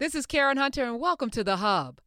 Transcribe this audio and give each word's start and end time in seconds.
This 0.00 0.16
is 0.16 0.26
Karen 0.26 0.56
Hunter, 0.56 0.82
and 0.82 0.98
welcome 0.98 1.30
to 1.30 1.44
The 1.44 1.58
Hub. 1.58 2.00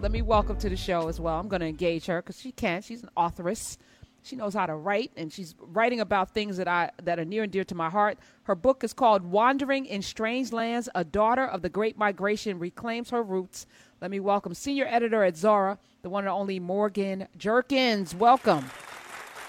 Let 0.00 0.10
me 0.10 0.22
welcome 0.22 0.56
to 0.56 0.70
the 0.70 0.76
show 0.76 1.08
as 1.08 1.20
well. 1.20 1.38
I'm 1.38 1.48
going 1.48 1.60
to 1.60 1.66
engage 1.66 2.06
her 2.06 2.22
because 2.22 2.40
she 2.40 2.50
can. 2.50 2.80
She's 2.80 3.02
an 3.02 3.10
authoress. 3.14 3.76
She 4.22 4.36
knows 4.36 4.54
how 4.54 4.64
to 4.64 4.74
write, 4.74 5.10
and 5.18 5.30
she's 5.30 5.54
writing 5.60 6.00
about 6.00 6.30
things 6.30 6.56
that 6.56 6.66
I 6.66 6.92
that 7.02 7.18
are 7.18 7.26
near 7.26 7.42
and 7.42 7.52
dear 7.52 7.64
to 7.64 7.74
my 7.74 7.90
heart. 7.90 8.16
Her 8.44 8.54
book 8.54 8.82
is 8.82 8.94
called 8.94 9.22
"Wandering 9.22 9.84
in 9.84 10.00
Strange 10.00 10.50
Lands: 10.50 10.88
A 10.94 11.04
Daughter 11.04 11.44
of 11.44 11.60
the 11.60 11.68
Great 11.68 11.98
Migration 11.98 12.58
Reclaims 12.58 13.10
Her 13.10 13.22
Roots." 13.22 13.66
Let 14.02 14.10
me 14.10 14.18
welcome 14.18 14.52
senior 14.52 14.88
editor 14.90 15.22
at 15.22 15.36
Zora, 15.36 15.78
the 16.02 16.10
one 16.10 16.24
and 16.24 16.32
only 16.32 16.58
Morgan 16.58 17.28
Jerkins. 17.38 18.16
Welcome. 18.16 18.64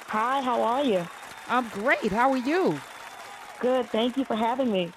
Hi, 0.09 0.41
how 0.41 0.61
are 0.61 0.83
you? 0.83 1.07
I'm 1.47 1.67
great. 1.69 2.11
How 2.11 2.29
are 2.29 2.37
you? 2.37 2.79
Good. 3.59 3.87
Thank 3.87 4.15
you 4.15 4.23
for 4.25 4.35
having 4.35 4.71
me. 4.71 4.91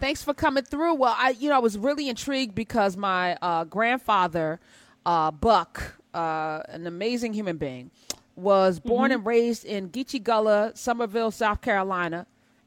Thanks 0.00 0.22
for 0.22 0.32
coming 0.32 0.64
through. 0.64 0.94
Well, 0.94 1.14
I 1.14 1.36
you 1.38 1.50
know 1.50 1.56
I 1.56 1.58
was 1.58 1.76
really 1.76 2.08
intrigued 2.08 2.54
because 2.54 2.96
my 2.96 3.36
uh, 3.42 3.64
grandfather, 3.64 4.60
uh, 5.04 5.30
Buck, 5.30 6.00
uh, 6.14 6.62
an 6.70 6.86
amazing 6.86 7.34
human 7.34 7.58
being, 7.58 7.90
was 8.34 8.80
born 8.80 9.10
Mm-hmm. 9.10 9.18
and 9.18 9.26
raised 9.26 9.66
in 9.66 9.90
Geechee 9.90 10.22
Gullah, 10.22 10.72
Somerville, 10.74 11.30
South 11.32 11.60
Carolina. 11.60 12.26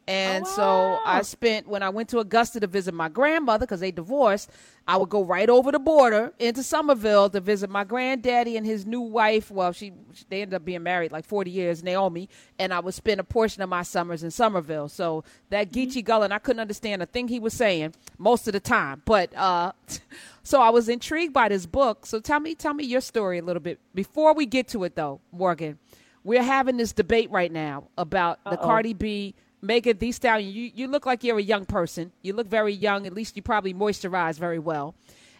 And 0.09 0.45
Oh, 0.45 0.49
so. 0.55 0.99
I 1.05 1.21
spent 1.21 1.67
when 1.67 1.83
I 1.83 1.89
went 1.89 2.09
to 2.09 2.19
Augusta 2.19 2.59
to 2.61 2.67
visit 2.67 2.93
my 2.93 3.09
grandmother 3.09 3.65
because 3.65 3.79
they 3.79 3.91
divorced. 3.91 4.49
I 4.87 4.97
would 4.97 5.09
go 5.09 5.23
right 5.23 5.47
over 5.49 5.71
the 5.71 5.77
border 5.79 6.33
into 6.39 6.63
Somerville 6.63 7.29
to 7.29 7.39
visit 7.39 7.69
my 7.69 7.83
granddaddy 7.83 8.57
and 8.57 8.65
his 8.65 8.87
new 8.87 9.01
wife. 9.01 9.51
Well, 9.51 9.71
she 9.71 9.93
they 10.29 10.41
ended 10.41 10.55
up 10.55 10.65
being 10.65 10.81
married 10.81 11.11
like 11.11 11.25
forty 11.25 11.51
years, 11.51 11.83
Naomi. 11.83 12.27
And 12.57 12.73
I 12.73 12.79
would 12.79 12.95
spend 12.95 13.19
a 13.19 13.23
portion 13.23 13.61
of 13.61 13.69
my 13.69 13.83
summers 13.83 14.23
in 14.23 14.31
Somerville. 14.31 14.89
So 14.89 15.23
that 15.49 15.69
Mm-hmm. 15.71 15.79
Geechee 15.99 16.03
Gullah, 16.03 16.25
and 16.25 16.33
I 16.33 16.39
couldn't 16.39 16.59
understand 16.61 17.03
a 17.03 17.05
thing 17.05 17.27
he 17.27 17.39
was 17.39 17.53
saying 17.53 17.93
most 18.17 18.47
of 18.47 18.53
the 18.53 18.59
time. 18.59 19.03
But 19.05 19.35
uh, 19.35 19.73
so 20.43 20.61
I 20.61 20.69
was 20.69 20.89
intrigued 20.89 21.33
by 21.33 21.49
this 21.49 21.65
book. 21.67 22.05
So 22.07 22.19
tell 22.19 22.39
me, 22.39 22.55
tell 22.55 22.73
me 22.73 22.83
your 22.85 23.01
story 23.01 23.37
a 23.37 23.43
little 23.43 23.59
bit 23.61 23.79
before 23.93 24.33
we 24.33 24.45
get 24.47 24.67
to 24.69 24.83
it, 24.85 24.95
though, 24.95 25.19
Morgan. 25.31 25.77
We're 26.23 26.43
having 26.43 26.77
this 26.77 26.91
debate 26.93 27.29
right 27.31 27.51
now 27.51 27.89
about 27.97 28.43
the 28.43 28.51
Uh-oh. 28.51 28.63
Cardi 28.65 28.93
B, 28.93 29.35
Megan 29.61 29.97
Thee 29.97 30.11
Stallion. 30.11 30.51
You 30.51 30.71
you 30.73 30.87
look 30.87 31.05
like 31.05 31.23
you're 31.23 31.39
a 31.39 31.43
young 31.43 31.65
person. 31.65 32.11
You 32.21 32.33
look 32.33 32.47
very 32.47 32.73
young. 32.73 33.05
At 33.05 33.13
least 33.13 33.35
you 33.35 33.41
probably 33.41 33.73
moisturize 33.73 34.37
very 34.37 34.59
well. 34.59 34.95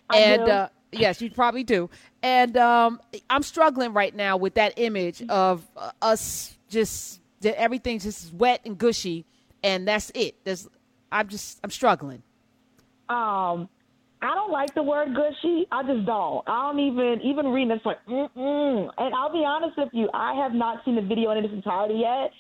I 0.10 0.18
and. 0.20 0.42
Uh, 0.44 0.70
yes, 0.92 1.22
you 1.22 1.30
probably 1.30 1.64
do. 1.64 1.90
And 2.22 2.58
um, 2.58 3.00
I'm 3.30 3.44
struggling 3.44 3.94
right 3.94 4.16
now 4.16 4.38
with 4.38 4.56
that 4.56 4.74
image 4.78 5.22
of 5.30 5.66
uh, 5.78 5.92
us 6.02 6.58
just 6.70 7.22
that 7.42 7.60
everything's 7.60 8.04
just 8.04 8.34
wet 8.34 8.62
and 8.66 8.78
gushy, 8.78 9.26
and 9.64 9.88
that's 9.88 10.12
it. 10.14 10.36
There's, 10.44 10.68
I'm 11.12 11.28
just 11.28 11.60
I'm 11.64 11.72
struggling. 11.72 12.24
Um, 13.08 13.70
I 14.22 14.36
don't 14.36 14.52
like 14.52 14.74
the 14.76 14.84
word 14.84 15.16
gushy. 15.16 15.66
I 15.72 15.84
just 15.84 16.06
don't. 16.06 16.44
I 16.48 16.68
don't 16.68 16.80
even 16.80 17.22
even 17.24 17.48
reading 17.48 17.70
this 17.70 17.80
like 17.86 18.06
mm-mm. 18.06 18.92
And 18.98 19.16
I'll 19.16 19.32
be 19.32 19.44
honest 19.46 19.78
with 19.78 19.90
you, 19.94 20.10
I 20.14 20.34
have 20.36 20.54
not 20.54 20.84
seen 20.84 20.96
the 20.96 21.02
video 21.02 21.32
in 21.32 21.44
its 21.44 21.54
entirety 21.54 21.96
yet, 21.96 22.32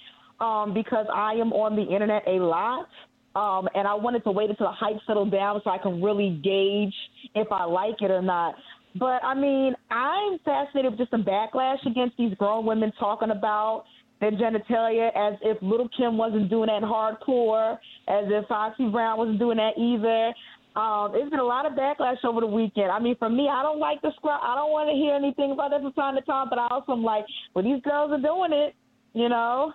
um, 0.41 0.73
because 0.73 1.05
I 1.13 1.33
am 1.33 1.53
on 1.53 1.75
the 1.75 1.83
internet 1.83 2.23
a 2.27 2.39
lot. 2.39 2.87
Um, 3.35 3.69
and 3.75 3.87
I 3.87 3.93
wanted 3.93 4.23
to 4.23 4.31
wait 4.31 4.49
until 4.49 4.67
the 4.67 4.73
hype 4.73 4.97
settled 5.05 5.31
down 5.31 5.61
so 5.63 5.69
I 5.69 5.77
can 5.77 6.01
really 6.01 6.41
gauge 6.43 6.93
if 7.35 7.51
I 7.51 7.63
like 7.63 8.01
it 8.01 8.09
or 8.09 8.23
not. 8.23 8.55
But 8.95 9.23
I 9.23 9.35
mean, 9.35 9.75
I'm 9.91 10.39
fascinated 10.39 10.91
with 10.91 10.99
just 10.99 11.11
some 11.11 11.23
backlash 11.23 11.85
against 11.85 12.17
these 12.17 12.33
grown 12.35 12.65
women 12.65 12.91
talking 12.99 13.29
about 13.29 13.85
their 14.19 14.31
genitalia 14.31 15.09
as 15.15 15.37
if 15.41 15.57
Lil' 15.61 15.89
Kim 15.95 16.17
wasn't 16.17 16.49
doing 16.49 16.67
that 16.67 16.81
hardcore, 16.81 17.73
as 18.07 18.25
if 18.27 18.47
Foxy 18.47 18.89
Brown 18.89 19.17
wasn't 19.17 19.39
doing 19.39 19.57
that 19.57 19.77
either. 19.77 20.33
Um, 20.75 21.11
there's 21.13 21.29
been 21.29 21.39
a 21.39 21.43
lot 21.43 21.65
of 21.65 21.73
backlash 21.73 22.23
over 22.23 22.41
the 22.41 22.47
weekend. 22.47 22.91
I 22.91 22.99
mean, 22.99 23.15
for 23.17 23.29
me, 23.29 23.47
I 23.47 23.61
don't 23.63 23.79
like 23.79 24.01
the 24.01 24.11
scrub. 24.15 24.39
I 24.41 24.55
don't 24.55 24.71
want 24.71 24.89
to 24.89 24.95
hear 24.95 25.13
anything 25.15 25.51
about 25.51 25.71
that 25.71 25.81
from 25.81 25.93
time 25.93 26.15
to 26.15 26.21
time. 26.21 26.47
But 26.49 26.59
I 26.59 26.67
also 26.69 26.93
am 26.93 27.03
like, 27.03 27.25
well, 27.53 27.63
these 27.63 27.81
girls 27.83 28.11
are 28.11 28.21
doing 28.21 28.53
it, 28.53 28.75
you 29.13 29.29
know. 29.29 29.73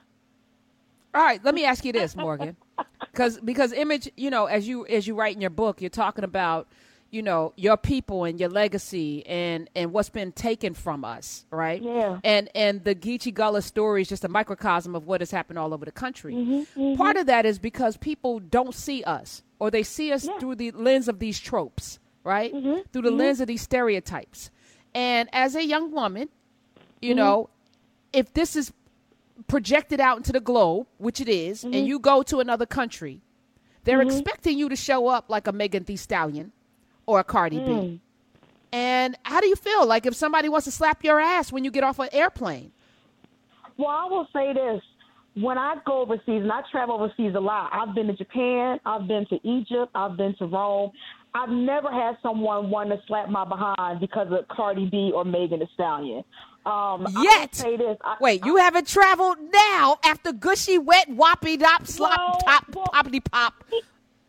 All 1.14 1.22
right, 1.22 1.42
let 1.44 1.54
me 1.54 1.64
ask 1.64 1.84
you 1.84 1.92
this, 1.92 2.16
Morgan, 2.16 2.56
because 3.12 3.38
because 3.40 3.72
image, 3.72 4.10
you 4.16 4.30
know, 4.30 4.46
as 4.46 4.66
you 4.66 4.84
as 4.86 5.06
you 5.06 5.14
write 5.14 5.34
in 5.36 5.40
your 5.40 5.50
book, 5.50 5.80
you're 5.80 5.88
talking 5.88 6.24
about, 6.24 6.66
you 7.12 7.22
know, 7.22 7.52
your 7.56 7.76
people 7.76 8.24
and 8.24 8.40
your 8.40 8.48
legacy 8.48 9.24
and 9.26 9.70
and 9.76 9.92
what's 9.92 10.08
been 10.08 10.32
taken 10.32 10.74
from 10.74 11.04
us, 11.04 11.46
right? 11.52 11.80
Yeah. 11.80 12.18
And 12.24 12.48
and 12.56 12.82
the 12.82 12.96
Geechee 12.96 13.32
Gullah 13.32 13.62
story 13.62 14.02
is 14.02 14.08
just 14.08 14.24
a 14.24 14.28
microcosm 14.28 14.96
of 14.96 15.06
what 15.06 15.20
has 15.20 15.30
happened 15.30 15.56
all 15.58 15.72
over 15.72 15.84
the 15.84 15.92
country. 15.92 16.34
Mm-hmm, 16.34 16.80
mm-hmm. 16.80 16.96
Part 16.96 17.16
of 17.16 17.26
that 17.26 17.46
is 17.46 17.60
because 17.60 17.96
people 17.96 18.40
don't 18.40 18.74
see 18.74 19.04
us, 19.04 19.44
or 19.60 19.70
they 19.70 19.84
see 19.84 20.10
us 20.12 20.24
Yeah. 20.26 20.36
through 20.40 20.56
the 20.56 20.72
lens 20.72 21.06
of 21.06 21.20
these 21.20 21.38
tropes, 21.38 22.00
right? 22.24 22.52
Mm-hmm, 22.52 22.80
through 22.92 23.02
the 23.02 23.12
lens 23.12 23.40
of 23.40 23.46
these 23.46 23.62
stereotypes. 23.62 24.50
And 24.96 25.28
as 25.32 25.54
a 25.54 25.64
young 25.64 25.92
woman, 25.92 26.28
you 27.00 27.14
know, 27.14 27.50
if 28.12 28.32
this 28.34 28.56
is 28.56 28.72
projected 29.46 30.00
out 30.00 30.16
into 30.16 30.32
the 30.32 30.40
globe, 30.40 30.86
which 30.98 31.20
it 31.20 31.28
is, 31.28 31.64
and 31.64 31.74
mm-hmm. 31.74 31.86
you 31.86 31.98
go 31.98 32.22
to 32.22 32.40
another 32.40 32.66
country, 32.66 33.20
they're 33.84 33.98
mm-hmm. 33.98 34.10
expecting 34.10 34.58
you 34.58 34.68
to 34.68 34.76
show 34.76 35.08
up 35.08 35.26
like 35.28 35.46
a 35.46 35.52
Megan 35.52 35.84
Thee 35.84 35.96
Stallion 35.96 36.52
or 37.06 37.20
a 37.20 37.24
Cardi 37.24 37.58
B. 37.58 37.64
Mm. 37.64 38.00
And 38.72 39.16
how 39.22 39.40
do 39.40 39.46
you 39.46 39.56
feel? 39.56 39.86
Like 39.86 40.06
if 40.06 40.14
somebody 40.14 40.48
wants 40.48 40.64
to 40.64 40.72
slap 40.72 41.04
your 41.04 41.20
ass 41.20 41.52
when 41.52 41.64
you 41.64 41.70
get 41.70 41.84
off 41.84 41.98
an 41.98 42.08
airplane? 42.12 42.72
Well, 43.76 43.88
I 43.88 44.06
will 44.06 44.26
say 44.32 44.52
this. 44.52 44.82
When 45.34 45.58
I 45.58 45.74
go 45.84 46.02
overseas, 46.02 46.42
and 46.42 46.50
I 46.50 46.62
travel 46.70 46.94
overseas 46.94 47.34
a 47.34 47.40
lot, 47.40 47.70
I've 47.72 47.94
been 47.94 48.06
to 48.06 48.14
Japan, 48.14 48.78
I've 48.86 49.08
been 49.08 49.26
to 49.26 49.38
Egypt, 49.46 49.90
I've 49.94 50.16
been 50.16 50.34
to 50.36 50.46
Rome. 50.46 50.92
I've 51.34 51.50
never 51.50 51.90
had 51.90 52.16
someone 52.22 52.70
want 52.70 52.90
to 52.90 53.00
slap 53.06 53.28
my 53.28 53.44
behind 53.44 54.00
because 54.00 54.28
of 54.30 54.46
Cardi 54.48 54.86
B 54.88 55.10
or 55.14 55.24
Megan 55.24 55.58
Thee 55.60 55.68
Stallion. 55.74 56.18
Um, 56.64 57.06
I 57.06 57.22
Yet. 57.40 57.54
say 57.54 57.76
this. 57.76 57.98
I, 58.02 58.16
Wait, 58.20 58.44
you 58.46 58.56
haven't 58.56 58.86
traveled 58.86 59.36
now 59.52 59.98
after 60.04 60.32
gushy, 60.32 60.78
wet, 60.78 61.08
whoppy, 61.10 61.56
dop, 61.56 61.86
slop, 61.86 62.18
Well, 62.18 62.38
top, 62.44 62.64
well- 62.74 62.86
poppity 62.94 63.22
pop, 63.30 63.64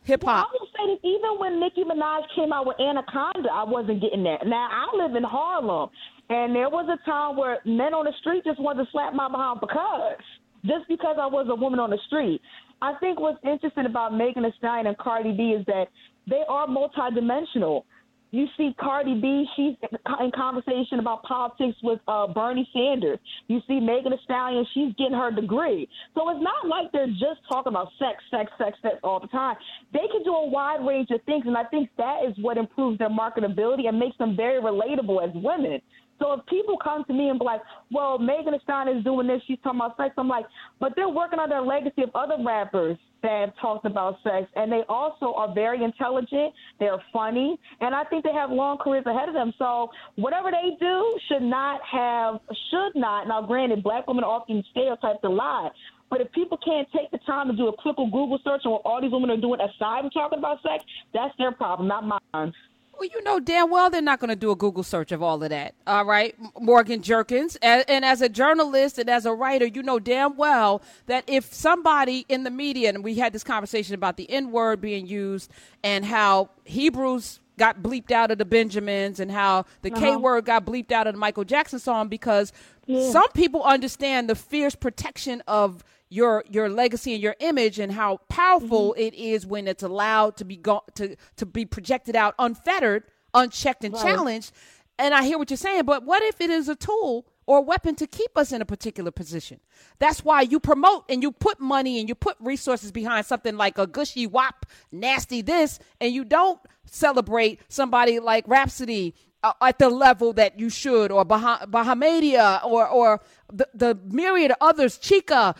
hip 0.03 0.23
Well, 0.23 0.35
hop. 0.35 0.49
I 0.49 0.51
will 0.59 0.67
say 0.75 0.93
this: 0.95 0.99
even 1.03 1.39
when 1.39 1.59
Nicki 1.59 1.83
Minaj 1.83 2.23
came 2.35 2.51
out 2.51 2.66
with 2.66 2.79
Anaconda, 2.79 3.49
I 3.51 3.63
wasn't 3.63 4.01
getting 4.01 4.23
that. 4.23 4.45
Now 4.47 4.67
I 4.69 4.97
live 4.97 5.16
in 5.16 5.23
Harlem, 5.23 5.89
and 6.29 6.55
there 6.55 6.69
was 6.69 6.89
a 6.89 6.97
time 7.09 7.37
where 7.37 7.59
men 7.66 7.93
on 7.93 8.05
the 8.05 8.13
street 8.19 8.43
just 8.43 8.59
wanted 8.59 8.83
to 8.85 8.91
slap 8.91 9.13
my 9.13 9.29
behind 9.29 9.61
because 9.61 10.17
just 10.66 10.87
because 10.89 11.17
I 11.22 11.27
was 11.27 11.45
a 11.49 11.55
woman 11.55 11.79
on 11.79 11.91
the 11.91 11.99
street. 12.07 12.41
I 12.81 12.95
think 12.99 13.19
what's 13.19 13.39
interesting 13.45 13.85
about 13.85 14.13
Megan 14.13 14.43
Thee 14.43 14.51
Stallion 14.57 14.87
and 14.87 14.97
Cardi 14.97 15.31
B 15.31 15.55
is 15.57 15.66
that 15.67 15.85
they 16.27 16.43
are 16.47 16.67
multidimensional. 16.67 17.83
You 18.31 18.47
see 18.57 18.75
Cardi 18.77 19.13
B, 19.21 19.45
she's 19.55 19.75
in 20.19 20.31
conversation 20.35 20.99
about 20.99 21.23
politics 21.23 21.77
with 21.81 22.01
uh, 22.07 22.27
Bernie 22.27 22.67
Sanders. 22.73 23.17
You 23.47 23.61
see 23.65 23.79
Megan 23.79 24.11
Thee 24.11 24.17
Stallion, 24.25 24.65
she's 24.73 24.93
getting 24.95 25.13
her 25.13 25.31
degree. 25.31 25.87
So 26.15 26.29
it's 26.29 26.43
not 26.43 26.67
like 26.67 26.91
they're 26.91 27.07
just 27.07 27.39
talking 27.47 27.71
about 27.71 27.89
sex, 27.97 28.21
sex, 28.29 28.51
sex, 28.57 28.77
sex 28.81 28.95
all 29.03 29.21
the 29.21 29.27
time. 29.27 29.55
They 29.93 30.07
can 30.11 30.23
do 30.23 30.33
a 30.33 30.49
wide 30.49 30.85
range 30.85 31.11
of 31.11 31.21
things, 31.23 31.43
and 31.45 31.55
I 31.55 31.63
think 31.65 31.89
that 31.97 32.25
is 32.27 32.35
what 32.41 32.57
improves 32.57 32.97
their 32.97 33.09
marketability 33.09 33.87
and 33.87 33.97
makes 33.97 34.17
them 34.17 34.35
very 34.35 34.61
relatable 34.61 35.23
as 35.23 35.33
women. 35.35 35.79
So 36.19 36.33
if 36.33 36.45
people 36.47 36.77
come 36.77 37.03
to 37.05 37.13
me 37.13 37.29
and 37.29 37.39
be 37.39 37.45
like, 37.45 37.61
well, 37.91 38.17
Megan 38.17 38.53
Thee 38.53 38.59
Stallion 38.63 38.97
is 38.97 39.03
doing 39.03 39.27
this, 39.27 39.41
she's 39.47 39.59
talking 39.63 39.79
about 39.79 39.97
sex, 39.97 40.13
I'm 40.17 40.27
like, 40.27 40.45
but 40.79 40.93
they're 40.95 41.07
working 41.07 41.39
on 41.39 41.49
their 41.49 41.61
legacy 41.61 42.03
of 42.03 42.09
other 42.15 42.35
rappers 42.43 42.97
that 43.25 43.53
talked 43.59 43.85
about 43.85 44.17
sex, 44.23 44.45
and 44.55 44.71
they 44.71 44.83
also 44.87 45.33
are 45.33 45.51
very 45.53 45.83
intelligent, 45.83 46.53
they're 46.79 47.01
funny, 47.11 47.57
and 47.81 47.95
I 47.95 48.03
think 48.03 48.23
they 48.23 48.33
have 48.33 48.51
long 48.51 48.77
careers 48.77 49.05
ahead 49.07 49.27
of 49.27 49.33
them. 49.33 49.51
So 49.57 49.89
whatever 50.15 50.51
they 50.51 50.77
do 50.79 51.19
should 51.27 51.41
not 51.41 51.81
have, 51.91 52.39
should 52.69 52.93
not, 52.93 53.27
now 53.27 53.41
granted, 53.41 53.81
black 53.81 54.07
women 54.07 54.23
are 54.23 54.29
often 54.29 54.63
stereotyped 54.69 55.23
a 55.23 55.29
lot, 55.29 55.72
but 56.11 56.22
if 56.22 56.31
people 56.33 56.59
can't 56.63 56.87
take 56.95 57.09
the 57.09 57.17
time 57.25 57.47
to 57.47 57.55
do 57.55 57.67
a 57.67 57.73
quick 57.75 57.95
Google 57.95 58.39
search 58.43 58.61
on 58.66 58.73
what 58.73 58.83
all 58.85 59.01
these 59.01 59.11
women 59.11 59.31
are 59.31 59.41
doing 59.41 59.59
aside 59.59 60.01
from 60.01 60.11
talking 60.11 60.37
about 60.37 60.61
sex, 60.61 60.83
that's 61.13 61.33
their 61.39 61.51
problem, 61.51 61.87
not 61.87 62.21
mine. 62.33 62.53
Well, 62.97 63.09
you 63.11 63.21
know 63.23 63.39
damn 63.39 63.69
well 63.69 63.89
they're 63.89 64.01
not 64.01 64.19
going 64.19 64.29
to 64.29 64.35
do 64.35 64.51
a 64.51 64.55
Google 64.55 64.83
search 64.83 65.11
of 65.11 65.21
all 65.21 65.43
of 65.43 65.49
that. 65.49 65.75
All 65.85 66.05
right, 66.05 66.35
Morgan 66.59 67.01
Jerkins. 67.01 67.57
And, 67.61 67.83
and 67.87 68.05
as 68.05 68.21
a 68.21 68.29
journalist 68.29 68.97
and 68.97 69.09
as 69.09 69.25
a 69.25 69.33
writer, 69.33 69.65
you 69.65 69.83
know 69.83 69.99
damn 69.99 70.37
well 70.37 70.81
that 71.07 71.23
if 71.27 71.53
somebody 71.53 72.25
in 72.29 72.43
the 72.43 72.51
media, 72.51 72.89
and 72.89 73.03
we 73.03 73.15
had 73.15 73.33
this 73.33 73.43
conversation 73.43 73.95
about 73.95 74.17
the 74.17 74.29
N 74.29 74.51
word 74.51 74.81
being 74.81 75.07
used 75.07 75.51
and 75.83 76.05
how 76.05 76.49
Hebrews 76.63 77.39
got 77.57 77.81
bleeped 77.81 78.11
out 78.11 78.31
of 78.31 78.37
the 78.37 78.45
Benjamins 78.45 79.19
and 79.19 79.31
how 79.31 79.65
the 79.81 79.91
uh-huh. 79.91 80.01
K 80.01 80.15
word 80.15 80.45
got 80.45 80.65
bleeped 80.65 80.91
out 80.91 81.07
of 81.07 81.13
the 81.13 81.19
Michael 81.19 81.43
Jackson 81.43 81.79
song 81.79 82.07
because 82.07 82.51
some 82.87 83.29
people 83.33 83.63
understand 83.63 84.29
the 84.29 84.35
fierce 84.35 84.75
protection 84.75 85.41
of 85.47 85.83
your 86.09 86.43
your 86.49 86.69
legacy 86.69 87.13
and 87.13 87.22
your 87.23 87.35
image 87.40 87.79
and 87.79 87.91
how 87.91 88.17
powerful 88.29 88.91
Mm-hmm. 88.91 89.02
it 89.02 89.13
is 89.16 89.46
when 89.46 89.67
it's 89.67 89.84
allowed 89.84 90.37
to 90.37 90.46
be 90.46 90.55
go- 90.57 90.84
to 90.96 91.16
to 91.37 91.46
be 91.46 91.66
projected 91.66 92.16
out 92.16 92.35
unfettered, 92.40 93.03
unchecked 93.34 93.84
and 93.84 93.93
Right. 93.93 94.03
challenged. 94.03 94.52
And 94.97 95.13
I 95.13 95.23
hear 95.25 95.37
what 95.37 95.49
you're 95.49 95.57
saying, 95.57 95.84
but 95.84 96.03
what 96.03 96.23
if 96.23 96.40
it 96.40 96.49
is 96.49 96.69
a 96.69 96.75
tool 96.75 97.25
or 97.47 97.57
a 97.59 97.61
weapon 97.61 97.93
to 97.96 98.07
keep 98.07 98.35
us 98.37 98.52
in 98.52 98.59
a 98.61 98.66
particular 98.66 99.11
position. 99.11 99.59
That's 99.99 100.23
why 100.25 100.41
you 100.41 100.59
promote 100.59 101.03
and 101.09 101.22
you 101.22 101.31
put 101.31 101.59
money 101.59 101.99
and 101.99 102.09
you 102.09 102.16
put 102.16 102.35
resources 102.40 102.91
behind 102.91 103.25
something 103.28 103.55
like 103.55 103.78
a 103.78 103.85
gushy 103.85 104.25
wop, 104.25 104.66
nasty 104.91 105.43
this, 105.43 105.78
and 106.02 106.11
you 106.11 106.23
don't 106.23 106.59
celebrate 106.85 107.59
somebody 107.67 108.19
like 108.19 108.46
Rapsody 108.47 109.13
uh, 109.43 109.53
at 109.61 109.78
the 109.78 109.90
level 109.90 110.34
that 110.34 110.59
you 110.59 110.69
should, 110.72 111.11
or 111.11 111.23
bah- 111.23 111.66
Bahamadia, 111.67 112.63
or 112.66 112.87
or 112.87 113.22
the, 113.53 113.67
the 113.75 113.99
myriad 114.09 114.49
of 114.52 114.57
others, 114.61 114.97
Chika, 114.97 115.55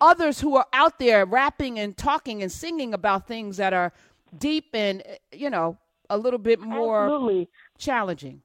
others 0.00 0.40
who 0.40 0.56
are 0.56 0.66
out 0.72 0.98
there 0.98 1.24
rapping 1.24 1.78
and 1.78 1.96
talking 1.96 2.42
and 2.42 2.50
singing 2.50 2.94
about 2.94 3.26
things 3.26 3.56
that 3.56 3.72
are 3.72 3.92
deep 4.38 4.66
and 4.74 5.02
you 5.32 5.50
know 5.50 5.76
a 6.10 6.18
little 6.18 6.38
bit 6.38 6.60
more 6.60 7.04
Absolutely. 7.04 7.48
challenging. 7.78 8.42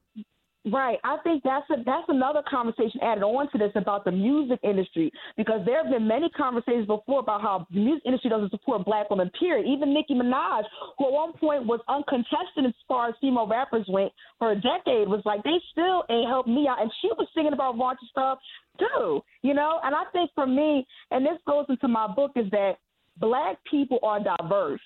Right. 0.69 0.99
I 1.03 1.17
think 1.23 1.41
that's 1.43 1.67
a, 1.71 1.83
that's 1.83 2.05
another 2.07 2.43
conversation 2.47 3.01
added 3.01 3.23
on 3.23 3.49
to 3.51 3.57
this 3.57 3.71
about 3.73 4.05
the 4.05 4.11
music 4.11 4.59
industry 4.63 5.11
because 5.35 5.61
there 5.65 5.81
have 5.81 5.91
been 5.91 6.07
many 6.07 6.29
conversations 6.29 6.85
before 6.85 7.19
about 7.19 7.41
how 7.41 7.65
the 7.71 7.79
music 7.79 8.03
industry 8.05 8.29
doesn't 8.29 8.51
support 8.51 8.85
black 8.85 9.09
women. 9.09 9.31
Period. 9.39 9.65
Even 9.65 9.91
Nicki 9.91 10.13
Minaj, 10.13 10.63
who 10.99 11.07
at 11.07 11.11
one 11.13 11.33
point 11.33 11.65
was 11.65 11.79
uncontested 11.87 12.65
as 12.67 12.73
far 12.87 13.09
as 13.09 13.15
female 13.19 13.47
rappers 13.47 13.87
went 13.89 14.11
for 14.37 14.51
a 14.51 14.55
decade, 14.55 15.09
was 15.09 15.23
like 15.25 15.41
they 15.41 15.57
still 15.71 16.03
ain't 16.11 16.29
helped 16.29 16.47
me 16.47 16.67
out, 16.67 16.79
and 16.79 16.91
she 17.01 17.07
was 17.17 17.27
singing 17.33 17.53
about 17.53 17.75
raunchy 17.77 18.07
stuff 18.11 18.37
too. 18.77 19.21
You 19.41 19.55
know. 19.55 19.79
And 19.83 19.95
I 19.95 20.03
think 20.13 20.29
for 20.35 20.45
me, 20.45 20.85
and 21.09 21.25
this 21.25 21.39
goes 21.47 21.65
into 21.69 21.87
my 21.87 22.05
book, 22.05 22.33
is 22.35 22.49
that 22.51 22.73
black 23.17 23.57
people 23.69 23.97
are 24.03 24.19
diverse 24.19 24.81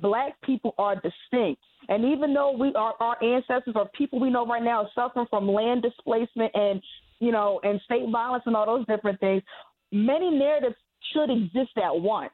black 0.00 0.40
people 0.42 0.74
are 0.78 0.94
distinct. 0.94 1.62
And 1.88 2.04
even 2.04 2.34
though 2.34 2.52
we 2.56 2.72
are 2.74 2.94
our 3.00 3.22
ancestors 3.22 3.74
or 3.74 3.88
people 3.96 4.20
we 4.20 4.30
know 4.30 4.46
right 4.46 4.62
now 4.62 4.82
are 4.82 4.90
suffering 4.94 5.26
from 5.30 5.48
land 5.48 5.82
displacement 5.82 6.52
and 6.54 6.82
you 7.20 7.32
know 7.32 7.60
and 7.62 7.80
state 7.84 8.08
violence 8.10 8.44
and 8.46 8.56
all 8.56 8.66
those 8.66 8.86
different 8.86 9.20
things, 9.20 9.42
many 9.92 10.30
narratives 10.30 10.76
should 11.12 11.30
exist 11.30 11.76
at 11.76 11.98
once. 11.98 12.32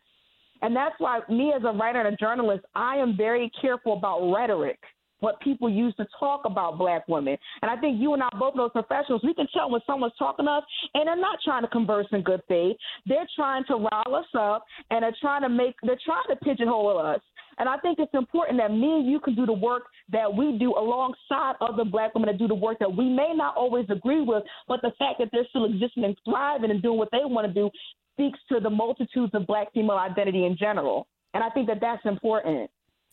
And 0.62 0.74
that's 0.74 0.94
why 0.98 1.20
me 1.28 1.52
as 1.54 1.62
a 1.64 1.76
writer 1.76 2.00
and 2.00 2.14
a 2.14 2.16
journalist, 2.16 2.64
I 2.74 2.96
am 2.96 3.16
very 3.16 3.50
careful 3.60 3.94
about 3.94 4.32
rhetoric 4.32 4.78
what 5.24 5.40
people 5.40 5.70
use 5.70 5.94
to 5.96 6.06
talk 6.20 6.42
about 6.44 6.76
black 6.76 7.08
women. 7.08 7.36
And 7.62 7.70
I 7.70 7.76
think 7.76 7.98
you 7.98 8.12
and 8.12 8.22
I 8.22 8.28
both 8.38 8.54
know 8.54 8.68
professionals, 8.68 9.22
we 9.24 9.32
can 9.32 9.46
tell 9.54 9.70
when 9.70 9.80
someone's 9.86 10.12
talking 10.18 10.44
to 10.44 10.50
us 10.50 10.64
and 10.92 11.08
they're 11.08 11.16
not 11.16 11.38
trying 11.42 11.62
to 11.62 11.68
converse 11.68 12.06
in 12.12 12.22
good 12.22 12.42
faith. 12.46 12.76
They're 13.06 13.26
trying 13.34 13.64
to 13.68 13.74
rile 13.76 14.14
us 14.14 14.26
up 14.38 14.64
and 14.90 15.02
they're 15.02 15.16
trying 15.22 15.40
to 15.42 15.48
make 15.48 15.76
they're 15.82 15.98
trying 16.04 16.24
to 16.28 16.36
pigeonhole 16.36 16.98
us. 16.98 17.20
And 17.58 17.68
I 17.68 17.76
think 17.78 17.98
it's 17.98 18.14
important 18.14 18.58
that 18.58 18.70
me 18.70 18.96
and 18.98 19.10
you 19.10 19.20
can 19.20 19.34
do 19.34 19.46
the 19.46 19.52
work 19.52 19.84
that 20.10 20.32
we 20.32 20.58
do 20.58 20.72
alongside 20.72 21.54
other 21.60 21.84
black 21.84 22.14
women 22.14 22.28
that 22.28 22.38
do 22.38 22.48
the 22.48 22.54
work 22.54 22.78
that 22.80 22.94
we 22.94 23.08
may 23.08 23.32
not 23.34 23.56
always 23.56 23.86
agree 23.90 24.22
with, 24.22 24.42
but 24.68 24.80
the 24.82 24.92
fact 24.98 25.18
that 25.18 25.28
they're 25.32 25.46
still 25.50 25.64
existing 25.64 26.04
and 26.04 26.16
thriving 26.24 26.70
and 26.70 26.82
doing 26.82 26.98
what 26.98 27.10
they 27.12 27.22
want 27.22 27.46
to 27.46 27.52
do 27.52 27.70
speaks 28.14 28.38
to 28.50 28.60
the 28.60 28.70
multitudes 28.70 29.32
of 29.34 29.46
black 29.46 29.72
female 29.72 29.96
identity 29.96 30.44
in 30.44 30.56
general. 30.56 31.06
And 31.34 31.42
I 31.42 31.50
think 31.50 31.66
that 31.68 31.80
that's 31.80 32.04
important. 32.04 32.70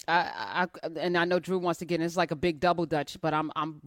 I, 0.08 0.68
I, 0.84 0.88
and 1.00 1.18
I 1.18 1.26
know 1.26 1.40
Drew 1.40 1.60
wants 1.60 1.80
to 1.80 1.86
get 1.86 2.00
in. 2.00 2.06
It's 2.06 2.18
like 2.18 2.32
a 2.32 2.36
big 2.36 2.60
double 2.60 2.86
dutch, 2.86 3.18
but 3.22 3.34
I'm 3.34 3.52
I'm 3.56 3.80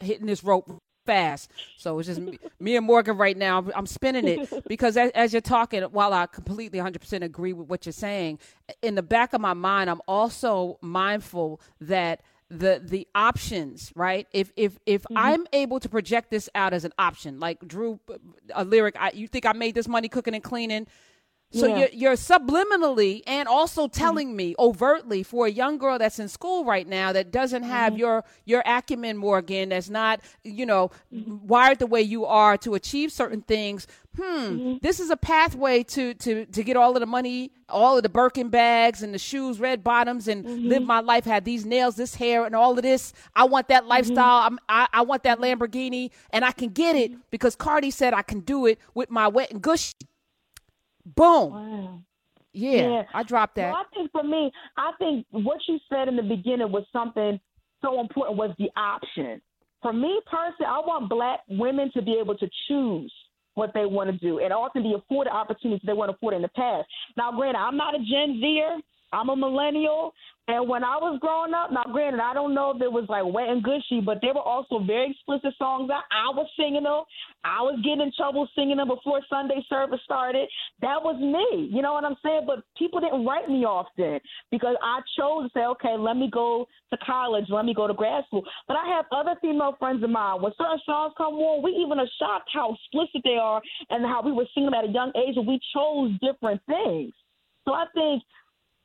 hitting 0.00 0.26
this 0.26 0.42
rope 0.42 0.70
fast. 1.08 1.50
So 1.78 1.98
it's 1.98 2.06
just 2.06 2.20
me, 2.20 2.38
me, 2.60 2.76
and 2.76 2.84
Morgan 2.84 3.16
right 3.16 3.36
now. 3.36 3.64
I'm 3.74 3.86
spinning 3.86 4.28
it 4.28 4.68
because 4.68 4.96
as, 4.98 5.10
as, 5.12 5.32
you're 5.32 5.40
talking, 5.40 5.82
while 5.84 6.12
I 6.12 6.26
completely 6.26 6.78
100% 6.78 7.22
agree 7.22 7.54
with 7.54 7.66
what 7.66 7.86
you're 7.86 7.94
saying, 7.94 8.38
in 8.82 8.94
the 8.94 9.02
back 9.02 9.32
of 9.32 9.40
my 9.40 9.54
mind, 9.54 9.88
I'm 9.88 10.02
also 10.06 10.78
mindful 10.82 11.62
that 11.80 12.20
the 12.50 12.80
the 12.82 13.06
options 13.14 13.92
right 13.94 14.26
if 14.32 14.50
if 14.56 14.78
if 14.86 15.02
mm-hmm. 15.02 15.18
i'm 15.18 15.46
able 15.52 15.78
to 15.78 15.86
project 15.86 16.30
this 16.30 16.48
out 16.54 16.72
as 16.72 16.86
an 16.86 16.92
option 16.98 17.38
like 17.38 17.58
drew 17.68 18.00
a 18.54 18.64
lyric 18.64 18.96
I, 18.98 19.10
you 19.12 19.28
think 19.28 19.44
i 19.44 19.52
made 19.52 19.74
this 19.74 19.86
money 19.86 20.08
cooking 20.08 20.32
and 20.32 20.42
cleaning 20.42 20.86
so 21.50 21.66
yeah. 21.66 21.78
you're, 21.78 21.88
you're, 21.92 22.12
subliminally 22.12 23.22
and 23.26 23.48
also 23.48 23.86
mm-hmm. 23.86 23.98
telling 23.98 24.28
mm-hmm. 24.28 24.36
me 24.36 24.54
overtly 24.58 25.22
for 25.22 25.46
a 25.46 25.50
young 25.50 25.78
girl 25.78 25.98
that's 25.98 26.18
in 26.18 26.28
school 26.28 26.64
right 26.64 26.86
now 26.86 27.12
that 27.12 27.30
doesn't 27.30 27.62
have 27.62 27.94
mm-hmm. 27.94 28.00
your 28.00 28.24
your 28.44 28.62
acumen, 28.66 29.16
Morgan, 29.16 29.70
that's 29.70 29.88
not 29.88 30.20
you 30.44 30.66
know 30.66 30.90
mm-hmm. 31.12 31.46
wired 31.46 31.78
the 31.78 31.86
way 31.86 32.02
you 32.02 32.26
are 32.26 32.58
to 32.58 32.74
achieve 32.74 33.12
certain 33.12 33.40
things. 33.40 33.86
Hmm, 34.16 34.22
mm-hmm. 34.22 34.74
this 34.82 35.00
is 35.00 35.08
a 35.08 35.16
pathway 35.16 35.84
to 35.84 36.12
to 36.14 36.44
to 36.44 36.62
get 36.62 36.76
all 36.76 36.94
of 36.94 37.00
the 37.00 37.06
money, 37.06 37.52
all 37.70 37.96
of 37.96 38.02
the 38.02 38.10
Birkin 38.10 38.50
bags 38.50 39.02
and 39.02 39.14
the 39.14 39.18
shoes, 39.18 39.58
red 39.58 39.82
bottoms, 39.82 40.28
and 40.28 40.44
mm-hmm. 40.44 40.68
live 40.68 40.82
my 40.82 41.00
life. 41.00 41.24
Have 41.24 41.44
these 41.44 41.64
nails, 41.64 41.96
this 41.96 42.14
hair, 42.14 42.44
and 42.44 42.54
all 42.54 42.76
of 42.76 42.82
this. 42.82 43.14
I 43.34 43.44
want 43.44 43.68
that 43.68 43.86
lifestyle. 43.86 44.54
I, 44.68 44.88
I 44.92 45.00
want 45.02 45.22
that 45.22 45.38
Lamborghini, 45.38 46.10
and 46.30 46.44
I 46.44 46.52
can 46.52 46.68
get 46.70 46.94
it 46.94 47.12
because 47.30 47.56
Cardi 47.56 47.90
said 47.90 48.12
I 48.12 48.22
can 48.22 48.40
do 48.40 48.66
it 48.66 48.78
with 48.92 49.10
my 49.10 49.28
wet 49.28 49.50
and 49.50 49.62
gushy. 49.62 49.94
Boom. 51.14 51.52
Wow. 51.52 52.02
Yeah, 52.52 52.88
yeah, 52.88 53.02
I 53.14 53.22
dropped 53.22 53.56
that. 53.56 53.72
Well, 53.72 53.82
I 53.82 53.94
think 53.94 54.10
for 54.10 54.22
me, 54.22 54.50
I 54.76 54.92
think 54.98 55.26
what 55.30 55.58
you 55.68 55.78
said 55.88 56.08
in 56.08 56.16
the 56.16 56.22
beginning 56.22 56.72
was 56.72 56.84
something 56.92 57.38
so 57.82 58.00
important 58.00 58.38
was 58.38 58.54
the 58.58 58.68
option. 58.76 59.40
For 59.82 59.92
me 59.92 60.20
personally, 60.26 60.66
I 60.66 60.80
want 60.80 61.08
black 61.08 61.40
women 61.48 61.90
to 61.94 62.02
be 62.02 62.18
able 62.20 62.36
to 62.36 62.48
choose 62.66 63.12
what 63.54 63.72
they 63.74 63.84
want 63.84 64.10
to 64.10 64.16
do 64.18 64.38
and 64.40 64.52
also 64.52 64.80
be 64.80 64.94
afforded 64.96 65.30
opportunities 65.30 65.82
they 65.86 65.92
weren't 65.92 66.10
afforded 66.10 66.36
in 66.36 66.42
the 66.42 66.48
past. 66.48 66.88
Now, 67.16 67.32
granted, 67.32 67.58
I'm 67.58 67.76
not 67.76 67.94
a 67.94 67.98
Gen 67.98 68.40
Zer. 68.40 68.78
I'm 69.12 69.28
a 69.30 69.36
millennial, 69.36 70.12
and 70.48 70.68
when 70.68 70.82
I 70.82 70.96
was 70.96 71.18
growing 71.20 71.52
up, 71.52 71.72
now 71.72 71.84
granted, 71.92 72.20
I 72.20 72.32
don't 72.32 72.54
know 72.54 72.72
if 72.74 72.80
it 72.80 72.90
was 72.90 73.04
like 73.08 73.24
wet 73.24 73.48
and 73.48 73.62
gushy, 73.62 74.00
but 74.00 74.18
there 74.22 74.32
were 74.32 74.40
also 74.40 74.80
very 74.80 75.12
explicit 75.12 75.52
songs 75.58 75.88
that 75.88 76.04
I 76.08 76.32
was 76.32 76.48
singing 76.56 76.84
them. 76.84 77.04
I 77.44 77.60
was 77.60 77.76
getting 77.84 78.00
in 78.00 78.12
trouble 78.16 78.48
singing 78.56 78.76
them 78.76 78.88
before 78.88 79.20
Sunday 79.28 79.60
service 79.68 80.00
started. 80.04 80.48
That 80.80 81.04
was 81.04 81.20
me, 81.20 81.68
you 81.68 81.82
know 81.82 81.92
what 81.92 82.04
I'm 82.04 82.16
saying? 82.24 82.44
But 82.46 82.64
people 82.76 83.00
didn't 83.00 83.24
write 83.24 83.48
me 83.48 83.64
off 83.64 83.88
then 83.96 84.20
because 84.50 84.76
I 84.80 85.00
chose 85.20 85.44
to 85.44 85.50
say, 85.52 85.64
okay, 85.76 85.96
let 86.00 86.16
me 86.16 86.30
go 86.32 86.66
to 86.90 86.96
college, 87.04 87.44
let 87.48 87.64
me 87.64 87.74
go 87.74 87.86
to 87.86 87.94
grad 87.94 88.24
school. 88.26 88.44
But 88.66 88.76
I 88.76 88.88
have 88.88 89.04
other 89.12 89.36
female 89.40 89.76
friends 89.78 90.02
of 90.02 90.08
mine. 90.08 90.40
When 90.40 90.52
certain 90.56 90.80
songs 90.84 91.12
come 91.16 91.34
on, 91.34 91.62
we 91.62 91.72
even 91.76 91.98
are 92.00 92.08
shocked 92.18 92.48
how 92.52 92.72
explicit 92.72 93.20
they 93.24 93.36
are 93.36 93.60
and 93.90 94.04
how 94.04 94.22
we 94.24 94.32
were 94.32 94.48
singing 94.54 94.72
at 94.72 94.88
a 94.88 94.92
young 94.92 95.12
age, 95.16 95.36
and 95.36 95.46
we 95.46 95.60
chose 95.74 96.12
different 96.20 96.60
things. 96.64 97.12
So 97.66 97.74
I 97.74 97.84
think 97.92 98.22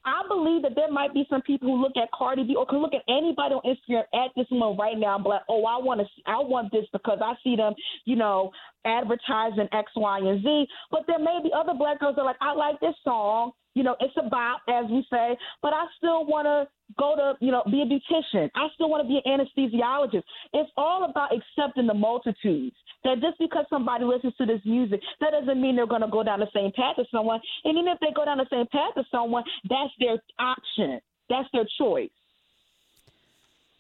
I 0.06 0.22
believe 0.28 0.64
that 0.64 0.76
there 0.76 0.92
might 0.92 1.14
be 1.14 1.26
some 1.30 1.42
people 1.42 1.70
who 1.70 1.82
look 1.82 1.94
at 1.96 2.12
Cardi 2.12 2.44
B 2.44 2.56
or 2.56 2.66
can 2.66 2.80
look 2.80 2.94
at 2.94 3.04
anybody 3.08 3.56
on 3.56 3.62
Instagram 3.64 4.04
at 4.14 4.32
this 4.36 4.48
moment 4.52 4.80
right 4.80 4.98
now 4.98 5.16
and 5.16 5.24
be 5.24 5.30
like, 5.30 5.44
oh, 5.48 5.66
I 5.66 5.78
want 5.78 6.02
to, 6.02 6.08
I 6.26 6.40
want 6.40 6.72
this 6.72 6.86
because 6.92 7.20
I 7.22 7.34
see 7.44 7.56
them, 7.56 7.74
you 8.06 8.16
know, 8.16 8.52
advertising 8.86 9.70
X, 9.72 9.92
Y, 9.96 10.20
and 10.20 10.44
Z. 10.44 10.68
But 10.92 11.02
there 11.08 11.20
may 11.20 11.40
be 11.42 11.52
other 11.56 11.74
black 11.74 12.00
girls 12.00 12.16
that 12.16 12.22
are 12.22 12.26
like, 12.26 12.42
I 12.42 12.54
like 12.54 12.80
this 12.80 12.96
song. 13.04 13.52
You 13.76 13.84
know, 13.84 13.96
it's 14.00 14.14
a 14.18 14.30
bop, 14.30 14.62
as 14.70 14.86
we 14.90 15.04
say, 15.12 15.36
but 15.64 15.74
I 15.74 15.86
still 15.98 16.26
want 16.28 16.46
to 16.46 16.68
go 17.00 17.16
to, 17.16 17.34
you 17.44 17.52
know, 17.52 17.64
be 17.66 17.82
a 17.82 17.86
beautician. 17.86 18.52
I 18.54 18.68
still 18.76 18.88
want 18.88 19.02
to 19.02 19.08
be 19.08 19.20
an 19.26 19.40
anesthesiologist. 19.40 20.22
It's 20.54 20.70
all 20.78 21.10
about 21.10 21.32
accepting 21.34 21.88
the 21.88 21.94
multitudes. 21.96 22.76
That 23.04 23.20
just 23.20 23.38
because 23.38 23.66
somebody 23.70 24.06
listens 24.06 24.34
to 24.38 24.46
this 24.46 24.62
music, 24.64 25.02
that 25.20 25.32
doesn't 25.32 25.62
mean 25.62 25.76
they're 25.76 25.86
going 25.86 26.02
to 26.02 26.08
go 26.08 26.24
down 26.24 26.40
the 26.40 26.48
same 26.54 26.72
path 26.72 26.96
as 26.98 27.06
someone. 27.12 27.42
And 27.66 27.78
even 27.78 27.90
if 27.90 28.00
they 28.00 28.14
go 28.16 28.24
down 28.24 28.38
the 28.38 28.48
same 28.50 28.66
path 28.72 28.94
as 28.98 29.04
someone, 29.12 29.44
that's 29.70 29.92
their 30.00 30.18
option. 30.40 31.02
That's 31.30 31.50
their 31.52 31.66
choice. 31.78 32.10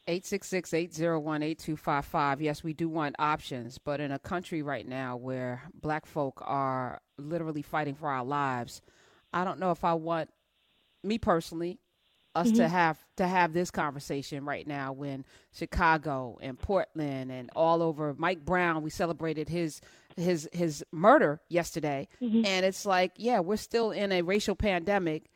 866-801-8255. 0.08 2.42
Yes, 2.42 2.63
we 2.63 2.74
do 2.74 2.89
want 2.89 3.15
options, 3.18 3.77
but 3.77 4.01
in 4.01 4.12
a 4.12 4.20
country 4.20 4.62
right 4.62 4.86
now 4.86 5.15
where 5.15 5.62
black 5.74 6.06
folk 6.06 6.42
are 6.46 7.00
literally 7.18 7.62
fighting 7.62 7.96
for 7.96 8.10
our 8.10 8.25
lives, 8.25 8.82
I 9.32 9.46
don't 9.46 9.60
know 9.60 9.72
if 9.72 9.86
I 9.86 9.94
want 9.94 10.30
me 11.03 11.18
personally 11.18 11.80
us 12.36 12.48
mm-hmm. 12.48 12.58
to 12.58 12.68
have 12.68 12.98
to 13.18 13.28
have 13.28 13.54
this 13.54 13.70
conversation 13.72 14.46
right 14.46 14.68
now 14.68 14.92
when 14.92 15.24
Chicago 15.52 16.38
and 16.42 16.58
Portland 16.58 17.32
and 17.32 17.50
all 17.56 17.82
over 17.84 18.16
Mike 18.18 18.44
Brown 18.44 18.82
we 18.82 18.90
celebrated 18.90 19.50
his 19.50 19.82
his 20.18 20.50
his 20.52 20.84
murder 20.92 21.42
yesterday 21.50 22.08
mm-hmm. 22.22 22.46
and 22.46 22.66
it's 22.66 22.86
like 22.86 23.12
yeah 23.18 23.40
we're 23.40 23.56
still 23.56 23.92
in 23.92 24.12
a 24.12 24.22
racial 24.22 24.56
pandemic 24.56 25.30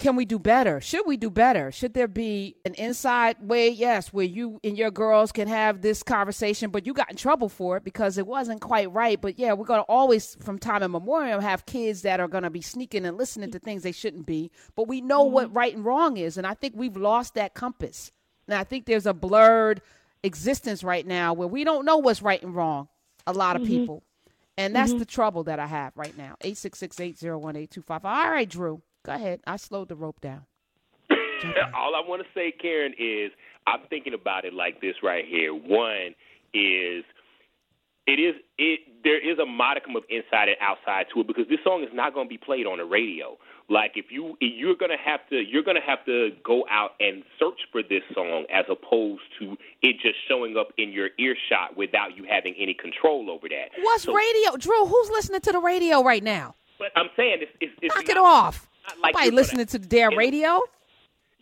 can 0.00 0.16
we 0.16 0.24
do 0.24 0.38
better? 0.38 0.80
Should 0.80 1.06
we 1.06 1.18
do 1.18 1.30
better? 1.30 1.70
Should 1.70 1.92
there 1.92 2.08
be 2.08 2.56
an 2.64 2.72
inside 2.74 3.36
way, 3.40 3.68
yes, 3.68 4.12
where 4.12 4.24
you 4.24 4.58
and 4.64 4.76
your 4.76 4.90
girls 4.90 5.30
can 5.30 5.46
have 5.46 5.82
this 5.82 6.02
conversation, 6.02 6.70
but 6.70 6.86
you 6.86 6.94
got 6.94 7.10
in 7.10 7.16
trouble 7.16 7.50
for 7.50 7.76
it 7.76 7.84
because 7.84 8.16
it 8.16 8.26
wasn't 8.26 8.62
quite 8.62 8.90
right. 8.92 9.20
But 9.20 9.38
yeah, 9.38 9.52
we're 9.52 9.66
going 9.66 9.80
to 9.80 9.84
always, 9.84 10.36
from 10.40 10.58
time 10.58 10.82
immemorial, 10.82 11.40
have 11.40 11.66
kids 11.66 12.02
that 12.02 12.18
are 12.18 12.28
going 12.28 12.44
to 12.44 12.50
be 12.50 12.62
sneaking 12.62 13.04
and 13.04 13.18
listening 13.18 13.50
to 13.52 13.58
things 13.58 13.82
they 13.82 13.92
shouldn't 13.92 14.24
be. 14.24 14.50
But 14.74 14.88
we 14.88 15.02
know 15.02 15.24
mm-hmm. 15.24 15.34
what 15.34 15.54
right 15.54 15.76
and 15.76 15.84
wrong 15.84 16.16
is. 16.16 16.38
And 16.38 16.46
I 16.46 16.54
think 16.54 16.72
we've 16.76 16.96
lost 16.96 17.34
that 17.34 17.52
compass. 17.54 18.10
And 18.48 18.56
I 18.56 18.64
think 18.64 18.86
there's 18.86 19.06
a 19.06 19.14
blurred 19.14 19.82
existence 20.22 20.82
right 20.82 21.06
now 21.06 21.34
where 21.34 21.48
we 21.48 21.62
don't 21.62 21.84
know 21.84 21.98
what's 21.98 22.22
right 22.22 22.42
and 22.42 22.54
wrong, 22.56 22.88
a 23.26 23.34
lot 23.34 23.54
of 23.54 23.62
mm-hmm. 23.62 23.72
people. 23.72 24.02
And 24.56 24.74
that's 24.74 24.90
mm-hmm. 24.90 25.00
the 25.00 25.06
trouble 25.06 25.44
that 25.44 25.58
I 25.58 25.66
have 25.66 25.92
right 25.94 26.16
now. 26.16 26.36
866 26.40 27.00
801 27.00 27.56
8255. 27.56 28.04
All 28.04 28.30
right, 28.30 28.48
Drew. 28.48 28.82
Go 29.04 29.12
ahead. 29.14 29.40
I 29.46 29.56
slowed 29.56 29.88
the 29.88 29.96
rope 29.96 30.20
down. 30.20 30.44
All 31.74 31.94
I 31.94 32.06
want 32.06 32.22
to 32.22 32.28
say, 32.34 32.52
Karen, 32.52 32.92
is 32.98 33.32
I'm 33.66 33.80
thinking 33.88 34.14
about 34.14 34.44
it 34.44 34.52
like 34.52 34.80
this 34.80 34.96
right 35.02 35.24
here. 35.26 35.52
One 35.54 36.14
is 36.52 37.04
it 38.06 38.18
is 38.18 38.34
it 38.58 38.80
there 39.04 39.18
is 39.18 39.38
a 39.38 39.46
modicum 39.46 39.96
of 39.96 40.02
inside 40.10 40.48
and 40.48 40.56
outside 40.60 41.06
to 41.14 41.20
it 41.20 41.26
because 41.26 41.46
this 41.48 41.60
song 41.64 41.82
is 41.82 41.88
not 41.94 42.12
going 42.12 42.26
to 42.26 42.28
be 42.28 42.38
played 42.38 42.66
on 42.66 42.78
the 42.78 42.84
radio. 42.84 43.38
Like 43.70 43.92
if 43.94 44.06
you 44.10 44.36
you're 44.40 44.74
gonna 44.74 44.98
have 45.02 45.20
to 45.30 45.36
you're 45.36 45.62
gonna 45.62 45.80
have 45.86 46.04
to 46.06 46.30
go 46.44 46.64
out 46.68 46.90
and 46.98 47.22
search 47.38 47.60
for 47.70 47.82
this 47.82 48.02
song 48.14 48.44
as 48.52 48.64
opposed 48.68 49.22
to 49.38 49.56
it 49.82 49.96
just 50.02 50.16
showing 50.28 50.56
up 50.58 50.68
in 50.76 50.90
your 50.90 51.10
earshot 51.20 51.76
without 51.76 52.16
you 52.16 52.24
having 52.28 52.54
any 52.58 52.74
control 52.74 53.30
over 53.30 53.48
that. 53.48 53.70
What's 53.80 54.02
So- 54.04 54.12
radio, 54.12 54.56
Drew? 54.56 54.86
Who's 54.86 55.10
listening 55.10 55.40
to 55.42 55.52
the 55.52 55.60
radio 55.60 56.02
right 56.02 56.22
now? 56.22 56.56
But 56.80 56.88
I'm 56.96 57.10
saying 57.16 57.38
it's 57.42 57.52
it's, 57.60 57.72
it's 57.80 57.94
Knock 57.94 58.06
not, 58.08 58.10
it 58.10 58.18
off. 58.18 58.68
Like 59.02 59.14
Nobody 59.14 59.24
you're 59.24 59.30
gonna- 59.30 59.36
listening 59.36 59.66
to 59.66 59.78
the 59.78 59.86
damn 59.86 60.12
it's- 60.12 60.18
radio. 60.18 60.60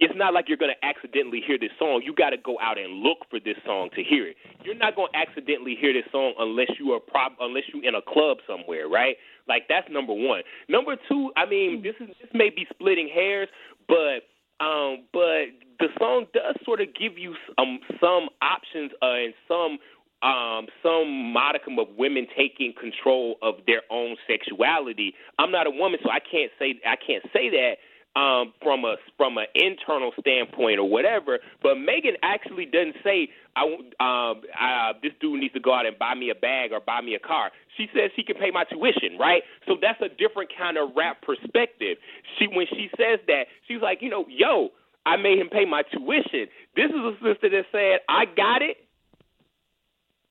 it's 0.01 0.15
not 0.17 0.33
like 0.33 0.49
you're 0.49 0.57
going 0.59 0.73
to 0.75 0.87
accidentally 0.87 1.41
hear 1.45 1.59
this 1.59 1.73
song. 1.79 2.03
You 2.05 2.15
got 2.15 2.31
to 2.31 2.37
go 2.37 2.57
out 2.61 2.79
and 2.79 3.03
look 3.03 3.19
for 3.31 3.41
this 3.41 3.57
song 3.67 3.91
to 3.97 4.03
hear 4.03 4.29
it. 4.29 4.37
You're 4.65 4.77
not 4.77 4.95
going 4.95 5.11
to 5.13 5.19
accidentally 5.19 5.75
hear 5.75 5.93
this 5.93 6.05
song 6.13 6.35
unless 6.39 6.69
you 6.79 6.93
are 6.93 7.01
prob 7.01 7.33
unless 7.41 7.65
you 7.75 7.81
in 7.83 7.95
a 7.97 8.03
club 8.03 8.39
somewhere, 8.47 8.87
right? 8.89 9.17
Like 9.49 9.65
that's 9.69 9.89
number 9.91 10.13
one. 10.13 10.43
Number 10.69 10.95
two, 11.09 11.33
I 11.37 11.47
mean, 11.47 11.83
this 11.83 11.95
is 12.01 12.15
this 12.21 12.31
may 12.33 12.51
be 12.51 12.67
splitting 12.73 13.09
hairs, 13.13 13.49
but 13.89 14.23
um, 14.61 15.07
but 15.13 15.51
the 15.81 15.87
song 15.99 16.27
does 16.35 16.55
sort 16.65 16.81
of 16.81 16.89
give 16.95 17.17
you 17.19 17.35
um 17.59 17.79
some 18.01 18.29
options 18.43 18.93
uh, 19.03 19.15
and 19.15 19.35
some 19.49 19.79
um, 20.23 20.67
some 20.83 21.33
modicum 21.33 21.79
of 21.79 21.89
women 21.97 22.27
taking 22.37 22.73
control 22.79 23.37
of 23.43 23.55
their 23.67 23.83
own 23.91 24.17
sexuality. 24.27 25.15
I'm 25.39 25.51
not 25.51 25.67
a 25.67 25.71
woman, 25.71 26.01
so 26.03 26.11
I 26.11 26.21
can't 26.21 26.51
say 26.59 26.81
I 26.87 26.97
can't 26.97 27.25
say 27.33 27.51
that 27.51 27.77
um, 28.19 28.53
from 28.63 28.85
a 28.85 28.97
from 29.17 29.39
an 29.39 29.47
internal 29.55 30.13
standpoint 30.19 30.79
or 30.79 30.89
whatever. 30.89 31.39
But 31.63 31.77
Megan 31.77 32.17
actually 32.23 32.67
doesn't 32.67 32.97
say 33.05 33.29
I 33.55 33.63
um, 34.01 34.43
uh, 34.59 34.99
this 35.03 35.13
dude 35.21 35.41
needs 35.41 35.55
to 35.55 35.61
go 35.61 35.73
out 35.73 35.87
and 35.87 35.99
buy 35.99 36.15
me 36.15 36.31
a 36.31 36.35
bag 36.35 36.73
or 36.73 36.81
buy 36.81 37.01
me 37.01 37.15
a 37.15 37.21
car. 37.21 37.51
She 37.77 37.87
says 37.95 38.11
he 38.17 38.25
can 38.25 38.37
pay 38.37 38.51
my 38.51 38.65
tuition, 38.65 39.19
right? 39.19 39.43
So 39.67 39.77
that's 39.81 40.01
a 40.01 40.09
different 40.09 40.51
kind 40.57 40.77
of 40.79 40.91
rap 40.97 41.23
perspective. 41.23 41.99
She 42.39 42.47
when 42.49 42.67
she 42.71 42.91
says 42.97 43.21
that, 43.29 43.47
she's 43.69 43.81
like, 43.81 43.99
you 44.01 44.11
know, 44.11 44.25
yo, 44.29 44.71
I 45.07 45.17
made 45.17 45.39
him 45.39 45.49
pay 45.49 45.65
my 45.65 45.83
tuition. 45.83 46.49
This 46.75 46.91
is 46.91 47.01
a 47.01 47.15
sister 47.23 47.49
that 47.51 47.65
said, 47.73 48.01
I 48.09 48.25
got 48.27 48.63
it. 48.63 48.77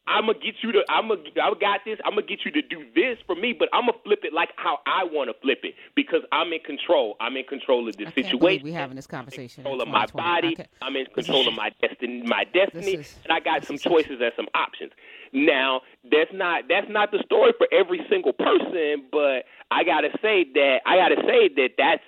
I'm 0.08 0.26
gonna 0.28 0.40
get 0.40 0.56
you 0.64 0.72
to. 0.72 0.84
I'm 0.90 1.10
gonna. 1.10 1.22
I 1.42 1.52
got 1.60 1.82
this. 1.86 2.00
I'm 2.06 2.12
gonna 2.14 2.26
get 2.26 2.40
you 2.46 2.52
to 2.52 2.62
do 2.62 2.86
this 2.96 3.18
for 3.26 3.36
me, 3.36 3.54
but 3.58 3.68
I'm 3.74 3.82
gonna 3.88 3.98
flip 4.04 4.20
it 4.24 4.34
like 4.34 4.50
how 4.56 4.80
I 4.86 5.04
want 5.04 5.30
to 5.30 5.36
flip 5.42 5.60
it 5.64 5.76
because 5.96 6.22
I'm 6.32 6.54
in 6.54 6.60
control. 6.62 7.16
I'm 7.20 7.36
in 7.36 7.44
control 7.44 7.88
of 7.90 7.98
the 7.98 8.06
situation. 8.16 8.64
we 8.64 8.72
having 8.72 8.96
this 8.96 9.08
conversation. 9.08 9.64
control 9.64 9.82
in 9.82 9.88
of 9.88 9.94
my 9.94 10.06
body. 10.08 10.56
I'm 10.82 10.96
in 10.96 11.06
control 11.08 11.48
of 11.48 11.54
my 11.56 11.72
destiny. 11.82 12.24
My 12.26 12.46
destiny, 12.46 12.94
is- 12.94 13.16
and 13.26 13.34
I 13.34 13.40
got 13.42 13.66
some 13.66 13.78
choices 13.78 14.20
and 14.22 14.32
some 14.36 14.48
options. 14.56 14.92
Now, 15.34 15.82
that's 16.10 16.32
not 16.34 16.64
that's 16.70 16.88
not 16.90 17.12
the 17.12 17.22
story 17.26 17.52
for 17.58 17.68
every 17.74 18.00
single 18.10 18.34
person, 18.34 19.06
but 19.12 19.44
I 19.72 19.84
gotta 19.84 20.10
say 20.22 20.46
that 20.54 20.80
I 20.86 20.96
gotta 20.96 21.22
say 21.28 21.50
that 21.56 21.70
that's 21.78 22.04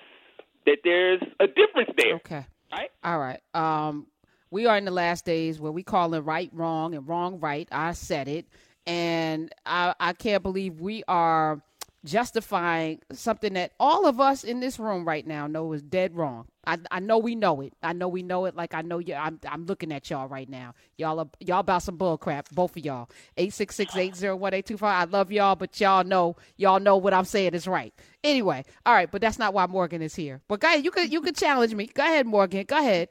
that 0.66 0.78
there's 0.84 1.20
a 1.38 1.46
difference 1.46 1.90
there, 1.96 2.14
Okay. 2.16 2.46
right? 2.72 2.90
All 3.04 3.18
right. 3.18 3.40
Um, 3.54 4.06
we 4.50 4.66
are 4.66 4.76
in 4.76 4.84
the 4.84 4.90
last 4.90 5.24
days 5.24 5.60
where 5.60 5.72
we 5.72 5.82
call 5.82 6.14
it 6.14 6.20
right 6.20 6.50
wrong 6.52 6.94
and 6.94 7.06
wrong 7.08 7.40
right. 7.40 7.68
I 7.70 7.92
said 7.92 8.28
it, 8.28 8.46
and 8.86 9.52
I, 9.64 9.94
I 10.00 10.12
can't 10.12 10.42
believe 10.42 10.80
we 10.80 11.04
are 11.08 11.62
justifying 12.04 12.98
something 13.12 13.52
that 13.52 13.72
all 13.78 14.06
of 14.06 14.20
us 14.20 14.42
in 14.42 14.60
this 14.60 14.78
room 14.78 15.06
right 15.06 15.26
now 15.26 15.46
know 15.46 15.72
is 15.72 15.82
dead 15.82 16.16
wrong. 16.16 16.46
I, 16.66 16.78
I 16.90 17.00
know 17.00 17.18
we 17.18 17.34
know 17.34 17.60
it. 17.60 17.74
I 17.82 17.92
know 17.92 18.08
we 18.08 18.22
know 18.22 18.46
it. 18.46 18.56
Like 18.56 18.74
I 18.74 18.82
know 18.82 18.98
you. 18.98 19.14
I'm 19.14 19.38
I'm 19.48 19.66
looking 19.66 19.92
at 19.92 20.08
y'all 20.10 20.28
right 20.28 20.48
now. 20.48 20.74
Y'all 20.96 21.18
are, 21.20 21.28
y'all 21.40 21.60
about 21.60 21.82
some 21.82 21.96
bull 21.96 22.18
crap. 22.18 22.48
Both 22.50 22.76
of 22.76 22.84
y'all. 22.84 23.08
Eight 23.36 23.52
six 23.52 23.74
six 23.74 23.96
eight 23.96 24.16
zero 24.16 24.36
one 24.36 24.54
eight 24.54 24.66
two 24.66 24.76
five. 24.76 25.08
I 25.08 25.10
love 25.10 25.30
y'all, 25.32 25.56
but 25.56 25.80
y'all 25.80 26.04
know 26.04 26.36
y'all 26.56 26.80
know 26.80 26.96
what 26.96 27.14
I'm 27.14 27.24
saying 27.24 27.54
is 27.54 27.66
right. 27.66 27.94
Anyway, 28.24 28.64
all 28.84 28.94
right. 28.94 29.10
But 29.10 29.20
that's 29.20 29.38
not 29.38 29.54
why 29.54 29.66
Morgan 29.66 30.02
is 30.02 30.14
here. 30.14 30.40
But 30.48 30.62
ahead. 30.64 30.84
You 30.84 30.90
could 30.90 31.12
you 31.12 31.20
could 31.20 31.36
challenge 31.36 31.74
me. 31.74 31.86
Go 31.86 32.02
ahead, 32.02 32.26
Morgan. 32.26 32.64
Go 32.66 32.78
ahead. 32.78 33.08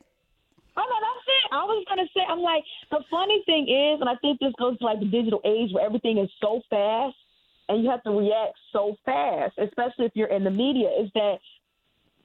Oh 0.78 0.82
no, 0.82 0.96
it. 0.96 1.09
I 1.52 1.64
was 1.64 1.86
gonna 1.88 2.08
say, 2.14 2.22
I'm 2.28 2.40
like, 2.40 2.64
the 2.92 3.00
funny 3.10 3.44
thing 3.46 3.68
is, 3.68 4.02
and 4.02 4.10
I 4.10 4.16
think 4.22 4.40
this 4.40 4.54
goes 4.60 4.78
to 4.80 4.86
like 4.86 5.00
the 5.00 5.06
digital 5.06 5.42
age 5.46 5.72
where 5.74 5.86
everything 5.86 6.18
is 6.18 6.30
so 6.42 6.62
fast 6.70 7.16
and 7.70 7.84
you 7.84 7.90
have 7.90 8.04
to 8.04 8.12
react 8.12 8.58
so 8.74 8.96
fast, 9.06 9.54
especially 9.58 10.06
if 10.06 10.12
you're 10.16 10.34
in 10.34 10.44
the 10.44 10.52
media, 10.52 10.90
is 11.00 11.10
that 11.14 11.38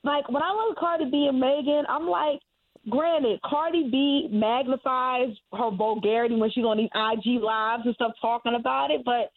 like 0.02 0.28
when 0.28 0.42
I 0.42 0.52
look 0.52 0.76
at 0.76 0.80
Cardi 0.80 1.10
B 1.10 1.26
and 1.28 1.38
Megan, 1.38 1.84
I'm 1.88 2.08
like, 2.08 2.40
granted, 2.88 3.40
Cardi 3.42 3.88
B 3.90 4.28
magnifies 4.30 5.34
her 5.52 5.70
vulgarity 5.70 6.36
when 6.36 6.50
she's 6.50 6.64
on 6.64 6.76
these 6.76 6.90
IG 6.94 7.42
lives 7.42 7.82
and 7.84 7.94
stuff 7.94 8.12
talking 8.20 8.54
about 8.58 8.90
it, 8.90 9.02
but 9.04 9.32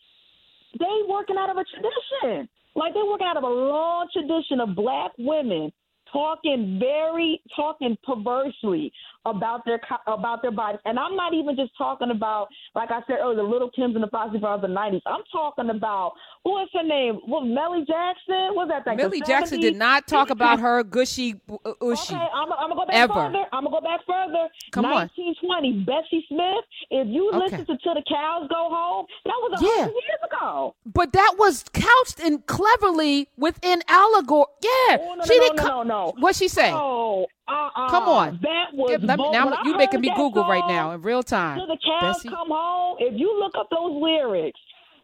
they 0.79 1.07
working 1.07 1.37
out 1.37 1.49
of 1.49 1.57
a 1.57 1.63
tradition. 1.63 2.49
Like 2.75 2.93
they 2.93 3.01
working 3.03 3.27
out 3.27 3.37
of 3.37 3.43
a 3.43 3.47
long 3.47 4.07
tradition 4.13 4.59
of 4.59 4.75
black 4.75 5.11
women 5.17 5.71
talking 6.11 6.77
very 6.79 7.41
talking 7.55 7.97
perversely 8.03 8.91
about 9.29 9.65
their 9.65 9.79
about 10.07 10.41
their 10.41 10.51
bodies. 10.51 10.79
And 10.85 10.97
I'm 10.97 11.15
not 11.15 11.33
even 11.33 11.55
just 11.55 11.71
talking 11.77 12.11
about 12.11 12.47
like 12.75 12.89
I 12.91 13.01
said 13.07 13.17
earlier, 13.21 13.37
the 13.37 13.43
Lil' 13.43 13.69
Kims 13.77 13.95
and 13.95 14.03
the 14.03 14.07
Foxy 14.07 14.37
Brothers 14.39 14.63
of 14.65 14.69
the 14.69 14.75
'90s. 14.75 15.01
I'm 15.05 15.21
talking 15.31 15.69
about 15.69 16.13
what's 16.43 16.71
her 16.73 16.83
name? 16.83 17.15
What 17.25 17.41
Millie 17.41 17.85
Jackson? 17.87 18.55
Was 18.55 18.69
that 18.69 18.95
Millie 18.97 19.19
the 19.19 19.25
Jackson 19.25 19.59
70s? 19.59 19.61
did 19.61 19.75
not 19.75 20.07
talk 20.07 20.29
about 20.29 20.59
her 20.59 20.83
gushy 20.83 21.35
uh, 21.49 21.71
ushy. 21.81 22.13
Okay, 22.15 22.27
I'm, 22.33 22.51
I'm 22.53 22.69
gonna 22.69 22.75
go 22.75 22.85
back 22.85 22.95
Ever. 22.95 23.13
further. 23.13 23.43
I'm 23.51 23.63
gonna 23.65 23.75
go 23.75 23.81
back 23.81 23.99
further. 24.07 24.47
Come 24.71 24.85
on. 24.85 25.09
1920, 25.15 25.83
Bessie 25.85 26.25
Smith. 26.29 26.63
If 26.89 27.07
you 27.07 27.29
Okay. 27.29 27.37
listen 27.57 27.65
to 27.67 27.77
"Till 27.83 27.93
the 27.95 28.03
Cows 28.07 28.47
Go 28.49 28.69
Home," 28.71 29.05
that 29.25 29.35
was 29.41 29.59
a 29.61 29.63
Yeah. 29.65 29.83
hundred 29.83 29.93
years 30.07 30.23
ago. 30.31 30.75
But 30.85 31.13
that 31.13 31.35
was 31.37 31.63
couched 31.73 32.19
in 32.19 32.39
cleverly 32.47 33.29
within 33.37 33.81
allegory. 33.87 34.45
Yeah, 34.61 34.97
Oh, 34.99 35.15
no, 35.17 35.25
she 35.25 35.37
no, 35.37 35.43
didn't. 35.43 35.55
no, 35.57 35.63
co- 35.63 35.83
no, 35.83 35.83
no. 35.83 36.13
What 36.19 36.35
she 36.35 36.47
say? 36.47 36.71
Oh, 36.73 37.27
uh-uh. 37.47 37.89
Come 37.89 38.03
on. 38.03 38.39
That 38.41 38.73
was 38.73 38.91
Give- 38.91 39.01
me, 39.01 39.15
now 39.31 39.61
you 39.63 39.75
making 39.77 40.01
me 40.01 40.11
Google 40.15 40.43
right 40.47 40.67
now 40.67 40.91
in 40.91 41.01
real 41.01 41.23
time. 41.23 41.57
Till 41.57 41.67
the 41.67 41.77
cows 41.77 42.15
Bessie- 42.17 42.29
come 42.29 42.49
home. 42.49 42.97
If 42.99 43.19
you 43.19 43.37
look 43.39 43.53
up 43.57 43.69
those 43.69 43.91
lyrics 44.01 44.59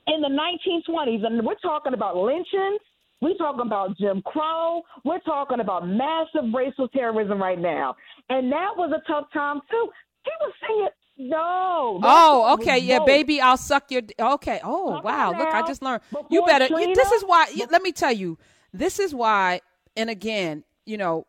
in 0.07 0.21
the 0.21 0.27
1920s, 0.29 1.25
and 1.25 1.45
we're 1.45 1.55
talking 1.55 1.93
about 1.93 2.17
lynchings, 2.17 2.79
we're 3.21 3.35
talking 3.35 3.61
about 3.61 3.97
Jim 3.97 4.21
Crow, 4.25 4.81
we're 5.05 5.19
talking 5.19 5.61
about 5.61 5.87
massive 5.87 6.53
racial 6.53 6.87
terrorism 6.89 7.41
right 7.41 7.59
now, 7.59 7.95
and 8.29 8.51
that 8.51 8.75
was 8.75 8.91
a 8.91 9.01
tough 9.09 9.27
time 9.33 9.61
too. 9.71 9.89
He 10.25 10.31
was 10.41 10.53
singing. 10.67 10.89
No. 11.15 11.99
Oh, 12.03 12.53
okay, 12.55 12.79
yeah, 12.79 12.97
dope. 12.97 13.05
baby, 13.07 13.39
I'll 13.39 13.55
suck 13.55 13.91
your. 13.91 14.01
D- 14.01 14.15
okay. 14.19 14.59
Oh, 14.63 14.99
wow. 15.01 15.31
Look, 15.31 15.47
I 15.47 15.61
just 15.67 15.83
learned. 15.83 16.01
You 16.31 16.43
better. 16.45 16.65
you- 16.65 16.95
this 16.95 17.11
is 17.11 17.23
why. 17.23 17.45
y- 17.55 17.67
let 17.69 17.83
me 17.83 17.91
tell 17.91 18.11
you. 18.11 18.37
This 18.73 18.99
is 18.99 19.13
why. 19.13 19.61
And 19.95 20.09
again, 20.09 20.63
you 20.85 20.97
know, 20.97 21.27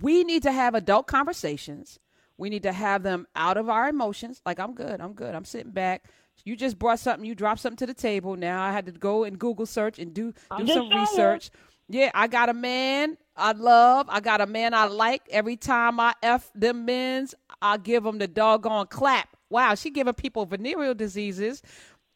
we 0.00 0.24
need 0.24 0.42
to 0.44 0.52
have 0.52 0.74
adult 0.74 1.06
conversations. 1.06 1.98
We 2.38 2.50
need 2.50 2.64
to 2.64 2.72
have 2.72 3.02
them 3.02 3.26
out 3.34 3.56
of 3.56 3.68
our 3.68 3.88
emotions. 3.88 4.42
Like 4.44 4.58
I'm 4.58 4.74
good. 4.74 5.00
I'm 5.00 5.14
good. 5.14 5.34
I'm 5.34 5.44
sitting 5.44 5.72
back. 5.72 6.04
You 6.44 6.54
just 6.54 6.78
brought 6.78 7.00
something. 7.00 7.24
You 7.24 7.34
dropped 7.34 7.60
something 7.60 7.78
to 7.78 7.86
the 7.86 7.94
table. 7.94 8.36
Now 8.36 8.62
I 8.62 8.72
had 8.72 8.86
to 8.86 8.92
go 8.92 9.24
and 9.24 9.38
Google 9.38 9.66
search 9.66 9.98
and 9.98 10.12
do 10.12 10.32
do 10.58 10.66
some 10.66 10.90
research. 10.90 11.50
Yeah, 11.88 12.10
I 12.14 12.26
got 12.26 12.48
a 12.48 12.54
man 12.54 13.16
I 13.36 13.52
love. 13.52 14.06
I 14.08 14.20
got 14.20 14.40
a 14.40 14.46
man 14.46 14.74
I 14.74 14.86
like. 14.86 15.22
Every 15.30 15.56
time 15.56 16.00
I 16.00 16.14
f 16.22 16.50
them 16.54 16.84
men's, 16.84 17.34
I 17.60 17.76
give 17.76 18.02
them 18.02 18.18
the 18.18 18.26
doggone 18.26 18.86
clap. 18.86 19.28
Wow, 19.50 19.74
she 19.74 19.90
giving 19.90 20.14
people 20.14 20.46
venereal 20.46 20.94
diseases 20.94 21.62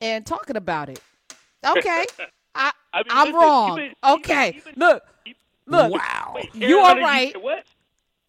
and 0.01 0.27
talking 0.27 0.57
about 0.57 0.89
it. 0.89 1.01
Okay, 1.65 2.07
I, 2.55 2.73
I 2.93 2.99
mean, 2.99 3.07
I'm 3.11 3.27
listen, 3.27 3.41
wrong. 3.41 3.91
okay, 4.19 4.61
look, 4.77 5.03
look. 5.67 5.93
Wow. 5.93 6.33
Wait, 6.35 6.55
You 6.55 6.79
are 6.79 6.97
right. 6.99 7.33
said 7.33 7.43
what? 7.43 7.65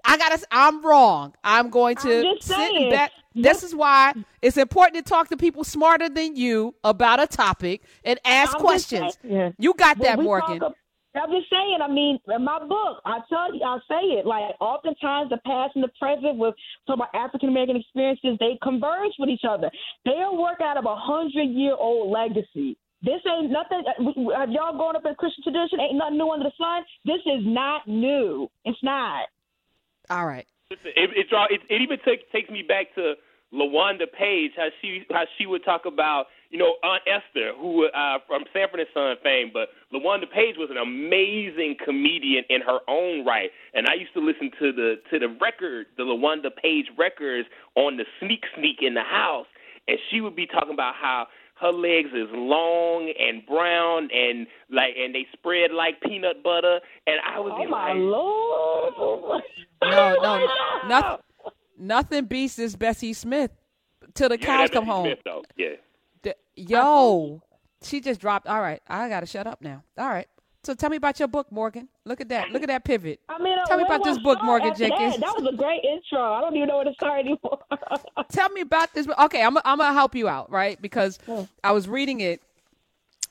I 0.04 0.18
gotta. 0.18 0.40
I'm 0.52 0.84
wrong. 0.84 1.34
I'm 1.44 1.70
going 1.70 1.96
to 1.98 2.18
I'm 2.20 2.36
just 2.36 2.48
sit 2.48 2.58
and 2.58 2.70
saying. 2.72 2.90
bet. 2.92 3.12
This 3.36 3.64
is 3.64 3.74
why 3.74 4.14
it's 4.42 4.58
important 4.58 5.06
to 5.06 5.10
talk 5.10 5.30
to 5.30 5.38
people 5.38 5.64
smarter 5.64 6.10
than 6.10 6.36
you 6.36 6.76
about 6.84 7.22
a 7.22 7.28
topic 7.28 7.84
and 8.04 8.20
ask 8.26 8.56
I'm 8.56 8.60
questions. 8.62 9.18
saying. 9.22 9.54
You 9.58 9.74
got 9.74 9.98
But 10.00 10.04
that, 10.06 10.20
Morgan. 10.22 10.60
talk 10.60 10.74
I'm 11.14 11.30
just 11.30 11.50
saying. 11.50 11.80
I 11.84 11.88
mean, 11.92 12.20
in 12.28 12.44
my 12.46 12.60
book, 12.60 13.02
I 13.06 13.20
tell 13.28 13.54
you, 13.54 13.62
I 13.66 13.78
say 13.88 14.18
it. 14.20 14.26
Like, 14.26 14.56
oftentimes 14.62 15.30
the 15.30 15.38
past 15.46 15.76
and 15.76 15.84
the 15.84 15.90
present 16.00 16.38
with 16.38 16.56
some 16.88 17.02
of 17.02 17.08
African 17.14 17.50
American 17.50 17.76
experiences, 17.76 18.38
they 18.40 18.58
converge 18.64 19.12
with 19.20 19.30
each 19.30 19.44
other. 19.48 19.70
They 20.06 20.12
are 20.12 20.34
work 20.34 20.62
out 20.62 20.78
of 20.78 20.86
a 20.86 20.96
hundred 20.96 21.50
year 21.52 21.76
old 21.78 22.12
legacy. 22.12 22.78
This 23.02 23.22
ain't 23.26 23.52
nothing. 23.52 23.84
uh, 23.88 23.94
we- 24.00 24.24
we- 24.26 24.34
Have 24.34 24.52
y'all 24.52 24.78
grown 24.78 24.96
up 24.96 25.06
in 25.06 25.16
Christian 25.16 25.44
tradition? 25.44 25.80
Ain't 25.80 25.96
nothing 25.96 26.18
new 26.18 26.30
under 26.30 26.50
the 26.50 26.56
sun. 26.56 26.86
This 27.04 27.22
is 27.26 27.46
not 27.46 27.88
new. 27.88 28.50
It's 28.66 28.82
not. 28.84 29.28
All 30.10 30.26
right. 30.26 30.46
Listen, 30.70 30.92
it, 30.96 31.10
it, 31.18 31.30
draw, 31.30 31.46
it, 31.46 31.62
it 31.70 31.82
even 31.82 32.00
take, 32.06 32.32
takes 32.32 32.50
me 32.50 32.62
back 32.62 32.94
to 32.96 33.16
LaWanda 33.54 34.12
Page, 34.12 34.52
how 34.56 34.70
she 34.82 35.06
how 35.12 35.26
she 35.38 35.46
would 35.46 35.66
talk 35.66 35.86
about 35.86 36.28
you 36.50 36.58
know 36.58 36.76
Aunt 36.84 37.04
Esther, 37.06 37.52
who 37.60 37.86
uh, 37.88 38.20
from 38.26 38.44
Sanford 38.54 38.80
and 38.80 38.90
Son 38.94 39.16
fame, 39.24 39.52
but 39.52 39.70
LaWanda 39.94 40.32
Page 40.32 40.56
was 40.58 40.70
an 40.72 40.78
amazing 40.78 41.76
comedian 41.84 42.46
in 42.50 42.62
her 42.62 42.80
own 42.88 43.26
right, 43.26 43.50
and 43.74 43.88
I 43.88 43.96
used 43.96 44.14
to 44.14 44.22
listen 44.22 44.52
to 44.60 44.72
the 44.72 44.96
to 45.10 45.20
the 45.20 45.28
record, 45.42 45.88
the 45.98 46.04
LaWanda 46.04 46.56
Page 46.56 46.86
records 46.98 47.50
on 47.76 47.98
the 47.98 48.06
Sneak 48.22 48.44
Sneak 48.56 48.78
in 48.82 48.94
the 48.94 49.04
house, 49.04 49.48
and 49.88 49.98
she 50.10 50.22
would 50.22 50.36
be 50.36 50.46
talking 50.48 50.74
about 50.74 50.96
how 50.96 51.28
her 51.62 51.72
legs 51.72 52.10
is 52.14 52.28
long 52.34 53.14
and 53.20 53.46
brown 53.46 54.10
and 54.14 54.48
like 54.70 54.96
and 54.98 55.14
they 55.14 55.28
spread 55.34 55.72
like 55.72 56.02
peanut 56.02 56.44
butter 56.44 56.80
and 57.08 57.18
I 57.26 57.40
was 57.40 57.54
oh 57.56 57.70
my 57.70 57.94
like 57.94 57.98
lord! 57.98 58.94
Oh, 58.98 59.42
no, 59.84 60.16
no, 60.22 60.48
nothing, 60.88 61.20
nothing 61.78 62.26
beats 62.26 62.56
this 62.56 62.76
Bessie 62.76 63.14
Smith 63.14 63.52
till 64.14 64.30
the 64.30 64.40
yeah, 64.40 64.46
cows 64.46 64.70
that's 64.70 64.72
come 64.72 64.86
Bessie 64.86 64.92
home. 64.92 65.06
Smith, 65.06 65.20
though. 65.26 65.44
Yeah. 65.56 65.70
D- 66.24 66.34
Yo, 66.56 67.42
she 67.84 68.02
just 68.02 68.20
dropped. 68.22 68.48
All 68.48 68.62
right, 68.62 68.82
I 68.88 69.10
gotta 69.10 69.26
shut 69.26 69.48
up 69.48 69.62
now. 69.62 69.84
All 69.98 70.10
right. 70.10 70.28
So 70.64 70.76
tell 70.76 70.90
me 70.92 70.98
about 70.98 71.18
your 71.18 71.28
book, 71.28 71.52
Morgan. 71.52 71.88
Look 72.06 72.22
at 72.22 72.30
that. 72.30 72.52
Look 72.52 72.62
at 72.62 72.68
that 72.68 72.84
pivot. 72.84 73.20
I 73.28 73.42
mean, 73.42 73.58
uh, 73.58 73.66
Tell 73.66 73.78
me 73.78 73.84
about 73.84 74.04
this 74.04 74.20
book, 74.20 74.44
Morgan 74.44 74.76
Jerkins. 74.76 75.16
That? 75.16 75.22
that 75.22 75.36
was 75.42 75.52
a 75.52 75.56
great 75.58 75.84
intro. 75.84 76.22
I 76.22 76.42
don't 76.42 76.56
even 76.56 76.68
know 76.68 76.76
where 76.78 76.86
to 76.86 76.94
start 76.94 77.20
anymore. 77.22 77.60
Tell 78.32 78.50
me 78.50 78.62
about 78.62 78.94
this. 78.94 79.08
Okay, 79.08 79.42
I'm 79.42 79.58
I'm 79.66 79.80
gonna 79.80 79.94
help 79.94 80.14
you 80.14 80.28
out, 80.30 80.52
right? 80.52 80.80
Because 80.82 81.18
I 81.64 81.72
was 81.72 81.88
reading 81.88 82.22
it. 82.22 82.42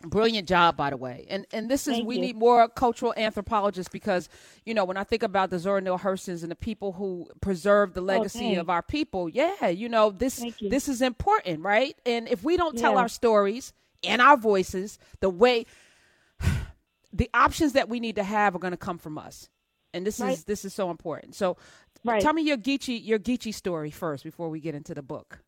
Brilliant 0.02 0.49
job, 0.49 0.76
by 0.78 0.90
the 0.90 0.96
way. 0.96 1.26
And 1.28 1.46
and 1.52 1.70
this 1.70 1.87
is 1.87 1.96
Thank 1.96 2.08
we 2.08 2.14
you. 2.16 2.20
need 2.22 2.37
more 2.37 2.66
cultural 2.68 3.12
anthropologists 3.18 3.92
because 3.92 4.28
you 4.64 4.72
know 4.72 4.84
when 4.84 4.96
I 4.96 5.04
think 5.04 5.22
about 5.22 5.50
the 5.50 5.58
Zora 5.58 5.82
Neale 5.82 5.99
Hurston's 5.99 6.42
and 6.42 6.50
the 6.50 6.56
people 6.56 6.92
who 6.92 7.28
preserve 7.42 7.92
the 7.92 8.00
legacy 8.00 8.38
thanks. 8.38 8.60
of 8.60 8.70
our 8.70 8.82
people, 8.82 9.28
yeah, 9.28 9.68
you 9.68 9.88
know 9.90 10.10
this 10.10 10.42
you. 10.58 10.70
this 10.70 10.88
is 10.88 11.02
important, 11.02 11.60
right? 11.60 11.94
And 12.06 12.26
if 12.28 12.42
we 12.42 12.56
don't 12.56 12.78
tell 12.78 12.94
Yeah. 12.94 13.00
our 13.00 13.08
stories 13.08 13.75
and 14.02 14.22
our 14.22 14.38
voices 14.38 14.99
the 15.20 15.28
way 15.28 15.66
the 17.12 17.29
options 17.35 17.73
that 17.73 17.88
we 17.88 18.00
need 18.00 18.17
to 18.17 18.25
have 18.25 18.55
are 18.55 18.59
going 18.59 18.73
to 18.73 18.76
come 18.76 18.99
from 18.99 19.19
us. 19.19 19.49
And 19.93 20.07
this 20.07 20.21
is 20.21 20.45
this 20.45 20.64
is 20.64 20.73
so 20.73 20.90
important. 20.90 21.35
So 21.35 21.57
Right. 22.05 22.23
tell 22.23 22.33
me 22.33 22.43
your 22.43 22.57
Geechee 22.57 23.05
your 23.05 23.19
Geechee 23.19 23.52
story 23.52 23.90
first 23.90 24.25
before 24.25 24.49
we 24.49 24.61
get 24.61 24.75
into 24.75 24.95
the 24.95 25.02
book. 25.02 25.40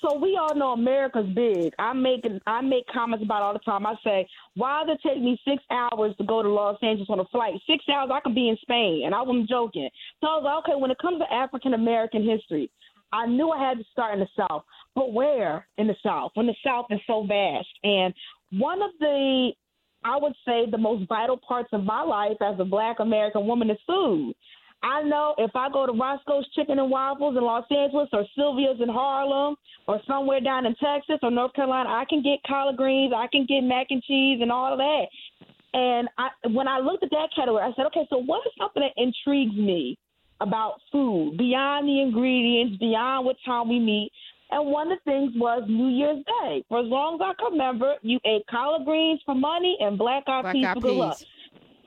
so 0.00 0.14
we 0.14 0.38
all 0.40 0.54
know 0.54 0.72
America's 0.72 1.28
big. 1.34 1.72
I 1.78 1.92
make 1.92 2.24
I 2.46 2.60
make 2.62 2.86
comments 2.86 3.24
about 3.24 3.40
it 3.40 3.44
all 3.44 3.52
the 3.52 3.58
time. 3.60 3.84
I 3.86 3.94
say, 4.02 4.26
why 4.54 4.84
does 4.86 4.96
it 5.02 5.08
take 5.08 5.20
me 5.22 5.38
six 5.46 5.62
hours 5.70 6.14
to 6.16 6.24
go 6.24 6.42
to 6.42 6.48
Los 6.48 6.78
Angeles 6.82 7.10
on 7.10 7.20
a 7.20 7.24
flight? 7.26 7.54
Six 7.68 7.84
hours 7.92 8.10
I 8.12 8.20
could 8.20 8.34
be 8.34 8.48
in 8.48 8.56
Spain, 8.62 9.02
and 9.04 9.14
I 9.14 9.20
wasn't 9.22 9.48
joking. 9.48 9.90
So 10.20 10.28
I 10.28 10.36
was 10.36 10.44
like, 10.44 10.64
okay, 10.74 10.80
when 10.80 10.90
it 10.90 10.98
comes 10.98 11.18
to 11.20 11.32
African 11.32 11.74
American 11.74 12.24
history, 12.26 12.70
I 13.12 13.26
knew 13.26 13.50
I 13.50 13.58
had 13.68 13.78
to 13.78 13.84
start 13.92 14.14
in 14.14 14.20
the 14.20 14.28
South, 14.36 14.62
but 14.94 15.12
where 15.12 15.66
in 15.76 15.86
the 15.88 15.96
South? 16.02 16.30
When 16.34 16.46
the 16.46 16.54
South 16.64 16.86
is 16.90 17.00
so 17.06 17.24
vast, 17.26 17.68
and 17.82 18.14
one 18.52 18.80
of 18.82 18.90
the 19.00 19.50
I 20.04 20.16
would 20.16 20.34
say 20.46 20.64
the 20.70 20.78
most 20.78 21.08
vital 21.08 21.36
parts 21.36 21.68
of 21.72 21.84
my 21.84 22.02
life 22.02 22.36
as 22.40 22.58
a 22.58 22.64
black 22.64 23.00
American 23.00 23.46
woman 23.46 23.70
is 23.70 23.78
food. 23.86 24.34
I 24.82 25.02
know 25.02 25.34
if 25.36 25.50
I 25.54 25.68
go 25.70 25.86
to 25.86 25.92
Roscoe's 25.92 26.48
Chicken 26.54 26.78
and 26.78 26.90
Waffles 26.90 27.36
in 27.36 27.44
Los 27.44 27.66
Angeles 27.70 28.08
or 28.12 28.24
Sylvia's 28.34 28.80
in 28.80 28.88
Harlem 28.88 29.56
or 29.86 30.00
somewhere 30.06 30.40
down 30.40 30.64
in 30.64 30.74
Texas 30.76 31.18
or 31.22 31.30
North 31.30 31.52
Carolina, 31.52 31.90
I 31.90 32.04
can 32.08 32.22
get 32.22 32.42
collard 32.46 32.78
greens, 32.78 33.12
I 33.14 33.26
can 33.30 33.44
get 33.46 33.60
mac 33.60 33.88
and 33.90 34.02
cheese 34.02 34.38
and 34.40 34.50
all 34.50 34.72
of 34.72 34.78
that. 34.78 35.04
And 35.74 36.08
I, 36.16 36.28
when 36.48 36.66
I 36.66 36.78
looked 36.80 37.04
at 37.04 37.10
that 37.10 37.28
category, 37.36 37.62
I 37.62 37.72
said, 37.76 37.86
okay, 37.86 38.06
so 38.08 38.22
what 38.22 38.46
is 38.46 38.52
something 38.58 38.82
that 38.82 39.00
intrigues 39.00 39.54
me 39.54 39.98
about 40.40 40.80
food 40.90 41.36
beyond 41.36 41.86
the 41.86 42.00
ingredients, 42.00 42.78
beyond 42.78 43.26
what 43.26 43.36
time 43.44 43.68
we 43.68 43.78
meet? 43.78 44.10
And 44.50 44.70
one 44.70 44.90
of 44.90 44.98
the 44.98 45.10
things 45.10 45.32
was 45.36 45.62
New 45.68 45.88
Year's 45.88 46.24
Day. 46.42 46.64
For 46.68 46.80
as 46.80 46.86
long 46.86 47.14
as 47.14 47.20
I 47.22 47.32
can 47.40 47.52
remember, 47.52 47.94
you 48.02 48.18
ate 48.24 48.46
collard 48.50 48.84
greens 48.84 49.20
for 49.24 49.34
money 49.34 49.76
and 49.80 49.96
black 49.96 50.24
eyed 50.26 50.42
Black 50.42 50.54
peas 50.54 50.66
for 50.74 50.80
good 50.80 50.96
luck. 50.96 51.18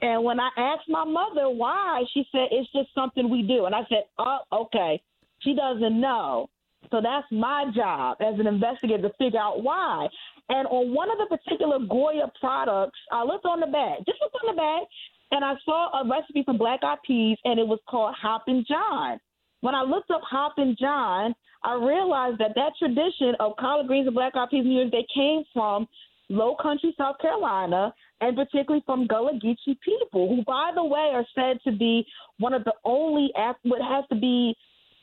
And 0.02 0.24
when 0.24 0.40
I 0.40 0.50
asked 0.58 0.90
my 0.90 1.06
mother 1.06 1.50
why, 1.50 2.04
she 2.14 2.26
said 2.32 2.48
it's 2.52 2.72
just 2.72 2.94
something 2.96 3.30
we 3.30 3.42
do. 3.42 3.66
And 3.66 3.76
I 3.76 3.82
said, 3.90 4.04
oh, 4.18 4.40
okay. 4.52 5.02
She 5.40 5.54
doesn't 5.56 6.00
know. 6.00 6.50
So 6.92 7.02
that's 7.02 7.28
my 7.32 7.66
job 7.76 8.18
as 8.22 8.40
an 8.40 8.48
investigator 8.48 9.04
to 9.04 9.14
figure 9.18 9.40
out 9.40 9.64
why. 9.64 10.08
And 10.50 10.68
on 10.68 10.94
one 10.94 11.10
of 11.10 11.18
the 11.18 11.38
particular 11.38 11.80
Goya 11.80 12.32
products, 12.40 13.00
I 13.12 13.24
looked 13.24 13.46
on 13.46 13.62
the 13.62 13.68
bag, 13.68 14.00
just 14.06 14.20
looked 14.22 14.36
on 14.44 14.56
the 14.56 14.60
bag, 14.60 14.84
and 15.32 15.44
I 15.44 15.54
saw 15.66 16.02
a 16.02 16.08
recipe 16.08 16.44
for 16.44 16.54
black 16.54 16.82
eyed 16.84 16.98
peas, 17.06 17.38
and 17.46 17.60
it 17.60 17.68
was 17.68 17.80
called 17.90 18.14
Hoppin' 18.22 18.66
John. 18.68 19.20
When 19.62 19.74
I 19.74 19.84
looked 19.84 20.12
up 20.12 20.22
Hoppin' 20.30 20.76
John, 20.78 21.34
I 21.64 21.76
realized 21.76 22.40
that 22.40 22.56
that 22.56 22.74
tradition 22.78 23.36
of 23.40 23.56
collard 23.58 23.88
greens 23.88 24.08
and 24.08 24.16
black 24.16 24.36
eyed 24.36 24.50
peas 24.50 24.66
Year's 24.66 24.92
Day 24.92 25.06
came 25.14 25.44
from 25.54 25.88
Low 26.30 26.56
Country, 26.62 26.94
South 26.98 27.18
Carolina, 27.22 27.94
and 28.22 28.36
particularly 28.36 28.84
from 28.86 29.08
Gullah 29.08 29.34
Geechee 29.34 29.78
people, 29.82 30.30
who, 30.30 30.44
by 30.46 30.72
the 30.74 30.84
way, 30.84 31.12
are 31.14 31.26
said 31.36 31.60
to 31.64 31.72
be 31.78 32.06
one 32.40 32.54
of 32.54 32.64
the 32.64 32.74
only, 32.84 33.32
Af- 33.38 33.56
what 33.64 33.82
has 33.82 34.04
to 34.10 34.16
be 34.16 34.56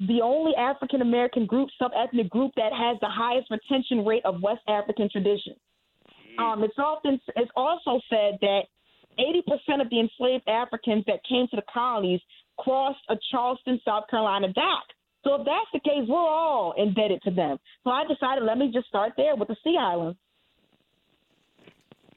the 0.06 0.20
only 0.22 0.54
African 0.56 1.02
American 1.02 1.46
group, 1.46 1.68
sub 1.78 1.92
ethnic 1.94 2.30
group 2.30 2.52
that 2.56 2.72
has 2.72 2.98
the 3.00 3.08
highest 3.08 3.50
retention 3.50 4.04
rate 4.04 4.24
of 4.24 4.42
West 4.42 4.62
African 4.66 5.10
tradition. 5.10 5.54
Um, 6.38 6.64
it's 6.64 6.78
often 6.78 7.20
it's 7.36 7.50
also 7.54 8.00
said 8.08 8.38
that 8.40 8.62
80% 9.18 9.82
of 9.82 9.90
the 9.90 10.00
enslaved 10.00 10.48
Africans 10.48 11.04
that 11.06 11.20
came 11.28 11.46
to 11.48 11.56
the 11.56 11.62
colonies 11.72 12.20
crossed 12.58 13.00
a 13.10 13.16
Charleston, 13.30 13.80
South 13.84 14.04
Carolina 14.08 14.52
dock. 14.52 14.84
So 15.24 15.34
if 15.34 15.44
that's 15.44 15.66
the 15.72 15.80
case, 15.80 16.08
we're 16.08 16.16
all 16.18 16.74
indebted 16.76 17.22
to 17.22 17.30
them. 17.30 17.58
So 17.84 17.90
I 17.90 18.04
decided 18.06 18.44
let 18.44 18.58
me 18.58 18.70
just 18.72 18.88
start 18.88 19.12
there 19.16 19.36
with 19.36 19.48
the 19.48 19.56
Sea 19.62 19.76
Islands. 19.78 20.18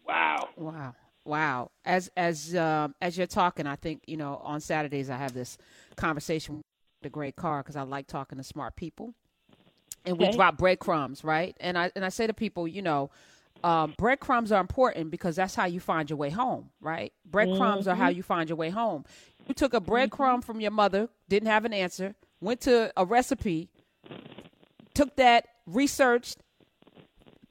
Wow. 0.08 0.50
Wow. 0.56 0.96
Wow. 1.26 1.72
As 1.86 2.10
as 2.18 2.56
um, 2.56 2.96
as 3.02 3.18
you're 3.18 3.28
talking, 3.28 3.68
I 3.68 3.76
think 3.76 4.04
you 4.08 4.18
know 4.18 4.42
on 4.44 4.60
Saturdays 4.60 5.10
I 5.10 5.18
have 5.18 5.34
this 5.34 5.58
conversation 5.96 6.58
with 6.58 6.64
the 7.02 7.10
great 7.10 7.36
car 7.36 7.62
because 7.62 7.76
I 7.76 7.84
like 7.84 8.08
talking 8.08 8.38
to 8.38 8.44
smart 8.44 8.76
people, 8.76 9.14
and 10.06 10.18
we 10.18 10.30
drop 10.30 10.58
breadcrumbs, 10.58 11.24
right? 11.24 11.56
And 11.60 11.78
I 11.78 11.92
and 11.96 12.04
I 12.04 12.10
say 12.10 12.28
to 12.28 12.34
people, 12.34 12.68
you 12.68 12.82
know, 12.82 13.10
um, 13.64 13.94
breadcrumbs 13.98 14.52
are 14.52 14.60
important 14.60 15.12
because 15.12 15.38
that's 15.38 15.56
how 15.56 15.66
you 15.66 15.80
find 15.80 16.10
your 16.10 16.18
way 16.18 16.30
home, 16.30 16.72
right? 16.82 17.14
Breadcrumbs 17.26 17.88
are 17.88 17.96
how 17.96 18.10
you 18.10 18.24
find 18.24 18.50
your 18.50 18.58
way 18.58 18.70
home. 18.70 19.06
You 19.48 19.54
took 19.54 19.74
a 19.74 19.82
breadcrumb 19.82 20.44
from 20.44 20.60
your 20.60 20.72
mother, 20.72 21.10
didn't 21.30 21.48
have 21.48 21.64
an 21.64 21.74
answer, 21.74 22.16
went 22.44 22.62
to 22.62 22.92
a 22.98 23.06
recipe, 23.06 23.70
took 24.94 25.16
that, 25.16 25.48
researched, 25.66 26.38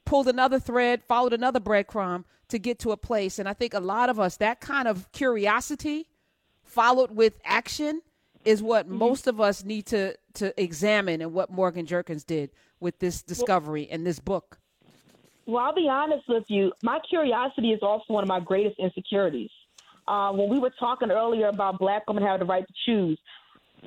pulled 0.05 0.27
another 0.27 0.59
thread, 0.59 1.03
followed 1.07 1.33
another 1.33 1.59
breadcrumb 1.59 2.25
to 2.49 2.59
get 2.59 2.79
to 2.79 2.91
a 2.91 2.97
place. 2.97 3.39
And 3.39 3.49
I 3.49 3.53
think 3.53 3.73
a 3.73 3.79
lot 3.79 4.09
of 4.09 4.19
us, 4.19 4.37
that 4.37 4.61
kind 4.61 4.87
of 4.87 5.11
curiosity 5.11 6.07
followed 6.63 7.11
with 7.11 7.33
action 7.45 8.01
is 8.45 8.61
what 8.61 8.87
most 8.87 9.27
of 9.27 9.39
us 9.39 9.63
need 9.63 9.85
to, 9.87 10.15
to 10.35 10.61
examine 10.61 11.21
and 11.21 11.33
what 11.33 11.49
Morgan 11.49 11.85
Jerkins 11.85 12.23
did 12.23 12.51
with 12.79 12.99
this 12.99 13.21
discovery 13.21 13.87
and 13.89 14.05
this 14.05 14.19
book. 14.19 14.59
Well, 15.45 15.63
I'll 15.63 15.75
be 15.75 15.87
honest 15.89 16.23
with 16.27 16.45
you. 16.47 16.71
My 16.83 16.99
curiosity 17.09 17.71
is 17.71 17.79
also 17.81 18.05
one 18.07 18.23
of 18.23 18.27
my 18.27 18.39
greatest 18.39 18.79
insecurities. 18.79 19.49
Uh, 20.07 20.31
when 20.31 20.49
we 20.49 20.59
were 20.59 20.71
talking 20.79 21.11
earlier 21.11 21.47
about 21.47 21.79
black 21.79 22.07
women 22.07 22.23
having 22.23 22.39
the 22.39 22.45
right 22.45 22.65
to 22.67 22.73
choose, 22.85 23.19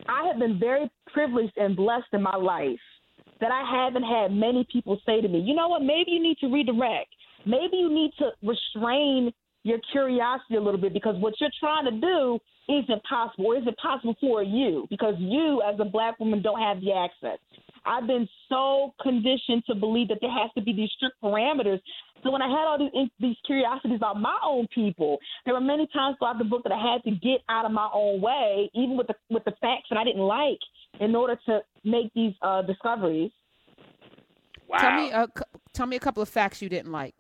I 0.09 0.27
have 0.27 0.39
been 0.39 0.59
very 0.59 0.91
privileged 1.13 1.57
and 1.57 1.77
blessed 1.77 2.07
in 2.13 2.23
my 2.23 2.37
life 2.37 2.79
that 3.41 3.51
I 3.51 3.63
haven't 3.85 4.05
had 4.05 4.33
many 4.33 4.67
people 4.73 4.99
say 5.05 5.21
to 5.21 5.29
me, 5.29 5.41
you 5.41 5.55
know 5.55 5.69
what, 5.69 5.83
maybe 5.83 6.11
you 6.11 6.23
need 6.23 6.39
to 6.39 6.49
redirect. 6.49 7.09
Maybe 7.45 7.77
you 7.77 7.93
need 7.93 8.13
to 8.19 8.31
restrain 8.43 9.33
your 9.63 9.79
curiosity 9.93 10.57
a 10.57 10.61
little 10.61 10.81
bit 10.81 10.93
because 10.93 11.17
what 11.21 11.35
you're 11.41 11.51
trying 11.61 11.85
to 11.85 12.01
do 12.01 12.39
isn't 12.69 13.03
possible. 13.05 13.47
Or 13.47 13.57
is 13.57 13.67
it 13.67 13.77
possible 13.79 14.17
for 14.21 14.43
you? 14.43 14.87
Because 14.91 15.15
you, 15.19 15.63
as 15.63 15.79
a 15.81 15.85
black 15.85 16.19
woman, 16.19 16.43
don't 16.43 16.61
have 16.61 16.81
the 16.81 16.93
access. 16.93 17.39
I've 17.87 18.07
been 18.07 18.29
so 18.49 18.95
conditioned 19.01 19.65
to 19.67 19.75
believe 19.75 20.09
that 20.09 20.19
there 20.21 20.31
has 20.31 20.51
to 20.57 20.63
be 20.63 20.73
these 20.73 20.91
strict 20.97 21.17
parameters. 21.23 21.81
So 22.23 22.31
when 22.31 22.43
I 22.43 22.49
had 22.49 22.67
all 22.67 22.79
these 22.79 23.09
these 23.21 23.37
curiosities 23.47 23.97
about 23.97 24.21
my 24.21 24.37
own 24.45 24.67
people, 24.75 25.19
there 25.45 25.55
were 25.55 25.61
many 25.61 25.87
times 25.93 26.17
throughout 26.19 26.39
the 26.39 26.45
book 26.45 26.63
that 26.65 26.73
I 26.73 26.93
had 26.93 27.03
to 27.05 27.11
get 27.11 27.41
out 27.49 27.65
of 27.65 27.73
my 27.73 27.89
own 27.93 28.21
way, 28.21 28.71
even 28.75 28.97
with 28.97 29.07
the 29.07 29.15
with 29.31 29.45
the 29.45 29.53
facts 29.61 29.87
that 29.91 29.99
I 29.99 30.05
didn't 30.05 30.23
like, 30.23 30.59
in 31.01 31.15
order 31.15 31.39
to 31.47 31.61
make 31.85 32.13
these 32.15 32.35
uh, 32.43 32.63
discoveries. 32.63 33.31
Wow. 34.69 34.79
Tell 34.79 34.97
me, 34.97 35.11
a, 35.13 35.29
tell 35.73 35.87
me 35.87 35.97
a 35.97 36.01
couple 36.01 36.23
of 36.23 36.29
facts 36.29 36.61
you 36.61 36.69
didn't 36.69 36.91
like. 36.91 37.15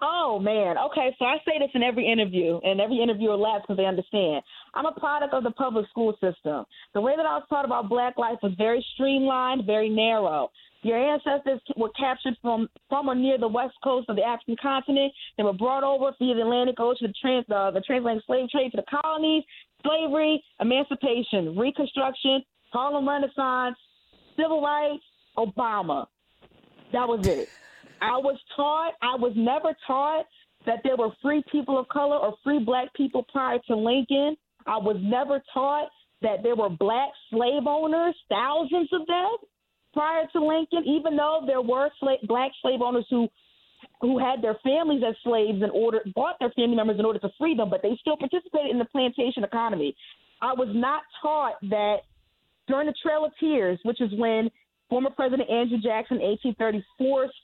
Oh 0.00 0.38
man. 0.38 0.76
Okay, 0.78 1.14
so 1.18 1.24
I 1.24 1.38
say 1.44 1.58
this 1.58 1.70
in 1.74 1.82
every 1.82 2.10
interview, 2.10 2.60
and 2.62 2.80
every 2.80 3.02
interviewer 3.02 3.36
laughs 3.36 3.64
because 3.64 3.78
they 3.78 3.84
understand. 3.84 4.42
I'm 4.74 4.86
a 4.86 4.92
product 4.92 5.34
of 5.34 5.42
the 5.42 5.50
public 5.50 5.88
school 5.90 6.12
system. 6.20 6.64
The 6.94 7.00
way 7.00 7.14
that 7.16 7.26
I 7.26 7.34
was 7.34 7.44
taught 7.48 7.64
about 7.64 7.88
Black 7.88 8.16
life 8.16 8.38
was 8.42 8.52
very 8.56 8.84
streamlined, 8.94 9.66
very 9.66 9.88
narrow. 9.88 10.50
Your 10.82 10.96
ancestors 10.96 11.60
were 11.76 11.90
captured 11.98 12.36
from 12.40 12.68
from 12.88 13.08
or 13.08 13.16
near 13.16 13.38
the 13.38 13.48
west 13.48 13.74
coast 13.82 14.08
of 14.08 14.14
the 14.14 14.22
African 14.22 14.56
continent. 14.62 15.12
They 15.36 15.42
were 15.42 15.52
brought 15.52 15.82
over 15.82 16.12
via 16.16 16.34
the 16.34 16.42
Atlantic 16.42 16.76
Ocean, 16.78 17.08
the 17.08 17.14
trans 17.20 17.44
uh, 17.50 17.72
the 17.72 17.80
transatlantic 17.80 18.24
slave 18.26 18.48
trade 18.50 18.70
to 18.70 18.76
the 18.76 19.00
colonies, 19.02 19.42
slavery, 19.82 20.44
emancipation, 20.60 21.58
Reconstruction, 21.58 22.44
Harlem 22.72 23.08
Renaissance, 23.08 23.76
civil 24.36 24.62
rights, 24.62 25.02
Obama. 25.36 26.06
That 26.92 27.08
was 27.08 27.26
it. 27.26 27.48
I 28.00 28.16
was 28.18 28.38
taught, 28.56 28.94
I 29.02 29.16
was 29.16 29.32
never 29.36 29.76
taught 29.86 30.26
that 30.66 30.80
there 30.84 30.96
were 30.96 31.10
free 31.22 31.42
people 31.50 31.78
of 31.78 31.88
color 31.88 32.16
or 32.16 32.34
free 32.44 32.58
black 32.58 32.92
people 32.94 33.24
prior 33.30 33.58
to 33.68 33.76
Lincoln. 33.76 34.36
I 34.66 34.76
was 34.76 34.96
never 35.00 35.42
taught 35.54 35.88
that 36.22 36.42
there 36.42 36.56
were 36.56 36.68
black 36.68 37.10
slave 37.30 37.66
owners, 37.66 38.14
thousands 38.28 38.88
of 38.92 39.06
them 39.06 39.36
prior 39.94 40.24
to 40.32 40.44
Lincoln, 40.44 40.84
even 40.84 41.16
though 41.16 41.42
there 41.46 41.62
were 41.62 41.90
black 42.26 42.50
slave 42.62 42.80
owners 42.82 43.06
who 43.10 43.28
who 44.00 44.18
had 44.18 44.42
their 44.42 44.56
families 44.64 45.02
as 45.08 45.14
slaves 45.22 45.62
in 45.62 45.70
order 45.70 46.00
bought 46.14 46.36
their 46.40 46.50
family 46.50 46.74
members 46.74 46.98
in 46.98 47.04
order 47.04 47.18
to 47.20 47.30
free 47.38 47.54
them, 47.54 47.70
but 47.70 47.80
they 47.82 47.96
still 48.00 48.16
participated 48.16 48.70
in 48.70 48.78
the 48.78 48.84
plantation 48.86 49.44
economy. 49.44 49.94
I 50.42 50.52
was 50.52 50.68
not 50.72 51.02
taught 51.22 51.54
that 51.70 51.98
during 52.66 52.86
the 52.86 52.94
Trail 53.02 53.24
of 53.24 53.32
Tears, 53.38 53.78
which 53.84 54.00
is 54.00 54.10
when 54.16 54.50
former 54.88 55.10
President 55.10 55.48
Andrew 55.48 55.78
Jackson, 55.78 56.18
1830, 56.18 56.84
forced 56.96 57.34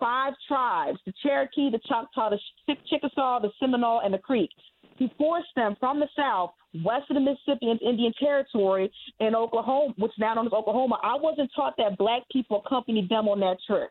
five 0.00 0.32
tribes 0.48 0.98
the 1.06 1.12
Cherokee, 1.22 1.70
the 1.70 1.80
Choctaw, 1.86 2.30
the 2.30 2.74
Chickasaw, 2.88 3.40
the 3.40 3.50
Seminole, 3.60 4.00
and 4.00 4.12
the 4.12 4.18
Creek. 4.18 4.50
He 4.96 5.12
forced 5.16 5.48
them 5.56 5.76
from 5.78 6.00
the 6.00 6.08
South, 6.16 6.52
west 6.84 7.10
of 7.10 7.14
the 7.14 7.20
Mississippi 7.20 7.72
Indian 7.82 8.12
Territory 8.18 8.92
in 9.20 9.34
Oklahoma, 9.34 9.94
which 9.96 10.12
now 10.18 10.34
known 10.34 10.46
as 10.46 10.52
Oklahoma. 10.52 10.98
I 11.02 11.16
wasn't 11.16 11.50
taught 11.54 11.74
that 11.78 11.96
black 11.96 12.22
people 12.30 12.62
accompanied 12.64 13.08
them 13.08 13.28
on 13.28 13.40
that 13.40 13.56
trip, 13.66 13.90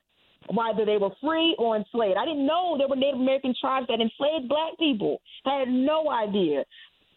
whether 0.53 0.85
they 0.85 0.97
were 0.97 1.09
free 1.21 1.55
or 1.57 1.75
enslaved. 1.77 2.17
I 2.17 2.25
didn't 2.25 2.45
know 2.45 2.75
there 2.77 2.87
were 2.87 2.95
Native 2.95 3.19
American 3.19 3.55
tribes 3.59 3.87
that 3.87 3.99
enslaved 3.99 4.47
black 4.47 4.77
people. 4.77 5.19
I 5.45 5.59
had 5.59 5.69
no 5.69 6.11
idea. 6.11 6.63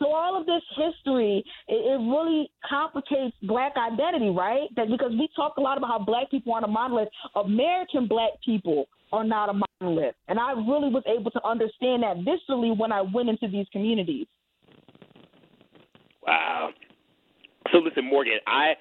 So 0.02 0.12
all 0.12 0.38
of 0.38 0.46
this 0.46 0.62
history, 0.74 1.44
it, 1.68 1.74
it 1.74 1.98
really 2.10 2.50
complicates 2.68 3.36
black 3.44 3.74
identity, 3.76 4.30
right? 4.30 4.68
That 4.74 4.88
because 4.90 5.12
we 5.12 5.28
talk 5.36 5.54
a 5.58 5.60
lot 5.60 5.78
about 5.78 5.90
how 5.90 5.98
black 6.04 6.30
people 6.30 6.52
aren't 6.52 6.64
a 6.64 6.68
monolith, 6.68 7.08
American 7.36 8.08
black 8.08 8.32
people 8.44 8.86
are 9.12 9.22
not 9.22 9.48
a 9.48 9.60
monolith. 9.80 10.16
And 10.26 10.40
I 10.40 10.52
really 10.52 10.90
was 10.90 11.04
able 11.06 11.30
to 11.30 11.46
understand 11.46 12.02
that 12.02 12.16
viscerally 12.18 12.76
when 12.76 12.90
I 12.90 13.02
went 13.02 13.28
into 13.28 13.46
these 13.48 13.66
communities. 13.70 14.26
Wow. 16.26 16.70
So 17.70 17.78
listen, 17.78 18.04
Morgan, 18.04 18.38
I 18.46 18.72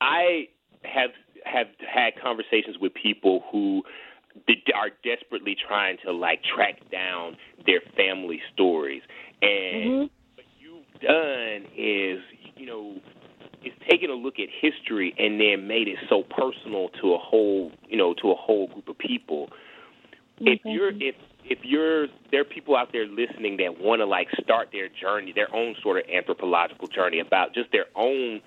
I 0.00 0.48
have 0.84 1.10
have 1.44 1.66
had 1.86 2.12
conversations 2.22 2.76
with 2.80 2.92
people 2.94 3.44
who 3.52 3.82
are 4.74 4.88
desperately 5.04 5.54
trying 5.68 5.98
to 6.06 6.12
like 6.12 6.40
track 6.54 6.78
down 6.90 7.36
their 7.66 7.80
family 7.94 8.40
stories 8.54 9.02
and 9.42 9.90
mm-hmm 9.90 10.04
done 11.02 11.66
is, 11.76 12.20
you 12.56 12.66
know, 12.66 12.96
is 13.64 13.72
taken 13.88 14.10
a 14.10 14.14
look 14.14 14.34
at 14.38 14.48
history 14.60 15.14
and 15.18 15.40
then 15.40 15.66
made 15.66 15.88
it 15.88 15.96
so 16.08 16.22
personal 16.22 16.88
to 17.00 17.14
a 17.14 17.18
whole, 17.18 17.72
you 17.88 17.96
know, 17.96 18.14
to 18.14 18.30
a 18.30 18.34
whole 18.34 18.68
group 18.68 18.88
of 18.88 18.98
people. 18.98 19.48
Mm, 20.40 20.54
if 20.54 20.60
you're 20.64 20.90
if 20.90 21.14
if 21.44 21.58
you're 21.62 22.06
there 22.30 22.40
are 22.40 22.44
people 22.44 22.76
out 22.76 22.88
there 22.92 23.06
listening 23.06 23.58
that 23.58 23.80
want 23.80 24.00
to 24.00 24.06
like 24.06 24.28
start 24.42 24.68
their 24.72 24.88
journey, 24.88 25.32
their 25.32 25.54
own 25.54 25.74
sort 25.82 25.98
of 25.98 26.04
anthropological 26.10 26.88
journey 26.88 27.20
about 27.20 27.54
just 27.54 27.70
their 27.72 27.86
own 27.94 28.40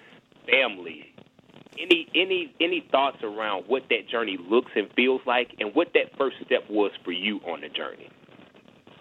family. 0.49 1.13
Any 1.77 2.07
any 2.15 2.53
any 2.61 2.87
thoughts 2.91 3.17
around 3.21 3.65
what 3.67 3.83
that 3.89 4.07
journey 4.09 4.37
looks 4.49 4.71
and 4.75 4.87
feels 4.95 5.21
like, 5.25 5.51
and 5.59 5.75
what 5.75 5.89
that 5.93 6.17
first 6.17 6.37
step 6.45 6.63
was 6.69 6.91
for 7.03 7.11
you 7.11 7.39
on 7.39 7.61
the 7.61 7.69
journey? 7.69 8.09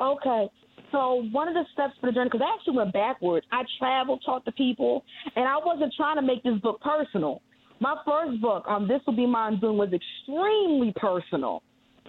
Okay, 0.01 0.49
so 0.95 1.27
one 1.33 1.49
of 1.49 1.55
the 1.55 1.65
steps 1.73 1.95
for 2.01 2.07
the 2.07 2.13
journey, 2.13 2.31
because 2.31 2.47
I 2.47 2.55
actually 2.55 2.77
went 2.77 2.93
backwards. 2.93 3.45
I 3.51 3.63
traveled, 3.79 4.23
talked 4.25 4.47
to 4.47 4.53
people, 4.53 5.05
and 5.35 5.45
I 5.45 5.57
wasn't 5.59 5.93
trying 5.97 6.17
to 6.17 6.23
make 6.23 6.43
this 6.45 6.55
book 6.63 6.81
personal. 6.81 7.43
My 7.81 7.97
first 8.07 8.41
book, 8.41 8.65
um, 8.69 8.87
This 8.87 9.01
Will 9.05 9.17
Be 9.17 9.27
My 9.27 9.49
Undoing, 9.49 9.77
was 9.77 9.91
extremely 9.93 10.95
personal. 10.95 11.65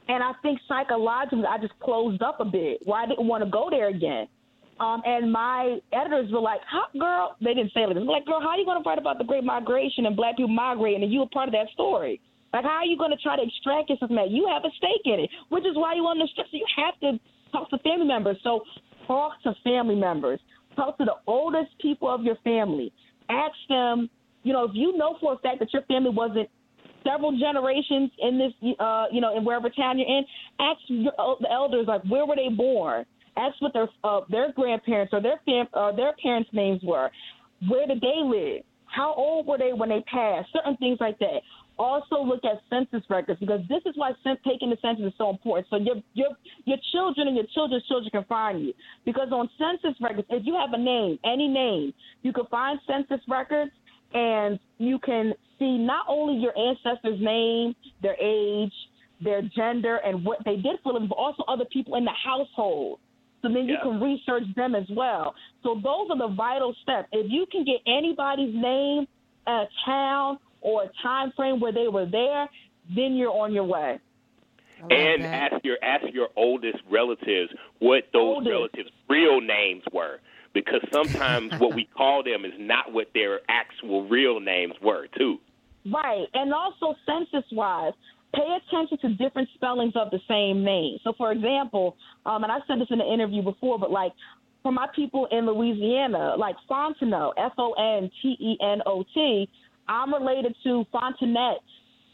And 0.08 0.22
I 0.22 0.34
think 0.44 0.60
psychologically, 0.68 1.50
I 1.50 1.58
just 1.58 1.74
closed 1.80 2.22
up 2.22 2.40
a 2.40 2.46
bit. 2.46 2.82
Why 2.86 3.04
I 3.04 3.08
didn't 3.08 3.26
want 3.26 3.44
to 3.44 3.50
go 3.50 3.70
there 3.72 3.90
again. 3.90 4.28
Um, 4.80 5.02
and 5.04 5.32
my 5.32 5.80
editors 5.92 6.30
were 6.32 6.42
like, 6.42 6.60
"How, 6.70 6.86
girl?" 7.00 7.38
They 7.42 7.56
didn't 7.56 7.74
say 7.74 7.82
it. 7.82 7.94
They 7.94 8.00
were 8.00 8.06
like, 8.06 8.26
"Girl, 8.26 8.40
how 8.40 8.50
are 8.50 8.58
you 8.58 8.66
going 8.66 8.84
to 8.84 8.88
write 8.88 9.00
about 9.00 9.18
the 9.18 9.24
Great 9.24 9.44
Migration 9.44 10.06
and 10.06 10.16
Black 10.16 10.38
people 10.38 10.54
migrating, 10.54 11.02
and 11.02 11.12
you 11.12 11.22
were 11.22 11.32
part 11.34 11.48
of 11.48 11.54
that 11.54 11.70
story? 11.74 12.22
Like, 12.54 12.66
how 12.66 12.84
are 12.84 12.86
you 12.86 12.98
going 12.98 13.12
to 13.12 13.18
try 13.18 13.36
to 13.36 13.42
extract 13.42 13.90
yourself 13.90 14.10
from 14.10 14.18
that? 14.18 14.30
You 14.30 14.48
have 14.48 14.64
a 14.64 14.72
stake 14.78 15.06
in 15.06 15.22
it, 15.22 15.30
which 15.50 15.66
is 15.66 15.76
why 15.76 15.96
you 15.96 16.06
on 16.06 16.20
the 16.20 16.28
strip. 16.32 16.48
So 16.52 16.58
you 16.58 16.68
have 16.76 17.00
to 17.02 17.20
talk 17.56 17.70
to 17.70 17.78
family 17.80 18.06
members. 18.06 18.38
So 18.44 18.62
talk 19.08 19.42
to 19.44 19.54
family 19.64 19.96
members. 19.96 20.40
Talk 20.76 20.98
to 20.98 21.06
the 21.06 21.16
oldest 21.28 21.72
people 21.82 22.14
of 22.14 22.24
your 22.24 22.36
family. 22.44 22.92
Ask 23.30 23.56
them, 23.70 24.10
you 24.44 24.54
know, 24.54 24.66
if 24.66 24.72
you 24.74 24.98
know 24.98 25.18
for 25.22 25.34
a 25.34 25.38
fact 25.38 25.60
that 25.60 25.72
your 25.74 25.84
family 25.84 26.10
wasn't 26.10 26.50
several 27.04 27.38
generations 27.38 28.12
in 28.20 28.38
this, 28.38 28.76
uh, 28.80 29.06
you 29.12 29.22
know, 29.22 29.36
in 29.36 29.46
wherever 29.46 29.70
town 29.70 29.98
you're 29.98 30.08
in, 30.08 30.24
ask 30.60 30.80
your, 30.88 31.14
the 31.40 31.52
elders 31.52 31.86
like 31.88 32.04
where 32.10 32.26
were 32.26 32.36
they 32.36 32.50
born. 32.50 33.06
Ask 33.38 33.62
what 33.62 33.74
their 33.74 33.90
uh, 34.04 34.22
their 34.30 34.54
grandparents 34.54 35.14
or 35.14 35.22
their 35.22 35.42
fam- 35.46 35.68
uh, 35.74 35.92
their 35.92 36.14
parents' 36.22 36.50
names 36.54 36.82
were. 36.84 37.10
Where 37.70 37.86
did 37.86 38.00
they 38.00 38.22
live? 38.24 38.64
How 38.86 39.14
old 39.14 39.46
were 39.46 39.58
they 39.58 39.74
when 39.74 39.90
they 39.90 40.02
passed? 40.02 40.50
Certain 40.54 40.78
things 40.78 40.98
like 41.02 41.20
that 41.20 41.42
also 41.78 42.24
look 42.24 42.44
at 42.46 42.62
census 42.70 43.08
records 43.10 43.40
because 43.40 43.62
this 43.68 43.82
is 43.86 43.94
why 43.96 44.12
taking 44.46 44.70
the 44.70 44.78
census 44.82 45.06
is 45.06 45.14
so 45.18 45.30
important. 45.30 45.68
So 45.70 45.78
your 45.78 45.96
your 46.14 46.30
your 46.66 46.78
children 46.92 47.28
and 47.28 47.36
your 47.36 47.46
children's 47.54 47.86
children 47.88 48.10
can 48.12 48.24
find 48.26 48.66
you 48.66 48.74
because 49.06 49.30
on 49.32 49.50
census 49.58 50.00
records, 50.02 50.28
if 50.30 50.46
you 50.46 50.56
have 50.56 50.74
a 50.74 50.82
name, 50.82 51.20
any 51.26 51.48
name, 51.48 51.94
you 52.22 52.34
can 52.34 52.46
find 52.48 52.80
census 52.88 53.22
records 53.28 53.72
and 54.14 54.60
you 54.78 55.00
can 55.00 55.34
see 55.60 55.78
not 55.78 56.06
only 56.08 56.42
your 56.42 56.58
ancestors' 56.58 57.20
name, 57.22 57.76
their 58.02 58.16
age, 58.22 58.74
their 59.22 59.42
gender, 59.42 59.98
and 59.98 60.24
what 60.24 60.40
they 60.46 60.56
did 60.56 60.78
for 60.84 60.94
them, 60.94 61.08
but 61.08 61.16
also 61.16 61.44
other 61.48 61.66
people 61.66 61.96
in 61.96 62.06
the 62.06 62.12
household. 62.12 63.00
So 63.42 63.50
then 63.50 63.66
you 63.66 63.78
can 63.84 64.02
research 64.02 64.44
them 64.56 64.74
as 64.74 64.86
well. 64.90 65.36
So 65.62 65.76
those 65.76 66.10
are 66.10 66.18
the 66.18 66.34
vital 66.36 66.76
steps. 66.82 67.10
If 67.12 67.28
you 67.30 67.46
can 67.52 67.64
get 67.64 67.76
anybody's 67.86 68.56
name, 68.56 69.08
a 69.46 69.66
town, 69.86 70.40
or 70.66 70.84
a 70.84 70.90
time 71.04 71.32
frame 71.36 71.60
where 71.60 71.72
they 71.72 71.88
were 71.88 72.08
there, 72.08 72.50
then 72.96 73.16
you're 73.16 73.32
on 73.32 73.54
your 73.54 73.66
way. 73.66 74.00
And 74.82 75.24
that. 75.24 75.54
ask 75.54 75.64
your 75.64 75.78
ask 75.82 76.04
your 76.12 76.30
oldest 76.36 76.80
relatives 76.90 77.54
what 77.80 78.04
those 78.12 78.38
oldest. 78.38 78.52
relatives' 78.52 78.90
real 79.08 79.40
names 79.40 79.84
were, 79.94 80.20
because 80.54 80.82
sometimes 80.92 81.54
what 81.60 81.76
we 81.76 81.86
call 81.98 82.24
them 82.24 82.46
is 82.46 82.54
not 82.58 82.92
what 82.92 83.08
their 83.14 83.40
actual 83.48 84.08
real 84.08 84.40
names 84.40 84.74
were, 84.82 85.08
too. 85.18 85.38
Right, 85.86 86.26
and 86.34 86.52
also 86.52 86.96
census 87.06 87.50
wise, 87.52 87.94
pay 88.34 88.58
attention 88.58 88.98
to 89.04 89.24
different 89.24 89.50
spellings 89.54 89.94
of 89.96 90.10
the 90.10 90.20
same 90.28 90.64
name. 90.64 90.98
So, 91.04 91.14
for 91.16 91.32
example, 91.32 91.96
um, 92.26 92.44
and 92.44 92.52
I 92.52 92.58
said 92.68 92.80
this 92.82 92.88
in 92.90 93.00
an 93.00 93.08
interview 93.08 93.44
before, 93.44 93.80
but 93.80 93.92
like 93.92 94.12
for 94.62 94.72
my 94.72 94.88
people 94.96 95.28
in 95.32 95.46
Louisiana, 95.46 96.36
like 96.38 96.56
Fontenot, 96.70 97.34
F 97.38 97.54
O 97.60 97.74
N 97.74 98.10
T 98.22 98.36
E 98.40 98.58
N 98.62 98.82
O 98.88 99.04
T, 99.14 99.48
I'm 99.88 100.14
related 100.14 100.56
to 100.64 100.86
Fontenette, 100.94 101.64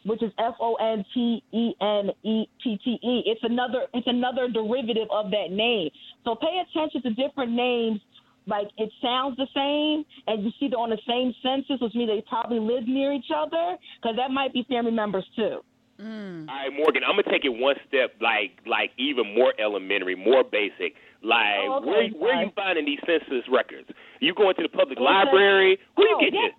which 0.06 0.24
is 0.24 0.32
F 0.38 0.56
O 0.60 0.76
N 0.76 1.06
T 1.14 1.44
E 1.52 1.74
N 1.82 2.10
E 2.24 2.46
T 2.64 2.80
T 2.84 3.00
E. 3.02 3.24
It's 3.26 3.42
another 3.44 3.88
it's 3.94 4.08
another 4.08 4.50
derivative 4.50 5.08
of 5.12 5.32
that 5.32 5.52
name. 5.52 5.90
So 6.26 6.36
pay 6.36 6.62
attention 6.70 7.02
to 7.04 7.10
different 7.14 7.52
names. 7.52 8.02
Like 8.48 8.68
it 8.78 8.92
sounds 9.02 9.38
the 9.38 9.48
same, 9.54 10.04
and 10.26 10.44
you 10.44 10.52
see 10.60 10.68
they're 10.68 10.80
on 10.80 10.90
the 10.90 10.98
same 11.08 11.34
census, 11.44 11.80
which 11.80 11.94
means 11.94 12.10
they 12.10 12.24
probably 12.28 12.60
live 12.60 12.88
near 12.88 13.14
each 13.14 13.30
other, 13.30 13.78
because 14.02 14.18
that 14.18 14.32
might 14.32 14.52
be 14.52 14.66
family 14.68 14.92
members 14.92 15.26
too. 15.36 15.62
Mm. 16.02 16.50
All 16.50 16.56
right, 16.56 16.74
Morgan, 16.74 17.04
I'm 17.06 17.14
gonna 17.14 17.30
take 17.30 17.46
it 17.46 17.54
one 17.54 17.76
step, 17.88 18.18
like 18.20 18.58
like 18.66 18.90
even 18.98 19.36
more 19.36 19.54
elementary, 19.62 20.16
more 20.16 20.44
basic. 20.44 20.98
Like 21.22 21.70
oh, 21.70 21.78
okay, 21.78 21.86
where 21.86 22.08
where 22.18 22.36
are 22.38 22.44
you 22.44 22.52
finding 22.56 22.86
these 22.86 23.00
census 23.06 23.46
records? 23.52 23.88
You 24.20 24.34
going 24.34 24.56
to 24.56 24.64
the 24.64 24.74
public 24.74 24.98
okay. 24.98 25.06
library? 25.06 25.78
Where 25.94 26.08
oh, 26.10 26.20
you 26.20 26.26
getting 26.26 26.42
yeah. 26.42 26.58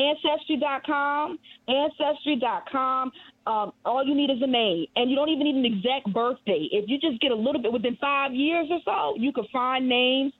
Ancestry.com, 0.00 1.38
Ancestry.com. 1.68 3.12
Um, 3.46 3.72
all 3.84 4.04
you 4.06 4.14
need 4.14 4.30
is 4.30 4.38
a 4.42 4.46
name, 4.46 4.86
and 4.96 5.10
you 5.10 5.16
don't 5.16 5.28
even 5.28 5.44
need 5.44 5.56
an 5.56 5.64
exact 5.64 6.12
birthday. 6.12 6.68
If 6.72 6.88
you 6.88 6.98
just 6.98 7.20
get 7.20 7.32
a 7.32 7.34
little 7.34 7.60
bit 7.60 7.72
within 7.72 7.96
five 8.00 8.34
years 8.34 8.66
or 8.70 8.80
so, 8.84 9.20
you 9.20 9.32
can 9.32 9.44
find 9.52 9.88
names. 9.88 10.32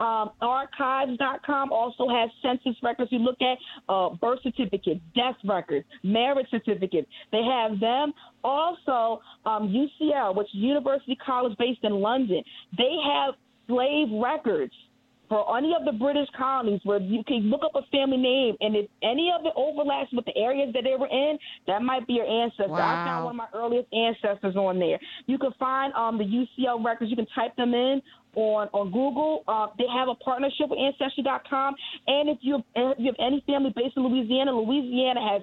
Um, 0.00 0.30
archives.com 0.40 1.70
also 1.70 2.08
has 2.08 2.28
census 2.42 2.76
records. 2.82 3.12
You 3.12 3.20
look 3.20 3.36
at 3.40 3.56
uh, 3.88 4.10
birth 4.20 4.40
certificates, 4.42 5.00
death 5.14 5.36
records, 5.44 5.86
marriage 6.02 6.48
certificates. 6.50 7.08
They 7.30 7.42
have 7.44 7.78
them. 7.78 8.12
Also, 8.42 9.22
um, 9.46 9.68
UCL, 9.68 10.34
which 10.34 10.48
is 10.48 10.54
University 10.54 11.16
College 11.24 11.56
based 11.56 11.84
in 11.84 12.00
London, 12.00 12.42
they 12.76 12.96
have 13.06 13.34
slave 13.68 14.08
records 14.12 14.72
for 15.32 15.56
any 15.56 15.72
of 15.74 15.86
the 15.86 15.92
British 15.92 16.28
colonies 16.36 16.80
where 16.84 17.00
you 17.00 17.24
can 17.24 17.48
look 17.48 17.62
up 17.64 17.72
a 17.74 17.80
family 17.90 18.18
name, 18.18 18.54
and 18.60 18.76
if 18.76 18.84
any 19.02 19.32
of 19.34 19.46
it 19.46 19.54
overlaps 19.56 20.12
with 20.12 20.26
the 20.26 20.36
areas 20.36 20.74
that 20.74 20.84
they 20.84 20.94
were 20.94 21.08
in, 21.08 21.38
that 21.66 21.80
might 21.80 22.06
be 22.06 22.20
your 22.20 22.28
ancestor. 22.28 22.68
Wow. 22.68 22.76
I 22.76 23.06
found 23.08 23.24
one 23.24 23.32
of 23.32 23.36
my 23.38 23.48
earliest 23.54 23.88
ancestors 23.94 24.56
on 24.56 24.78
there. 24.78 25.00
You 25.24 25.38
can 25.38 25.52
find 25.58 25.94
um, 25.94 26.18
the 26.18 26.24
UCL 26.24 26.84
records. 26.84 27.10
You 27.10 27.16
can 27.16 27.26
type 27.34 27.56
them 27.56 27.72
in 27.72 28.02
on 28.34 28.68
on 28.74 28.92
Google. 28.92 29.42
Uh, 29.48 29.68
they 29.78 29.88
have 29.88 30.08
a 30.08 30.14
partnership 30.16 30.68
with 30.68 30.78
Ancestry.com, 30.78 31.76
and 32.08 32.28
if 32.28 32.36
you 32.42 32.62
if 32.76 32.98
you 32.98 33.06
have 33.06 33.16
any 33.18 33.42
family 33.46 33.72
based 33.74 33.96
in 33.96 34.06
Louisiana, 34.06 34.52
Louisiana 34.52 35.32
has 35.32 35.40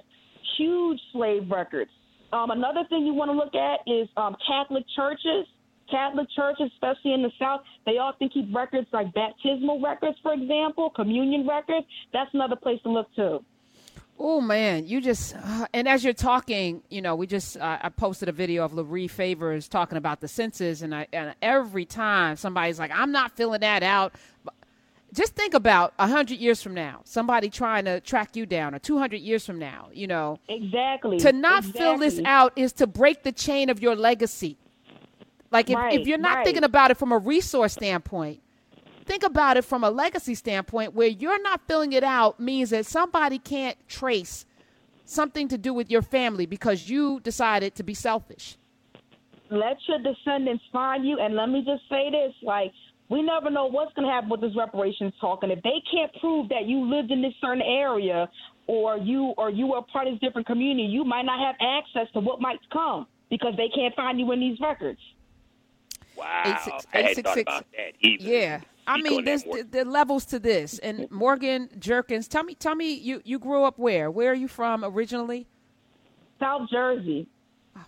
huge 0.56 1.00
slave 1.12 1.50
records. 1.50 1.90
Um, 2.32 2.52
another 2.52 2.86
thing 2.90 3.04
you 3.04 3.14
want 3.14 3.32
to 3.32 3.36
look 3.36 3.56
at 3.58 3.80
is 3.90 4.06
um, 4.16 4.36
Catholic 4.46 4.84
churches. 4.94 5.50
Catholic 5.90 6.28
Church, 6.34 6.56
especially 6.60 7.14
in 7.14 7.22
the 7.22 7.30
South, 7.38 7.62
they 7.86 7.98
often 7.98 8.28
keep 8.28 8.54
records 8.54 8.86
like 8.92 9.12
baptismal 9.14 9.80
records, 9.80 10.16
for 10.22 10.32
example, 10.32 10.90
communion 10.90 11.46
records. 11.46 11.86
That's 12.12 12.32
another 12.34 12.56
place 12.56 12.80
to 12.82 12.90
look 12.90 13.08
too. 13.14 13.44
Oh 14.22 14.42
man, 14.42 14.86
you 14.86 15.00
just 15.00 15.34
uh, 15.34 15.66
and 15.72 15.88
as 15.88 16.04
you're 16.04 16.12
talking, 16.12 16.82
you 16.90 17.00
know, 17.00 17.14
we 17.16 17.26
just 17.26 17.56
uh, 17.56 17.78
I 17.80 17.88
posted 17.88 18.28
a 18.28 18.32
video 18.32 18.66
of 18.66 18.72
Laree 18.72 19.10
Favors 19.10 19.66
talking 19.66 19.96
about 19.96 20.20
the 20.20 20.28
census, 20.28 20.82
and 20.82 20.94
I 20.94 21.06
and 21.10 21.34
every 21.40 21.86
time 21.86 22.36
somebody's 22.36 22.78
like, 22.78 22.90
"I'm 22.92 23.12
not 23.12 23.34
filling 23.34 23.60
that 23.60 23.82
out," 23.82 24.14
just 25.14 25.34
think 25.34 25.54
about 25.54 25.94
a 25.98 26.06
hundred 26.06 26.38
years 26.38 26.62
from 26.62 26.74
now, 26.74 27.00
somebody 27.04 27.48
trying 27.48 27.86
to 27.86 28.00
track 28.00 28.36
you 28.36 28.44
down, 28.44 28.74
or 28.74 28.78
two 28.78 28.98
hundred 28.98 29.22
years 29.22 29.46
from 29.46 29.58
now, 29.58 29.88
you 29.92 30.06
know, 30.06 30.38
exactly 30.48 31.18
to 31.20 31.32
not 31.32 31.60
exactly. 31.60 31.80
fill 31.80 31.96
this 31.96 32.20
out 32.26 32.52
is 32.56 32.74
to 32.74 32.86
break 32.86 33.22
the 33.22 33.32
chain 33.32 33.70
of 33.70 33.80
your 33.80 33.96
legacy. 33.96 34.58
Like 35.50 35.68
if, 35.70 35.76
right, 35.76 35.98
if 35.98 36.06
you're 36.06 36.18
not 36.18 36.36
right. 36.36 36.44
thinking 36.44 36.64
about 36.64 36.90
it 36.90 36.96
from 36.96 37.12
a 37.12 37.18
resource 37.18 37.72
standpoint, 37.72 38.40
think 39.04 39.22
about 39.22 39.56
it 39.56 39.64
from 39.64 39.82
a 39.82 39.90
legacy 39.90 40.34
standpoint 40.34 40.94
where 40.94 41.08
you're 41.08 41.42
not 41.42 41.60
filling 41.66 41.92
it 41.92 42.04
out 42.04 42.38
means 42.38 42.70
that 42.70 42.86
somebody 42.86 43.38
can't 43.38 43.76
trace 43.88 44.46
something 45.04 45.48
to 45.48 45.58
do 45.58 45.74
with 45.74 45.90
your 45.90 46.02
family 46.02 46.46
because 46.46 46.88
you 46.88 47.20
decided 47.20 47.74
to 47.74 47.82
be 47.82 47.94
selfish. 47.94 48.56
Let 49.50 49.78
your 49.88 49.98
descendants 49.98 50.62
find 50.72 51.04
you. 51.04 51.18
And 51.18 51.34
let 51.34 51.48
me 51.48 51.64
just 51.66 51.82
say 51.88 52.10
this 52.10 52.32
like, 52.42 52.72
we 53.08 53.20
never 53.22 53.50
know 53.50 53.66
what's 53.66 53.92
going 53.94 54.06
to 54.06 54.12
happen 54.12 54.30
with 54.30 54.40
this 54.40 54.54
reparations 54.56 55.12
talk. 55.20 55.42
And 55.42 55.50
if 55.50 55.60
they 55.64 55.82
can't 55.92 56.12
prove 56.20 56.48
that 56.50 56.66
you 56.66 56.88
lived 56.88 57.10
in 57.10 57.20
this 57.20 57.32
certain 57.40 57.62
area 57.62 58.28
or 58.68 58.98
you 58.98 59.34
or 59.36 59.50
you 59.50 59.66
were 59.66 59.82
part 59.92 60.06
of 60.06 60.14
this 60.14 60.20
different 60.20 60.46
community, 60.46 60.84
you 60.86 61.02
might 61.04 61.24
not 61.24 61.40
have 61.44 61.56
access 61.60 62.06
to 62.12 62.20
what 62.20 62.40
might 62.40 62.60
come 62.72 63.08
because 63.28 63.54
they 63.56 63.68
can't 63.74 63.92
find 63.96 64.20
you 64.20 64.30
in 64.30 64.38
these 64.38 64.58
records. 64.60 65.00
Wow, 66.20 66.42
Eight 66.46 66.60
six- 66.60 66.86
I 66.92 66.98
eight 66.98 67.02
hadn't 67.02 67.14
six 67.16 67.26
thought 67.28 67.34
six- 67.34 67.50
about 67.52 67.66
that 67.76 67.92
either. 68.00 68.24
Yeah. 68.24 68.60
I 68.86 69.00
mean, 69.00 69.24
there's 69.24 69.44
more. 69.46 69.58
the, 69.58 69.62
the 69.64 69.84
levels 69.84 70.24
to 70.26 70.38
this. 70.38 70.78
And 70.80 71.08
Morgan 71.10 71.68
Jerkins, 71.78 72.26
tell 72.28 72.42
me, 72.42 72.54
tell 72.54 72.74
me, 72.74 72.92
you 72.94 73.22
you 73.24 73.38
grew 73.38 73.62
up 73.64 73.78
where? 73.78 74.10
Where 74.10 74.30
are 74.32 74.34
you 74.34 74.48
from 74.48 74.84
originally? 74.84 75.46
South 76.38 76.68
Jersey. 76.70 77.26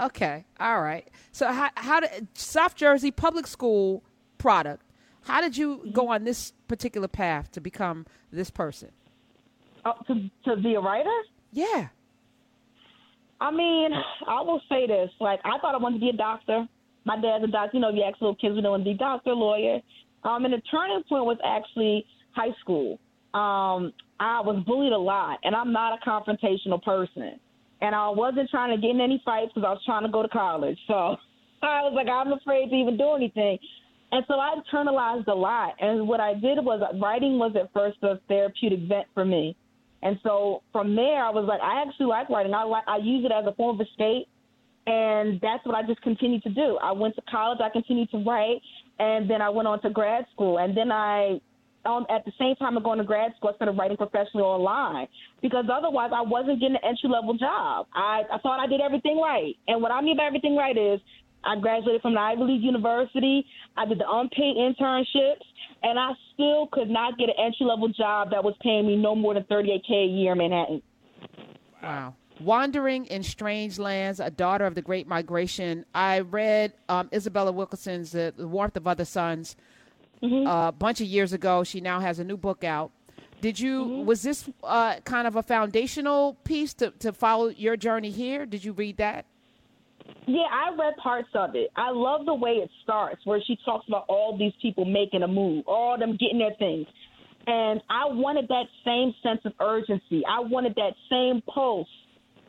Okay, 0.00 0.44
all 0.60 0.80
right. 0.80 1.08
So 1.32 1.48
how 1.52 1.70
how 1.76 1.98
did 2.00 2.28
South 2.34 2.76
Jersey 2.76 3.10
public 3.10 3.48
school 3.48 4.04
product? 4.38 4.82
How 5.22 5.40
did 5.40 5.56
you 5.56 5.90
go 5.92 6.08
on 6.08 6.22
this 6.24 6.52
particular 6.68 7.08
path 7.08 7.50
to 7.52 7.60
become 7.60 8.06
this 8.32 8.48
person? 8.50 8.90
Uh, 9.84 9.94
to, 10.06 10.30
to 10.44 10.56
be 10.56 10.74
a 10.76 10.80
writer? 10.80 11.10
Yeah. 11.52 11.88
I 13.40 13.50
mean, 13.50 13.90
I 14.26 14.40
will 14.42 14.60
say 14.68 14.86
this. 14.86 15.10
Like, 15.20 15.40
I 15.44 15.58
thought 15.58 15.74
I 15.74 15.78
wanted 15.78 15.96
to 15.96 16.00
be 16.00 16.10
a 16.10 16.16
doctor. 16.16 16.66
My 17.08 17.18
dad's 17.18 17.42
a 17.42 17.46
doctor. 17.46 17.78
You 17.78 17.80
know, 17.80 17.88
you 17.88 18.02
ask 18.02 18.20
little 18.20 18.36
kids, 18.36 18.54
we 18.54 18.60
want 18.60 18.84
to 18.84 18.90
be 18.90 18.92
doctor, 18.92 19.32
lawyer. 19.32 19.80
Um, 20.24 20.44
and 20.44 20.52
the 20.52 20.60
turning 20.70 21.02
point 21.08 21.24
was 21.24 21.38
actually 21.42 22.04
high 22.32 22.54
school. 22.60 23.00
Um, 23.32 23.94
I 24.20 24.42
was 24.44 24.62
bullied 24.66 24.92
a 24.92 24.98
lot, 24.98 25.38
and 25.42 25.56
I'm 25.56 25.72
not 25.72 25.98
a 25.98 26.04
confrontational 26.04 26.82
person. 26.82 27.40
And 27.80 27.94
I 27.94 28.10
wasn't 28.10 28.50
trying 28.50 28.76
to 28.76 28.80
get 28.80 28.90
in 28.90 29.00
any 29.00 29.22
fights 29.24 29.52
because 29.54 29.66
I 29.66 29.70
was 29.70 29.80
trying 29.86 30.02
to 30.02 30.10
go 30.10 30.22
to 30.22 30.28
college. 30.28 30.76
So 30.86 30.94
I 31.62 31.80
was 31.80 31.94
like, 31.96 32.08
I'm 32.08 32.30
afraid 32.30 32.68
to 32.68 32.76
even 32.76 32.98
do 32.98 33.14
anything. 33.14 33.58
And 34.12 34.24
so 34.28 34.34
I 34.34 34.56
internalized 34.60 35.28
a 35.28 35.34
lot. 35.34 35.76
And 35.80 36.06
what 36.06 36.20
I 36.20 36.34
did 36.34 36.58
was 36.62 36.82
writing 37.00 37.38
was 37.38 37.56
at 37.56 37.72
first 37.72 37.96
a 38.02 38.20
therapeutic 38.28 38.80
vent 38.80 39.06
for 39.14 39.24
me. 39.24 39.56
And 40.02 40.18
so 40.22 40.62
from 40.72 40.94
there, 40.94 41.24
I 41.24 41.30
was 41.30 41.46
like, 41.48 41.60
I 41.62 41.82
actually 41.86 42.06
like 42.06 42.28
writing. 42.28 42.52
I 42.52 42.64
like 42.64 42.84
I 42.86 42.98
use 42.98 43.24
it 43.24 43.32
as 43.32 43.46
a 43.46 43.54
form 43.54 43.80
of 43.80 43.86
escape, 43.86 44.28
and 44.88 45.38
that's 45.42 45.64
what 45.66 45.74
I 45.74 45.86
just 45.86 46.00
continued 46.02 46.42
to 46.44 46.50
do. 46.50 46.78
I 46.82 46.92
went 46.92 47.14
to 47.16 47.22
college, 47.30 47.58
I 47.62 47.68
continued 47.68 48.10
to 48.10 48.18
write, 48.24 48.60
and 48.98 49.28
then 49.30 49.42
I 49.42 49.50
went 49.50 49.68
on 49.68 49.80
to 49.82 49.90
grad 49.90 50.24
school, 50.32 50.58
and 50.58 50.76
then 50.76 50.90
I. 50.90 51.40
Um, 51.86 52.04
at 52.10 52.24
the 52.26 52.32
same 52.38 52.54
time 52.56 52.76
of 52.76 52.82
going 52.82 52.98
to 52.98 53.04
grad 53.04 53.30
school, 53.36 53.50
I 53.50 53.54
started 53.54 53.78
writing 53.78 53.96
professionally 53.96 54.42
online 54.42 55.06
because 55.40 55.64
otherwise 55.72 56.10
I 56.12 56.20
wasn't 56.20 56.60
getting 56.60 56.74
an 56.74 56.84
entry 56.84 57.08
level 57.08 57.32
job. 57.38 57.86
I, 57.94 58.24
I 58.30 58.38
thought 58.42 58.60
I 58.60 58.66
did 58.66 58.80
everything 58.82 59.16
right. 59.16 59.54
And 59.68 59.80
what 59.80 59.92
I 59.92 60.02
mean 60.02 60.16
by 60.16 60.24
everything 60.24 60.56
right 60.56 60.76
is 60.76 61.00
I 61.44 61.56
graduated 61.56 62.02
from 62.02 62.14
the 62.14 62.20
Ivy 62.20 62.42
League 62.42 62.62
University. 62.62 63.46
I 63.76 63.86
did 63.86 64.00
the 64.00 64.10
unpaid 64.10 64.56
internships, 64.56 65.46
and 65.82 65.98
I 65.98 66.10
still 66.34 66.68
could 66.72 66.90
not 66.90 67.16
get 67.16 67.30
an 67.30 67.36
entry 67.38 67.64
level 67.64 67.88
job 67.88 68.32
that 68.32 68.42
was 68.42 68.54
paying 68.60 68.86
me 68.86 68.96
no 68.96 69.14
more 69.14 69.32
than 69.32 69.44
38k 69.44 69.90
a 69.90 70.06
year 70.06 70.32
in 70.32 70.38
Manhattan. 70.38 70.82
Wow. 71.82 72.14
Wandering 72.40 73.06
in 73.06 73.22
Strange 73.22 73.78
Lands, 73.78 74.20
a 74.20 74.30
daughter 74.30 74.64
of 74.64 74.74
the 74.74 74.82
Great 74.82 75.08
Migration. 75.08 75.84
I 75.94 76.20
read 76.20 76.72
um, 76.88 77.08
Isabella 77.12 77.52
Wilkerson's 77.52 78.14
uh, 78.14 78.30
The 78.36 78.46
Warmth 78.46 78.76
of 78.76 78.86
Other 78.86 79.04
Suns 79.04 79.56
uh, 80.22 80.26
a 80.68 80.72
bunch 80.72 81.00
of 81.00 81.06
years 81.06 81.32
ago. 81.32 81.64
She 81.64 81.80
now 81.80 82.00
has 82.00 82.18
a 82.18 82.24
new 82.24 82.36
book 82.36 82.64
out. 82.64 82.92
Did 83.40 83.60
you, 83.60 83.84
was 83.84 84.22
this 84.22 84.48
uh, 84.64 84.96
kind 85.04 85.26
of 85.26 85.36
a 85.36 85.42
foundational 85.42 86.34
piece 86.44 86.74
to, 86.74 86.90
to 86.98 87.12
follow 87.12 87.48
your 87.48 87.76
journey 87.76 88.10
here? 88.10 88.46
Did 88.46 88.64
you 88.64 88.72
read 88.72 88.96
that? 88.96 89.26
Yeah, 90.26 90.46
I 90.50 90.74
read 90.76 90.96
parts 90.96 91.28
of 91.34 91.54
it. 91.54 91.70
I 91.76 91.90
love 91.90 92.26
the 92.26 92.34
way 92.34 92.52
it 92.52 92.70
starts, 92.82 93.24
where 93.24 93.40
she 93.46 93.56
talks 93.64 93.86
about 93.88 94.04
all 94.08 94.36
these 94.36 94.52
people 94.60 94.84
making 94.84 95.22
a 95.22 95.28
move, 95.28 95.64
all 95.66 95.96
them 95.98 96.16
getting 96.18 96.38
their 96.38 96.54
things. 96.58 96.86
And 97.46 97.80
I 97.88 98.06
wanted 98.06 98.48
that 98.48 98.64
same 98.84 99.14
sense 99.22 99.40
of 99.44 99.52
urgency. 99.60 100.22
I 100.28 100.40
wanted 100.40 100.74
that 100.74 100.94
same 101.08 101.42
pulse 101.42 101.88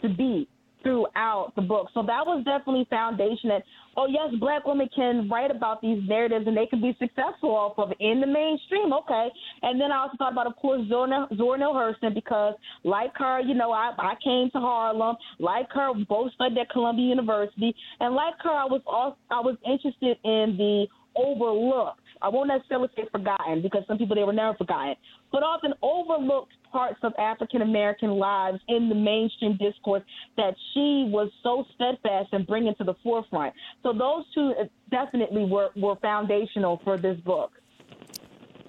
to 0.02 0.10
be 0.10 0.48
throughout 0.82 1.52
the 1.56 1.62
book. 1.62 1.88
So 1.94 2.02
that 2.04 2.26
was 2.26 2.44
definitely 2.46 2.88
foundation 2.90 3.50
that, 3.50 3.64
oh, 3.98 4.08
yes, 4.08 4.34
black 4.40 4.66
women 4.66 4.88
can 4.96 5.28
write 5.30 5.52
about 5.52 5.82
these 5.82 6.02
narratives 6.08 6.48
and 6.48 6.56
they 6.56 6.66
can 6.68 6.82
be 6.82 6.96
successful 7.00 7.54
off 7.54 7.78
of 7.78 7.92
in 8.00 8.22
the 8.22 8.28
mainstream. 8.28 8.94
Okay. 8.94 9.28
And 9.62 9.80
then 9.80 9.92
I 9.92 9.98
also 9.98 10.16
thought 10.18 10.32
about, 10.32 10.48
of 10.48 10.56
course, 10.56 10.88
Zora, 10.88 11.28
Zora 11.36 11.58
Neale 11.58 11.74
Hurston, 11.74 12.14
because 12.14 12.56
like 12.84 13.12
her, 13.16 13.42
you 13.42 13.56
know, 13.56 13.72
I, 13.72 13.92
I 13.98 14.14
came 14.24 14.50
to 14.52 14.60
Harlem. 14.60 15.18
Like 15.38 15.68
her, 15.72 15.92
both 16.08 16.32
studied 16.34 16.58
at 16.58 16.70
Columbia 16.70 17.08
University. 17.08 17.76
And 18.00 18.16
like 18.16 18.36
her, 18.44 18.52
I 18.52 18.66
was 18.66 18.82
also, 18.86 19.18
I 19.30 19.42
was 19.42 19.58
interested 19.66 20.18
in 20.24 20.56
the 20.58 20.88
overlooked. 21.16 22.00
I 22.22 22.30
won't 22.30 22.50
necessarily 22.50 22.90
say 22.96 23.04
forgotten 23.12 23.62
because 23.62 23.84
some 23.88 23.98
people 23.98 24.16
they 24.16 24.24
were 24.24 24.34
never 24.34 24.58
forgotten, 24.58 24.96
but 25.32 25.44
often 25.44 25.74
overlooked 25.82 26.54
parts 26.72 27.00
of 27.04 27.14
African 27.18 27.62
American 27.62 28.12
lives 28.12 28.60
in 28.68 28.90
the 28.90 28.96
mainstream 28.96 29.58
discourse 29.58 30.04
that 30.38 30.54
she 30.74 31.10
was 31.12 31.30
so 31.44 31.66
steadfast 31.76 32.34
in 32.34 32.44
bringing 32.44 32.76
to 32.76 32.84
the 32.84 32.96
forefront. 33.04 33.54
So 33.84 33.94
those 33.94 34.26
two 34.34 34.54
uh, 34.60 34.66
definitely 34.92 35.46
were, 35.46 35.70
were 35.76 35.96
foundational 36.02 36.82
for 36.84 36.98
this 36.98 37.20
book. 37.22 37.52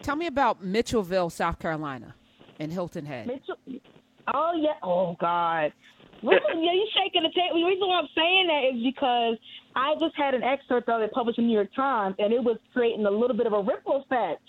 Tell 0.03 0.17
me 0.17 0.27
about 0.27 0.63
Mitchellville, 0.65 1.31
South 1.31 1.59
Carolina, 1.59 2.15
and 2.59 2.73
Hilton 2.73 3.05
Head. 3.05 3.27
Mitchell, 3.27 3.57
oh 4.33 4.53
yeah, 4.57 4.75
oh 4.83 5.17
God. 5.21 5.73
Yeah, 6.23 6.39
you 6.55 6.89
shaking 6.97 7.23
the 7.23 7.31
table. 7.31 7.61
The 7.61 7.67
reason 7.67 7.89
why 7.89 8.01
I'm 8.01 8.09
saying 8.15 8.47
that 8.49 8.77
is 8.77 8.83
because 8.83 9.37
I 9.75 9.95
just 10.01 10.15
had 10.17 10.35
an 10.35 10.43
excerpt 10.43 10.89
of 10.89 11.01
it 11.03 11.13
published 11.13 11.39
in 11.39 11.45
the 11.45 11.49
New 11.49 11.55
York 11.55 11.75
Times, 11.75 12.17
and 12.19 12.33
it 12.33 12.43
was 12.43 12.59
creating 12.73 13.07
a 13.07 13.11
little 13.11 13.37
bit 13.37 13.47
of 13.47 13.53
a 13.53 13.63
ripple 13.63 14.03
effect 14.05 14.43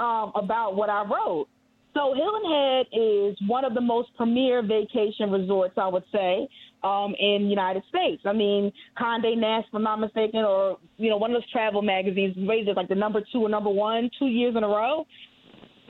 um, 0.00 0.32
about 0.34 0.74
what 0.74 0.90
I 0.90 1.04
wrote. 1.04 1.48
So 1.94 2.14
Hilton 2.14 2.50
Head 2.50 2.86
is 2.92 3.36
one 3.46 3.64
of 3.64 3.74
the 3.74 3.80
most 3.80 4.08
premier 4.16 4.62
vacation 4.62 5.30
resorts, 5.30 5.74
I 5.76 5.88
would 5.88 6.04
say, 6.10 6.48
um, 6.82 7.14
in 7.18 7.44
the 7.44 7.50
United 7.50 7.82
States. 7.88 8.22
I 8.24 8.32
mean, 8.32 8.72
Condé 8.98 9.36
Nast, 9.36 9.68
if 9.68 9.74
I'm 9.74 9.82
not 9.82 10.00
mistaken, 10.00 10.40
or 10.40 10.78
you 10.96 11.10
know, 11.10 11.18
one 11.18 11.30
of 11.30 11.36
those 11.36 11.50
travel 11.50 11.82
magazines 11.82 12.34
raised 12.48 12.68
it 12.68 12.76
like 12.76 12.88
the 12.88 12.94
number 12.94 13.20
two 13.32 13.42
or 13.42 13.48
number 13.48 13.70
one 13.70 14.10
two 14.18 14.26
years 14.26 14.56
in 14.56 14.64
a 14.64 14.68
row. 14.68 15.06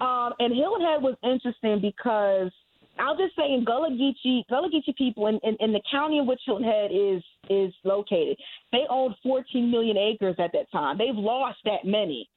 Um, 0.01 0.33
and 0.41 0.53
Hilton 0.53 0.85
Head 0.85 1.03
was 1.03 1.15
interesting 1.23 1.81
because 1.81 2.51
I'll 2.99 3.17
just 3.17 3.35
say 3.37 3.53
in 3.53 3.65
Gullah 3.65 3.91
Geechee, 3.91 4.47
Gullah 4.49 4.69
Geechee 4.69 4.97
people 4.97 5.27
in, 5.27 5.41
in, 5.43 5.57
in 5.61 5.73
the 5.73 5.81
county 5.91 6.19
in 6.19 6.27
which 6.27 6.41
Hilton 6.45 6.65
Head 6.65 6.91
is 6.93 7.23
is 7.49 7.73
located, 7.85 8.37
they 8.71 8.85
owned 8.89 9.15
14 9.23 9.71
million 9.71 9.97
acres 9.97 10.37
at 10.39 10.53
that 10.53 10.71
time. 10.71 10.99
They've 10.99 11.15
lost 11.15 11.59
that 11.65 11.85
many, 11.85 12.29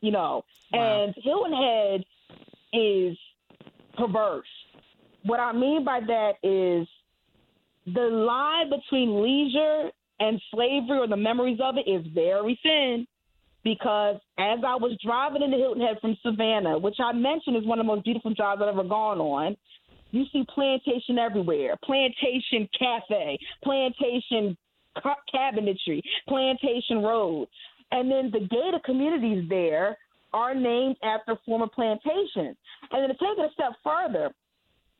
you 0.00 0.10
know. 0.10 0.44
Wow. 0.72 1.04
And 1.04 1.14
Hilton 1.22 1.52
Head 1.52 2.04
is 2.72 3.16
perverse. 3.96 4.46
What 5.24 5.40
I 5.40 5.52
mean 5.52 5.84
by 5.84 6.00
that 6.00 6.32
is 6.42 6.86
the 7.86 8.08
line 8.08 8.70
between 8.70 9.22
leisure 9.22 9.90
and 10.20 10.40
slavery 10.50 10.98
or 10.98 11.08
the 11.08 11.16
memories 11.16 11.58
of 11.62 11.76
it 11.76 11.88
is 11.88 12.06
very 12.14 12.58
thin 12.62 13.06
because 13.62 14.16
as 14.38 14.58
I 14.66 14.76
was 14.76 14.96
driving 15.04 15.42
into 15.42 15.56
Hilton 15.56 15.82
Head 15.82 15.98
from 16.00 16.16
Savannah, 16.22 16.78
which 16.78 16.96
I 17.00 17.12
mentioned 17.12 17.56
is 17.56 17.64
one 17.64 17.80
of 17.80 17.86
the 17.86 17.92
most 17.92 18.04
beautiful 18.04 18.32
drives 18.34 18.60
I've 18.62 18.68
ever 18.68 18.84
gone 18.84 19.18
on, 19.18 19.56
you 20.14 20.24
see 20.32 20.44
plantation 20.54 21.18
everywhere 21.18 21.76
plantation 21.84 22.68
cafe, 22.78 23.38
plantation 23.62 24.56
ca- 25.02 25.16
cabinetry, 25.32 26.00
plantation 26.28 27.02
road. 27.02 27.48
And 27.90 28.10
then 28.10 28.30
the 28.32 28.40
gated 28.40 28.82
communities 28.84 29.48
there 29.48 29.96
are 30.32 30.54
named 30.54 30.96
after 31.02 31.36
former 31.46 31.68
plantations. 31.68 32.56
And 32.90 33.02
then 33.02 33.08
to 33.08 33.14
take 33.14 33.38
it 33.38 33.50
a 33.50 33.52
step 33.54 33.72
further, 33.82 34.32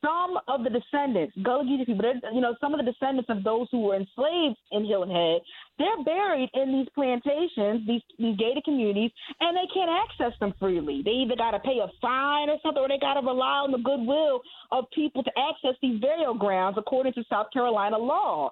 some 0.05 0.37
of 0.49 0.65
the 0.65 0.71
descendants, 0.71 1.35
Gullah 1.43 1.65
Geechee 1.65 1.87
people, 1.87 2.05
you 2.35 2.41
know, 2.41 2.55
some 2.61 2.75
of 2.75 2.85
the 2.85 2.93
descendants 2.93 3.31
of 3.31 3.43
those 3.43 3.69
who 3.71 3.81
were 3.81 3.97
enslaved 3.97 4.57
in 4.73 4.85
Hilton 4.85 5.09
Head, 5.09 5.41
they're 5.79 6.05
buried 6.05 6.51
in 6.53 6.73
these 6.73 6.89
plantations, 6.95 7.87
these 7.87 8.03
these 8.19 8.37
gated 8.37 8.65
communities, 8.65 9.11
and 9.41 9.57
they 9.57 9.67
can't 9.73 9.91
access 9.91 10.39
them 10.39 10.53
freely. 10.61 11.01
They 11.03 11.25
either 11.25 11.37
got 11.37 11.53
to 11.53 11.61
pay 11.61 11.81
a 11.81 11.89
fine 12.03 12.51
or 12.51 12.59
something, 12.63 12.83
or 12.83 12.89
they 12.89 12.99
got 12.99 13.15
to 13.15 13.27
rely 13.27 13.65
on 13.65 13.73
the 13.73 13.79
goodwill 13.79 14.43
of 14.71 14.85
people 14.95 15.23
to 15.25 15.31
access 15.39 15.75
these 15.81 16.01
burial 16.01 16.35
grounds 16.35 16.77
according 16.79 17.15
to 17.15 17.25
South 17.31 17.47
Carolina 17.53 17.97
law. 17.97 18.51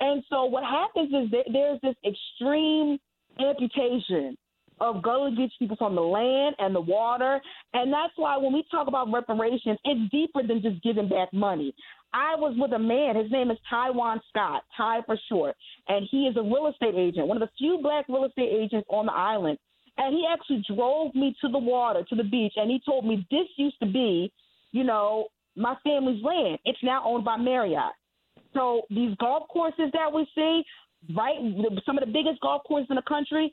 And 0.00 0.24
so 0.30 0.44
what 0.44 0.64
happens 0.64 1.12
is 1.12 1.30
there, 1.30 1.44
there's 1.52 1.80
this 1.82 1.96
extreme 2.04 2.98
amputation 3.38 4.36
of 4.80 5.02
Gullah 5.02 5.30
Geechee 5.30 5.58
people 5.58 5.76
from 5.76 5.94
the 5.94 6.00
land 6.00 6.56
and 6.58 6.74
the 6.74 6.80
water. 6.80 7.40
And 7.72 7.92
that's 7.92 8.12
why 8.16 8.36
when 8.36 8.52
we 8.52 8.64
talk 8.70 8.88
about 8.88 9.12
reparations, 9.12 9.78
it's 9.84 10.10
deeper 10.10 10.42
than 10.46 10.62
just 10.62 10.82
giving 10.82 11.08
back 11.08 11.32
money. 11.32 11.74
I 12.12 12.36
was 12.36 12.54
with 12.56 12.72
a 12.72 12.78
man, 12.78 13.16
his 13.16 13.30
name 13.32 13.50
is 13.50 13.58
Taiwan 13.68 14.20
Scott, 14.28 14.62
Ty 14.76 15.00
for 15.04 15.18
short, 15.28 15.56
and 15.88 16.06
he 16.10 16.26
is 16.28 16.36
a 16.36 16.42
real 16.42 16.70
estate 16.72 16.94
agent, 16.94 17.26
one 17.26 17.42
of 17.42 17.48
the 17.48 17.52
few 17.58 17.80
black 17.82 18.08
real 18.08 18.24
estate 18.24 18.50
agents 18.52 18.86
on 18.88 19.06
the 19.06 19.12
island. 19.12 19.58
And 19.96 20.14
he 20.14 20.24
actually 20.32 20.64
drove 20.74 21.14
me 21.14 21.34
to 21.40 21.48
the 21.48 21.58
water, 21.58 22.04
to 22.08 22.14
the 22.14 22.24
beach, 22.24 22.52
and 22.56 22.70
he 22.70 22.80
told 22.86 23.04
me 23.04 23.26
this 23.30 23.46
used 23.56 23.78
to 23.80 23.86
be, 23.86 24.32
you 24.70 24.84
know, 24.84 25.26
my 25.56 25.74
family's 25.84 26.22
land. 26.22 26.58
It's 26.64 26.78
now 26.82 27.02
owned 27.04 27.24
by 27.24 27.36
Marriott. 27.36 27.92
So 28.54 28.82
these 28.90 29.16
golf 29.16 29.48
courses 29.48 29.90
that 29.92 30.12
we 30.12 30.26
see, 30.34 30.62
right, 31.16 31.36
some 31.84 31.98
of 31.98 32.04
the 32.04 32.12
biggest 32.12 32.40
golf 32.40 32.62
courses 32.66 32.86
in 32.90 32.96
the 32.96 33.02
country, 33.02 33.52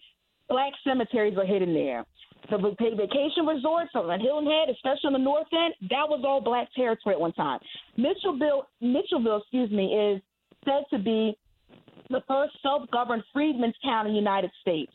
black 0.51 0.73
cemeteries 0.83 1.37
are 1.37 1.45
hidden 1.45 1.73
there. 1.73 2.05
The 2.49 2.57
vacation 2.57 3.45
resorts 3.47 3.91
on 3.95 4.19
Hilton 4.19 4.45
Head, 4.45 4.69
especially 4.69 5.07
on 5.07 5.13
the 5.13 5.19
north 5.19 5.47
end, 5.53 5.73
that 5.89 6.09
was 6.09 6.21
all 6.27 6.41
black 6.41 6.67
territory 6.75 7.15
at 7.15 7.21
one 7.21 7.31
time. 7.33 7.59
Mitchellville, 7.97 8.63
Mitchellville, 8.83 9.39
excuse 9.39 9.71
me, 9.71 9.85
is 9.95 10.21
said 10.65 10.83
to 10.91 10.99
be 10.99 11.37
the 12.09 12.21
first 12.27 12.53
self-governed 12.61 13.23
freedmen's 13.31 13.75
town 13.83 14.07
in 14.07 14.11
the 14.11 14.19
United 14.19 14.51
States. 14.59 14.91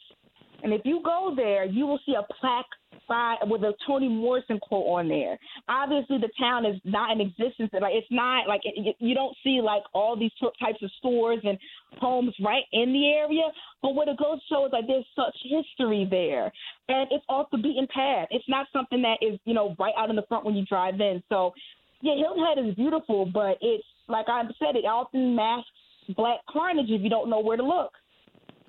And 0.63 0.73
if 0.73 0.83
you 0.85 1.01
go 1.05 1.33
there, 1.37 1.65
you 1.65 1.87
will 1.87 2.01
see 2.07 2.15
a 2.15 2.23
plaque 2.41 2.67
by 3.09 3.37
with 3.43 3.63
a 3.63 3.73
Toni 3.87 4.09
Morrison 4.09 4.59
quote 4.59 4.87
on 4.87 5.09
there. 5.09 5.39
Obviously, 5.69 6.19
the 6.19 6.31
town 6.39 6.65
is 6.65 6.81
not 6.85 7.13
in 7.13 7.21
existence. 7.21 7.71
Like 7.73 7.95
it's 7.95 8.07
not 8.11 8.49
like 8.49 8.63
you 8.99 9.15
don't 9.15 9.37
see 9.45 9.61
like 9.63 9.83
all 9.95 10.19
these 10.19 10.33
types 10.41 10.83
of 10.83 10.91
stores 10.99 11.41
and 11.45 11.59
homes 11.99 12.35
right 12.45 12.65
in 12.73 12.93
the 12.93 13.07
area. 13.13 13.45
But 13.83 13.95
what 13.95 14.09
it 14.09 14.19
goes 14.19 14.39
to 14.39 14.45
show 14.49 14.67
is 14.67 14.73
like 14.73 14.87
there's 14.87 15.07
such 15.15 15.37
history 15.45 16.07
there, 16.11 16.53
and 16.89 17.09
it's 17.11 17.25
off 17.29 17.49
the 17.53 17.59
beaten 17.59 17.87
path. 17.93 18.29
It's 18.31 18.49
not 18.49 18.67
something 18.73 19.03
that 19.03 19.19
is 19.23 19.39
you 19.45 19.55
know 19.55 19.77
right 19.79 19.95
out 19.97 20.11
in 20.11 20.17
the 20.17 20.25
front 20.29 20.45
when 20.45 20.57
you 20.57 20.65
drive 20.65 21.01
in. 21.01 21.23
So 21.29 21.53
yeah, 22.01 22.15
Hilton 22.17 22.45
Head 22.45 22.67
is 22.67 22.75
beautiful, 22.75 23.27
but 23.27 23.59
it's 23.61 23.85
like 24.09 24.27
I 24.29 24.43
said, 24.59 24.77
it 24.77 24.85
often 24.85 25.35
masks 25.35 25.69
black 26.17 26.39
carnage 26.51 26.87
if 26.89 27.03
you 27.03 27.11
don't 27.11 27.29
know 27.31 27.41
where 27.41 27.57
to 27.57 27.65
look. 27.65 27.93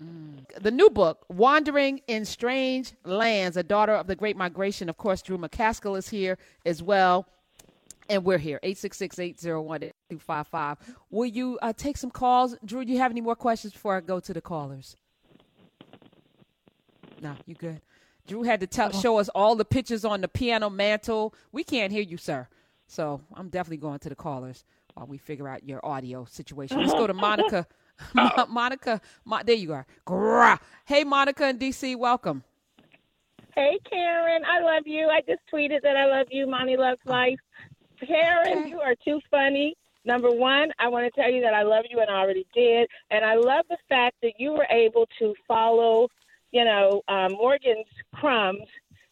Mm. 0.03 0.61
The 0.61 0.71
new 0.71 0.89
book, 0.89 1.25
Wandering 1.29 2.01
in 2.07 2.25
Strange 2.25 2.93
Lands, 3.03 3.55
a 3.57 3.63
daughter 3.63 3.93
of 3.93 4.07
the 4.07 4.15
Great 4.15 4.37
Migration. 4.37 4.89
Of 4.89 4.97
course, 4.97 5.21
Drew 5.21 5.37
McCaskill 5.37 5.97
is 5.97 6.09
here 6.09 6.37
as 6.65 6.83
well. 6.83 7.27
And 8.09 8.23
we're 8.23 8.37
here, 8.37 8.57
866-801-8255. 8.63 10.77
Will 11.09 11.25
you 11.25 11.59
uh, 11.61 11.73
take 11.75 11.97
some 11.97 12.09
calls? 12.09 12.55
Drew, 12.63 12.85
do 12.85 12.93
you 12.93 12.99
have 12.99 13.11
any 13.11 13.19
more 13.19 13.35
questions 13.35 13.73
before 13.73 13.97
I 13.97 13.99
go 13.99 14.21
to 14.21 14.33
the 14.33 14.39
callers? 14.39 14.95
No, 17.21 17.35
you 17.45 17.55
good. 17.55 17.81
Drew 18.27 18.43
had 18.43 18.59
to 18.61 18.67
tell, 18.67 18.91
show 18.91 19.19
us 19.19 19.29
all 19.29 19.55
the 19.55 19.65
pictures 19.65 20.05
on 20.05 20.21
the 20.21 20.27
piano 20.27 20.69
mantle. 20.69 21.33
We 21.51 21.63
can't 21.63 21.91
hear 21.91 22.01
you, 22.01 22.17
sir. 22.17 22.47
So 22.87 23.21
I'm 23.33 23.49
definitely 23.49 23.77
going 23.77 23.99
to 23.99 24.09
the 24.09 24.15
callers 24.15 24.65
while 24.93 25.07
we 25.07 25.17
figure 25.17 25.47
out 25.47 25.63
your 25.63 25.85
audio 25.85 26.25
situation. 26.25 26.79
Let's 26.79 26.93
go 26.93 27.07
to 27.07 27.13
Monica. 27.13 27.67
Monica, 28.49 29.01
Mo- 29.25 29.41
there 29.45 29.55
you 29.55 29.73
are. 29.73 29.85
Grah. 30.05 30.57
Hey, 30.85 31.03
Monica 31.03 31.47
in 31.47 31.57
DC, 31.57 31.95
welcome. 31.95 32.43
Hey, 33.55 33.79
Karen, 33.89 34.43
I 34.45 34.61
love 34.61 34.83
you. 34.85 35.07
I 35.07 35.21
just 35.21 35.41
tweeted 35.51 35.81
that 35.81 35.97
I 35.97 36.05
love 36.05 36.27
you. 36.29 36.47
Mommy 36.47 36.77
loves 36.77 36.99
life. 37.05 37.39
Karen, 38.05 38.59
okay. 38.59 38.69
you 38.69 38.79
are 38.79 38.95
too 39.03 39.19
funny. 39.31 39.75
Number 40.05 40.31
one, 40.31 40.71
I 40.79 40.87
want 40.87 41.11
to 41.11 41.21
tell 41.21 41.29
you 41.29 41.41
that 41.41 41.53
I 41.53 41.63
love 41.63 41.85
you 41.89 41.99
and 41.99 42.09
I 42.09 42.19
already 42.19 42.45
did. 42.53 42.87
And 43.11 43.25
I 43.25 43.35
love 43.35 43.65
the 43.69 43.77
fact 43.89 44.15
that 44.21 44.33
you 44.37 44.53
were 44.53 44.67
able 44.69 45.07
to 45.19 45.33
follow, 45.47 46.07
you 46.51 46.63
know, 46.63 47.01
um, 47.07 47.33
Morgan's 47.33 47.87
crumbs 48.13 48.67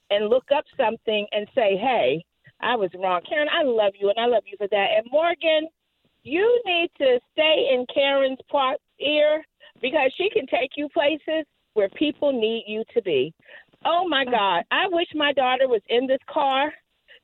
and 0.09 0.29
look 0.29 0.45
up 0.55 0.65
something 0.77 1.25
and 1.31 1.47
say, 1.55 1.75
hey, 1.75 2.23
I 2.61 2.75
was 2.75 2.91
wrong. 2.97 3.21
Karen, 3.27 3.49
I 3.51 3.63
love 3.63 3.93
you 3.99 4.09
and 4.09 4.19
I 4.19 4.27
love 4.27 4.43
you 4.45 4.57
for 4.57 4.67
that. 4.67 4.87
And 4.95 5.05
Morgan, 5.11 5.67
you 6.25 6.61
need 6.65 6.89
to 6.97 7.19
stay 7.31 7.69
in 7.71 7.85
Karen's 7.93 8.39
part 8.51 8.77
ear 8.99 9.45
because 9.81 10.11
she 10.17 10.29
can 10.31 10.47
take 10.47 10.71
you 10.75 10.89
places 10.89 11.45
where 11.75 11.89
people 11.89 12.33
need 12.33 12.63
you 12.67 12.83
to 12.95 13.01
be. 13.03 13.33
Oh 13.85 14.07
my 14.09 14.25
mm. 14.25 14.31
God. 14.31 14.63
I 14.71 14.87
wish 14.87 15.07
my 15.13 15.31
daughter 15.31 15.67
was 15.67 15.81
in 15.87 16.07
this 16.07 16.19
car 16.27 16.73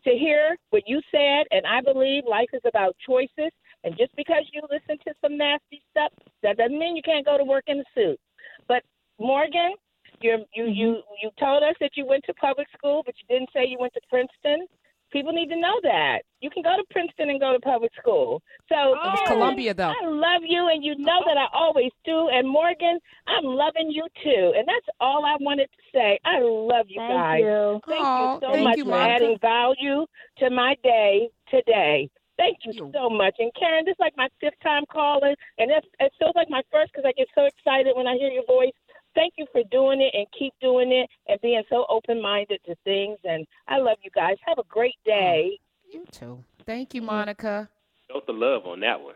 to 0.03 0.11
hear 0.11 0.55
what 0.69 0.83
you 0.85 1.01
said. 1.11 1.47
And 1.49 1.65
I 1.65 1.81
believe 1.81 2.23
life 2.29 2.49
is 2.53 2.61
about 2.65 2.95
choices. 3.05 3.51
And 3.83 3.97
just 3.97 4.15
because 4.15 4.43
you 4.53 4.61
listen 4.69 4.97
to 5.07 5.13
some 5.21 5.37
nasty 5.37 5.81
stuff, 5.89 6.11
that 6.43 6.57
doesn't 6.57 6.77
mean 6.77 6.95
you 6.95 7.01
can't 7.01 7.25
go 7.25 7.37
to 7.37 7.43
work 7.43 7.63
in 7.67 7.79
a 7.79 7.83
suit. 7.95 8.19
But 8.67 8.83
Morgan, 9.19 9.73
you 10.21 10.45
you 10.53 10.63
mm-hmm. 10.63 10.73
you 10.73 11.01
you 11.23 11.29
told 11.39 11.63
us 11.63 11.75
that 11.79 11.91
you 11.95 12.05
went 12.05 12.23
to 12.25 12.33
public 12.35 12.67
school, 12.77 13.01
but 13.05 13.15
you 13.17 13.33
didn't 13.33 13.49
say 13.53 13.65
you 13.65 13.77
went 13.79 13.93
to 13.93 14.01
Princeton. 14.09 14.67
People 15.11 15.33
need 15.33 15.49
to 15.49 15.59
know 15.59 15.79
that. 15.83 16.19
You 16.39 16.49
can 16.49 16.63
go 16.63 16.75
to 16.75 16.83
Princeton 16.89 17.29
and 17.29 17.39
go 17.39 17.53
to 17.53 17.59
public 17.59 17.91
school. 17.99 18.41
So 18.69 18.75
oh, 18.75 19.15
Columbia 19.27 19.73
though. 19.73 19.91
I 19.91 20.07
love 20.07 20.41
you 20.43 20.69
and 20.69 20.83
you 20.83 20.95
know 20.97 21.21
that 21.25 21.37
I 21.37 21.47
always 21.53 21.91
do. 22.05 22.29
And 22.29 22.47
Morgan, 22.47 22.99
I'm 23.27 23.43
loving 23.43 23.91
you 23.91 24.07
too. 24.23 24.53
And 24.55 24.67
that's 24.67 24.87
all 24.99 25.25
I 25.25 25.35
wanted 25.41 25.69
to 25.71 25.81
say. 25.93 26.19
I 26.25 26.39
love 26.41 26.85
you 26.87 26.99
thank 26.99 27.13
guys. 27.13 27.41
You. 27.41 27.79
Thank 27.87 28.05
oh, 28.05 28.33
you 28.33 28.39
so 28.41 28.51
thank 28.53 28.63
much 28.63 28.77
you, 28.77 28.85
for 28.85 28.95
adding 28.95 29.37
value 29.41 30.05
to 30.39 30.49
my 30.49 30.75
day 30.83 31.29
today. 31.49 32.09
Thank 32.37 32.57
you 32.65 32.89
so 32.91 33.07
much. 33.07 33.35
And 33.37 33.51
Karen, 33.53 33.85
this 33.85 33.93
is 33.93 33.99
like 33.99 34.17
my 34.17 34.27
fifth 34.39 34.57
time 34.63 34.83
calling, 34.91 35.35
and 35.59 35.69
it, 35.69 35.85
it 35.99 36.11
feels 36.17 36.33
like 36.33 36.49
my 36.49 36.63
first 36.71 36.91
because 36.91 37.05
I 37.05 37.11
get 37.13 37.27
so 37.35 37.45
excited 37.45 37.93
when 37.95 38.07
I 38.07 38.15
hear 38.15 38.29
your 38.29 38.45
voice 38.47 38.73
thank 39.15 39.33
you 39.37 39.45
for 39.51 39.61
doing 39.71 40.01
it 40.01 40.17
and 40.17 40.27
keep 40.37 40.53
doing 40.61 40.91
it 40.91 41.09
and 41.27 41.39
being 41.41 41.63
so 41.69 41.85
open 41.89 42.21
minded 42.21 42.59
to 42.65 42.75
things. 42.83 43.17
And 43.23 43.45
I 43.67 43.77
love 43.77 43.97
you 44.03 44.11
guys. 44.13 44.37
Have 44.45 44.57
a 44.57 44.67
great 44.69 44.95
day. 45.05 45.59
You 45.91 46.05
too. 46.11 46.43
Thank 46.65 46.93
you, 46.93 47.01
Monica. 47.01 47.69
Felt 48.07 48.25
the 48.25 48.33
love 48.33 48.65
on 48.65 48.79
that 48.81 49.01
one. 49.01 49.15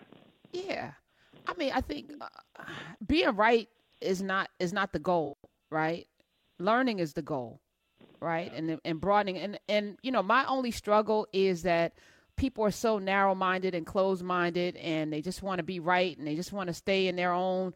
Yeah, 0.51 0.91
I 1.47 1.53
mean, 1.55 1.71
I 1.73 1.81
think 1.81 2.11
uh, 2.19 2.63
being 3.05 3.35
right 3.35 3.67
is 4.01 4.21
not 4.21 4.49
is 4.59 4.73
not 4.73 4.93
the 4.93 4.99
goal, 4.99 5.37
right? 5.69 6.07
Learning 6.59 6.99
is 6.99 7.13
the 7.13 7.21
goal, 7.21 7.59
right? 8.19 8.51
And 8.53 8.79
and 8.83 9.01
broadening 9.01 9.37
and 9.37 9.59
and 9.67 9.97
you 10.01 10.11
know, 10.11 10.23
my 10.23 10.45
only 10.45 10.71
struggle 10.71 11.27
is 11.33 11.63
that 11.63 11.93
people 12.37 12.63
are 12.63 12.71
so 12.71 12.99
narrow 12.99 13.35
minded 13.35 13.75
and 13.75 13.85
closed 13.85 14.23
minded, 14.23 14.75
and 14.77 15.11
they 15.11 15.21
just 15.21 15.43
want 15.43 15.59
to 15.59 15.63
be 15.63 15.79
right, 15.79 16.17
and 16.17 16.27
they 16.27 16.35
just 16.35 16.53
want 16.53 16.67
to 16.67 16.73
stay 16.73 17.07
in 17.07 17.15
their 17.15 17.31
own 17.31 17.73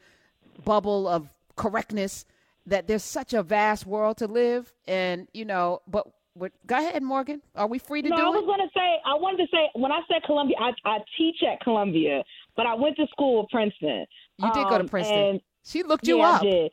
bubble 0.66 1.08
of 1.08 1.30
correctness 1.60 2.26
that 2.66 2.88
there's 2.88 3.04
such 3.04 3.34
a 3.34 3.44
vast 3.44 3.86
world 3.86 4.16
to 4.16 4.28
live 4.28 4.74
and 4.88 5.28
you 5.34 5.44
know 5.44 5.82
but 5.88 6.08
what, 6.34 6.54
go 6.66 6.78
ahead 6.78 7.04
morgan. 7.04 7.42
Are 7.54 7.68
we 7.68 7.80
free 7.80 8.02
to 8.02 8.08
no, 8.08 8.16
do 8.16 8.22
it? 8.22 8.26
i 8.26 8.30
was 8.30 8.46
going 8.46 8.60
to 8.60 8.72
say 8.74 9.00
i 9.06 9.14
wanted 9.14 9.40
to 9.40 9.48
say 9.52 9.70
when 9.76 9.92
i 9.92 10.00
said 10.08 10.24
columbia 10.26 10.56
I, 10.58 10.72
I 10.86 10.98
teach 11.18 11.36
at 11.44 11.60
columbia 11.60 12.24
but 12.56 12.66
i 12.66 12.74
went 12.76 12.96
to 12.96 13.08
school 13.12 13.44
at 13.44 13.50
princeton. 13.50 14.06
You 14.38 14.54
did 14.54 14.64
go 14.70 14.78
to 14.78 14.86
um, 14.86 14.88
princeton. 14.88 15.20
and, 15.20 15.42
she 15.66 15.84
looked 15.84 16.08
you 16.08 16.20
yeah, 16.20 16.30
up. 16.30 16.42
I 16.42 16.46
did. 16.46 16.72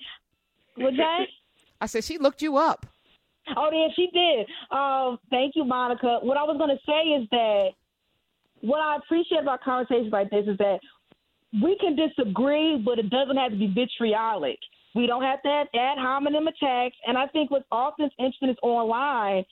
was 0.77 0.94
that 0.96 1.27
i 1.81 1.87
said 1.87 2.05
she 2.05 2.18
looked 2.18 2.40
you 2.40 2.57
up. 2.57 2.87
Oh 3.57 3.70
yeah 3.72 3.88
she 3.96 4.09
did. 4.12 4.46
Um, 4.70 5.18
thank 5.31 5.57
you 5.57 5.64
monica. 5.64 6.20
What 6.22 6.37
i 6.37 6.44
was 6.44 6.57
going 6.59 6.70
to 6.70 6.83
say 6.87 7.03
is 7.18 7.29
that 7.33 7.70
what 8.61 8.79
i 8.79 8.96
appreciate 8.96 9.42
about 9.42 9.62
conversations 9.62 10.12
like 10.12 10.31
this 10.31 10.46
is 10.46 10.57
that 10.59 10.79
we 11.53 11.77
can 11.81 11.97
disagree, 11.97 12.83
but 12.85 12.99
it 12.99 13.11
doesn't 13.11 13.37
have 13.37 13.53
to 13.53 13.59
be 13.59 13.69
vitriolic. 13.69 14.59
We 14.95 15.07
don't 15.07 15.23
have 15.23 15.43
to 15.43 15.49
have 15.49 15.67
ad 15.75 15.99
hominem 15.99 16.49
attacks. 16.49 16.97
And 17.07 17.19
I 17.19 17.27
think 17.29 17.51
what's 17.51 17.67
often 17.71 18.11
interesting 18.19 18.51
is 18.51 18.57
online. 18.63 19.45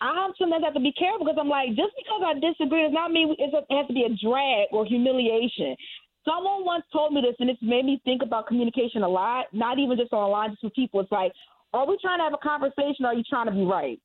I 0.00 0.28
sometimes 0.38 0.64
have 0.64 0.74
to 0.74 0.80
be 0.80 0.92
careful 0.92 1.24
because 1.24 1.38
I'm 1.40 1.48
like, 1.48 1.68
just 1.70 1.94
because 1.96 2.22
I 2.24 2.34
disagree 2.34 2.82
does 2.82 2.92
not 2.92 3.10
mean 3.10 3.34
it 3.38 3.50
has 3.70 3.86
to 3.86 3.92
be 3.92 4.04
a 4.04 4.12
drag 4.22 4.68
or 4.72 4.84
humiliation. 4.84 5.76
Someone 6.24 6.64
once 6.64 6.84
told 6.92 7.12
me 7.12 7.20
this, 7.20 7.36
and 7.38 7.50
it's 7.50 7.60
made 7.62 7.84
me 7.84 8.00
think 8.04 8.22
about 8.22 8.46
communication 8.46 9.02
a 9.02 9.08
lot, 9.08 9.46
not 9.52 9.78
even 9.78 9.96
just 9.96 10.12
online, 10.12 10.50
just 10.50 10.64
with 10.64 10.74
people. 10.74 11.00
It's 11.00 11.12
like, 11.12 11.32
are 11.72 11.86
we 11.86 11.98
trying 12.00 12.18
to 12.18 12.24
have 12.24 12.34
a 12.34 12.38
conversation 12.38 13.04
or 13.04 13.08
are 13.08 13.14
you 13.14 13.24
trying 13.28 13.46
to 13.46 13.52
be 13.52 13.64
right? 13.64 14.00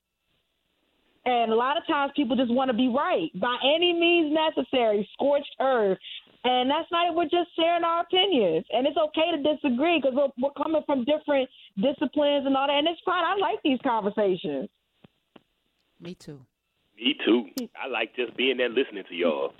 And 1.25 1.51
a 1.51 1.55
lot 1.55 1.77
of 1.77 1.85
times 1.85 2.11
people 2.15 2.35
just 2.35 2.51
want 2.51 2.71
to 2.71 2.77
be 2.77 2.87
right 2.87 3.29
by 3.39 3.55
any 3.63 3.93
means 3.93 4.33
necessary, 4.33 5.07
scorched 5.13 5.53
earth. 5.59 5.97
And 6.43 6.69
that's 6.69 6.87
not 6.91 7.07
it. 7.07 7.15
We're 7.15 7.23
just 7.25 7.53
sharing 7.55 7.83
our 7.83 8.01
opinions. 8.01 8.65
And 8.71 8.87
it's 8.87 8.97
okay 8.97 9.31
to 9.35 9.43
disagree 9.43 9.99
because 9.99 10.15
we're, 10.15 10.31
we're 10.41 10.63
coming 10.63 10.81
from 10.85 11.03
different 11.03 11.49
disciplines 11.75 12.45
and 12.45 12.55
all 12.55 12.67
that. 12.67 12.77
And 12.77 12.87
it's 12.87 13.01
fine. 13.05 13.23
I 13.23 13.35
like 13.35 13.59
these 13.63 13.79
conversations. 13.83 14.69
Me 15.99 16.15
too. 16.15 16.39
Me 16.97 17.15
too. 17.25 17.45
I 17.81 17.87
like 17.87 18.15
just 18.15 18.35
being 18.37 18.57
there 18.57 18.69
listening 18.69 19.03
to 19.09 19.15
y'all. 19.15 19.53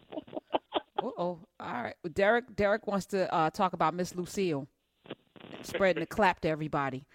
oh, 1.04 1.16
all 1.18 1.40
right. 1.60 1.96
Derek 2.14 2.56
Derek 2.56 2.88
wants 2.88 3.08
to 3.08 3.34
uh, 3.34 3.50
talk 3.50 3.74
about 3.74 3.94
Miss 3.94 4.16
Lucille 4.16 4.68
spreading 5.64 6.02
the 6.02 6.08
clap 6.08 6.40
to 6.42 6.50
everybody. 6.50 7.06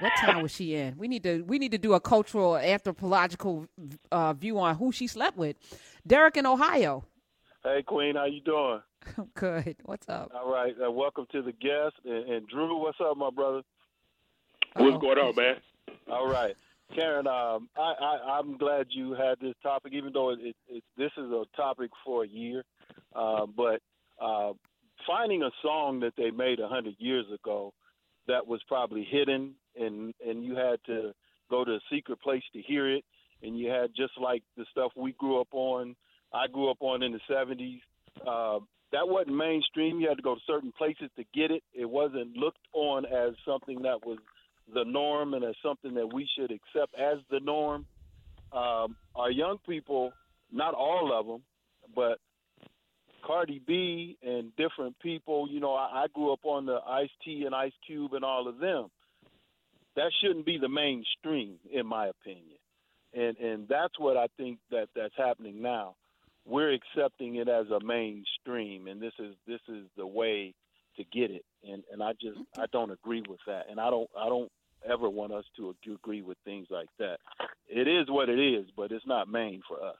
What 0.00 0.12
town 0.20 0.42
was 0.42 0.52
she 0.52 0.74
in? 0.74 0.96
We 0.98 1.08
need 1.08 1.22
to 1.22 1.42
we 1.42 1.58
need 1.58 1.72
to 1.72 1.78
do 1.78 1.94
a 1.94 2.00
cultural 2.00 2.56
anthropological 2.56 3.66
uh, 4.12 4.34
view 4.34 4.58
on 4.58 4.76
who 4.76 4.92
she 4.92 5.06
slept 5.06 5.36
with. 5.36 5.56
Derek 6.06 6.36
in 6.36 6.46
Ohio. 6.46 7.04
Hey 7.64 7.82
Queen, 7.82 8.14
how 8.14 8.26
you 8.26 8.40
doing? 8.40 8.80
Good. 9.34 9.76
What's 9.84 10.08
up? 10.08 10.30
All 10.32 10.50
right. 10.50 10.74
Uh, 10.80 10.92
welcome 10.92 11.26
to 11.32 11.42
the 11.42 11.50
guest. 11.50 11.94
And, 12.04 12.30
and, 12.30 12.48
Drew, 12.48 12.78
what's 12.78 12.98
up, 13.00 13.16
my 13.16 13.30
brother? 13.30 13.62
What's 14.76 14.96
oh. 14.96 14.98
going 14.98 15.18
on, 15.18 15.34
man? 15.34 15.56
All 16.08 16.28
right. 16.28 16.54
Karen, 16.94 17.26
um, 17.26 17.68
I, 17.76 17.94
I, 18.30 18.38
am 18.38 18.56
glad 18.58 18.86
you 18.90 19.12
had 19.12 19.40
this 19.40 19.54
topic, 19.60 19.92
even 19.92 20.12
though 20.12 20.30
it, 20.30 20.54
it, 20.68 20.84
this 20.96 21.10
is 21.18 21.30
a 21.32 21.44
topic 21.56 21.90
for 22.04 22.22
a 22.22 22.28
year. 22.28 22.62
Uh, 23.14 23.46
but 23.46 23.80
uh, 24.22 24.52
finding 25.04 25.42
a 25.42 25.50
song 25.60 25.98
that 26.00 26.14
they 26.16 26.30
made 26.30 26.60
100 26.60 26.94
years 26.98 27.26
ago 27.34 27.74
that 28.28 28.46
was 28.46 28.62
probably 28.68 29.04
hidden, 29.10 29.54
and, 29.78 30.14
and 30.26 30.44
you 30.44 30.54
had 30.54 30.78
to 30.86 31.12
go 31.50 31.64
to 31.64 31.72
a 31.72 31.80
secret 31.92 32.20
place 32.20 32.44
to 32.52 32.62
hear 32.62 32.88
it, 32.88 33.04
and 33.42 33.58
you 33.58 33.68
had 33.68 33.90
just 33.96 34.12
like 34.20 34.44
the 34.56 34.64
stuff 34.70 34.92
we 34.96 35.12
grew 35.12 35.40
up 35.40 35.48
on, 35.52 35.96
I 36.32 36.46
grew 36.46 36.70
up 36.70 36.78
on 36.80 37.02
in 37.02 37.12
the 37.12 37.20
70s. 37.30 37.80
Uh, 38.26 38.60
that 38.92 39.06
wasn't 39.06 39.36
mainstream. 39.36 40.00
You 40.00 40.08
had 40.08 40.16
to 40.16 40.22
go 40.22 40.34
to 40.34 40.40
certain 40.46 40.72
places 40.72 41.10
to 41.16 41.24
get 41.34 41.50
it. 41.50 41.62
It 41.74 41.88
wasn't 41.88 42.36
looked 42.36 42.66
on 42.72 43.04
as 43.04 43.34
something 43.46 43.82
that 43.82 44.04
was 44.04 44.18
the 44.72 44.84
norm 44.84 45.34
and 45.34 45.44
as 45.44 45.54
something 45.62 45.94
that 45.94 46.12
we 46.12 46.28
should 46.36 46.50
accept 46.50 46.94
as 46.94 47.18
the 47.30 47.40
norm. 47.40 47.86
Um, 48.52 48.96
our 49.14 49.30
young 49.30 49.58
people, 49.66 50.12
not 50.52 50.74
all 50.74 51.12
of 51.18 51.26
them, 51.26 51.42
but 51.94 52.18
Cardi 53.26 53.60
B 53.66 54.16
and 54.22 54.54
different 54.56 54.98
people, 55.00 55.48
you 55.50 55.60
know, 55.60 55.74
I, 55.74 56.04
I 56.04 56.06
grew 56.12 56.32
up 56.32 56.44
on 56.44 56.64
the 56.64 56.78
Ice 56.86 57.10
T 57.24 57.44
and 57.44 57.54
Ice 57.54 57.72
Cube 57.86 58.14
and 58.14 58.24
all 58.24 58.48
of 58.48 58.58
them. 58.58 58.88
That 59.96 60.12
shouldn't 60.22 60.46
be 60.46 60.58
the 60.58 60.68
mainstream, 60.68 61.56
in 61.70 61.84
my 61.84 62.06
opinion, 62.06 62.58
and 63.12 63.36
and 63.36 63.68
that's 63.68 63.98
what 63.98 64.16
I 64.16 64.28
think 64.36 64.60
that 64.70 64.88
that's 64.94 65.14
happening 65.16 65.60
now 65.60 65.96
we're 66.48 66.72
accepting 66.72 67.36
it 67.36 67.48
as 67.48 67.66
a 67.70 67.84
mainstream, 67.84 68.88
and 68.88 69.00
this 69.00 69.12
is 69.18 69.34
this 69.46 69.60
is 69.68 69.84
the 69.96 70.06
way 70.06 70.54
to 70.96 71.04
get 71.12 71.30
it. 71.30 71.44
And 71.62 71.82
and 71.92 72.02
I 72.02 72.12
just 72.12 72.38
I 72.58 72.64
don't 72.72 72.90
agree 72.90 73.22
with 73.28 73.40
that, 73.46 73.66
and 73.70 73.78
I 73.78 73.90
don't 73.90 74.08
I 74.18 74.28
don't 74.28 74.50
ever 74.88 75.08
want 75.10 75.32
us 75.32 75.44
to 75.56 75.74
agree 75.92 76.22
with 76.22 76.38
things 76.44 76.68
like 76.70 76.88
that. 76.98 77.18
It 77.68 77.86
is 77.86 78.06
what 78.08 78.28
it 78.28 78.38
is, 78.38 78.66
but 78.76 78.90
it's 78.92 79.06
not 79.06 79.28
main 79.28 79.60
for 79.68 79.82
us. 79.84 79.96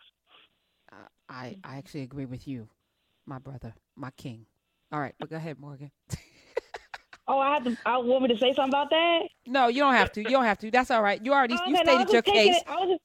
Uh, 0.90 0.96
I 1.28 1.56
I 1.62 1.76
actually 1.76 2.02
agree 2.02 2.24
with 2.24 2.48
you, 2.48 2.68
my 3.26 3.38
brother, 3.38 3.74
my 3.94 4.10
king. 4.12 4.46
All 4.90 5.00
right, 5.00 5.14
but 5.18 5.28
go 5.28 5.36
ahead, 5.36 5.58
Morgan. 5.58 5.90
oh, 7.28 7.38
I 7.38 7.54
have 7.54 7.64
to. 7.64 7.76
I 7.84 7.98
want 7.98 8.22
me 8.22 8.28
to 8.28 8.38
say 8.38 8.54
something 8.54 8.70
about 8.70 8.88
that. 8.88 9.20
No, 9.46 9.68
you 9.68 9.80
don't 9.80 9.94
have 9.94 10.12
to. 10.12 10.22
You 10.22 10.30
don't 10.30 10.44
have 10.44 10.58
to. 10.58 10.70
That's 10.70 10.90
all 10.90 11.02
right. 11.02 11.22
You 11.22 11.34
already 11.34 11.54
okay, 11.56 11.70
you 11.70 11.76
stated 11.76 12.06
no, 12.06 12.12
your 12.12 12.22
case. 12.22 12.56
It, 12.56 12.62
I 12.66 12.76
was 12.76 12.88
just 12.88 13.02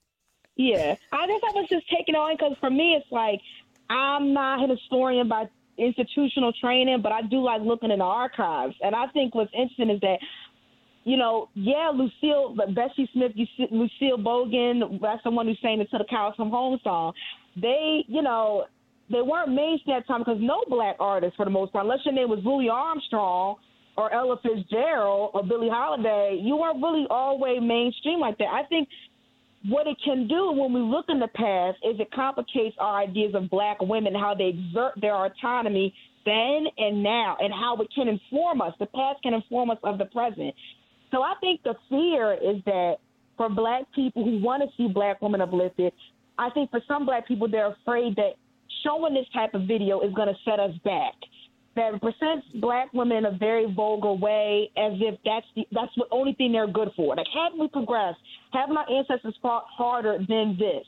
yeah, 0.55 0.95
I 1.11 1.27
guess 1.27 1.41
I 1.43 1.51
was 1.59 1.67
just 1.69 1.89
taking 1.89 2.15
on 2.15 2.35
because 2.35 2.55
for 2.59 2.69
me, 2.69 2.93
it's 2.93 3.11
like 3.11 3.41
I'm 3.89 4.33
not 4.33 4.63
a 4.63 4.73
historian 4.73 5.27
by 5.27 5.49
institutional 5.77 6.53
training, 6.53 7.01
but 7.01 7.11
I 7.11 7.21
do 7.23 7.41
like 7.41 7.61
looking 7.61 7.91
in 7.91 7.99
the 7.99 8.05
archives. 8.05 8.75
And 8.81 8.95
I 8.95 9.07
think 9.07 9.33
what's 9.33 9.51
interesting 9.53 9.89
is 9.89 9.99
that, 10.01 10.19
you 11.03 11.17
know, 11.17 11.49
yeah, 11.55 11.91
Lucille, 11.93 12.55
Bessie 12.73 13.09
Smith, 13.13 13.31
Lucille 13.71 14.17
Bogan, 14.17 15.01
that's 15.01 15.23
the 15.23 15.31
one 15.31 15.47
who 15.47 15.55
sang 15.61 15.79
the 15.79 15.85
"To 15.85 15.97
the 15.97 16.05
Cows 16.05 16.33
Come 16.37 16.51
Home" 16.51 16.79
song. 16.83 17.13
They, 17.55 18.05
you 18.07 18.21
know, 18.21 18.65
they 19.09 19.21
weren't 19.21 19.51
mainstream 19.53 19.97
at 19.97 20.01
that 20.01 20.07
time 20.07 20.21
because 20.21 20.39
no 20.39 20.63
black 20.69 20.95
artists, 20.99 21.35
for 21.35 21.45
the 21.45 21.51
most 21.51 21.73
part, 21.73 21.85
unless 21.85 21.99
your 22.05 22.13
name 22.13 22.29
was 22.29 22.39
Louis 22.43 22.69
Armstrong 22.69 23.57
or 23.97 24.11
Ella 24.13 24.39
Fitzgerald 24.41 25.31
or 25.33 25.43
Billie 25.43 25.69
Holiday, 25.69 26.39
you 26.41 26.55
weren't 26.55 26.81
really 26.81 27.05
always 27.09 27.61
mainstream 27.61 28.19
like 28.19 28.37
that. 28.37 28.47
I 28.47 28.63
think 28.63 28.87
what 29.69 29.87
it 29.87 29.97
can 30.03 30.27
do 30.27 30.51
when 30.51 30.73
we 30.73 30.81
look 30.81 31.05
in 31.09 31.19
the 31.19 31.27
past 31.27 31.77
is 31.83 31.99
it 31.99 32.11
complicates 32.11 32.75
our 32.79 33.01
ideas 33.01 33.33
of 33.33 33.49
black 33.49 33.81
women, 33.81 34.13
how 34.13 34.35
they 34.35 34.47
exert 34.47 34.93
their 34.99 35.15
autonomy 35.15 35.93
then 36.25 36.65
and 36.77 37.03
now, 37.03 37.37
and 37.39 37.53
how 37.53 37.75
it 37.77 37.87
can 37.93 38.07
inform 38.07 38.61
us. 38.61 38.73
The 38.79 38.85
past 38.87 39.21
can 39.23 39.33
inform 39.33 39.69
us 39.69 39.77
of 39.83 39.97
the 39.97 40.05
present. 40.05 40.53
So 41.11 41.21
I 41.21 41.33
think 41.41 41.61
the 41.63 41.75
fear 41.89 42.33
is 42.33 42.63
that 42.65 42.95
for 43.37 43.49
black 43.49 43.83
people 43.93 44.23
who 44.23 44.41
want 44.41 44.63
to 44.63 44.69
see 44.77 44.91
black 44.91 45.21
women 45.21 45.41
uplifted, 45.41 45.93
I 46.37 46.49
think 46.49 46.71
for 46.71 46.81
some 46.87 47.05
black 47.05 47.27
people, 47.27 47.47
they're 47.49 47.71
afraid 47.71 48.15
that 48.15 48.33
showing 48.83 49.13
this 49.13 49.27
type 49.33 49.53
of 49.53 49.67
video 49.67 50.01
is 50.01 50.13
going 50.13 50.27
to 50.27 50.35
set 50.45 50.59
us 50.59 50.75
back 50.83 51.13
that 51.75 51.99
presents 52.01 52.45
black 52.55 52.93
women 52.93 53.17
in 53.17 53.25
a 53.25 53.37
very 53.37 53.71
vulgar 53.73 54.13
way, 54.13 54.69
as 54.77 54.93
if 54.99 55.19
that's 55.25 55.45
the, 55.55 55.65
that's 55.71 55.91
the 55.97 56.05
only 56.11 56.33
thing 56.33 56.51
they're 56.51 56.67
good 56.67 56.89
for. 56.95 57.15
Like, 57.15 57.25
haven't 57.33 57.59
we 57.59 57.67
progressed? 57.67 58.19
Haven't 58.53 58.77
our 58.77 58.89
ancestors 58.89 59.35
fought 59.41 59.65
harder 59.67 60.17
than 60.27 60.55
this? 60.59 60.85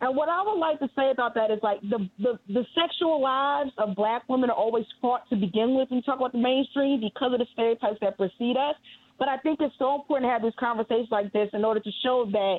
And 0.00 0.14
what 0.14 0.28
I 0.28 0.42
would 0.42 0.58
like 0.58 0.78
to 0.80 0.88
say 0.94 1.10
about 1.10 1.34
that 1.34 1.50
is 1.50 1.58
like 1.62 1.80
the, 1.80 2.08
the, 2.18 2.38
the 2.48 2.64
sexual 2.74 3.22
lives 3.22 3.70
of 3.78 3.96
black 3.96 4.28
women 4.28 4.50
are 4.50 4.56
always 4.56 4.84
fought 5.00 5.22
to 5.30 5.36
begin 5.36 5.74
with 5.74 5.88
when 5.88 5.98
you 5.98 6.02
talk 6.02 6.18
about 6.18 6.32
the 6.32 6.38
mainstream 6.38 7.00
because 7.00 7.32
of 7.32 7.38
the 7.38 7.46
stereotypes 7.54 7.96
that 8.02 8.18
precede 8.18 8.56
us. 8.56 8.74
But 9.18 9.28
I 9.28 9.38
think 9.38 9.60
it's 9.62 9.74
so 9.78 9.94
important 9.94 10.28
to 10.28 10.32
have 10.32 10.42
these 10.42 10.58
conversations 10.60 11.08
like 11.10 11.32
this 11.32 11.48
in 11.54 11.64
order 11.64 11.80
to 11.80 11.90
show 12.02 12.28
that 12.30 12.58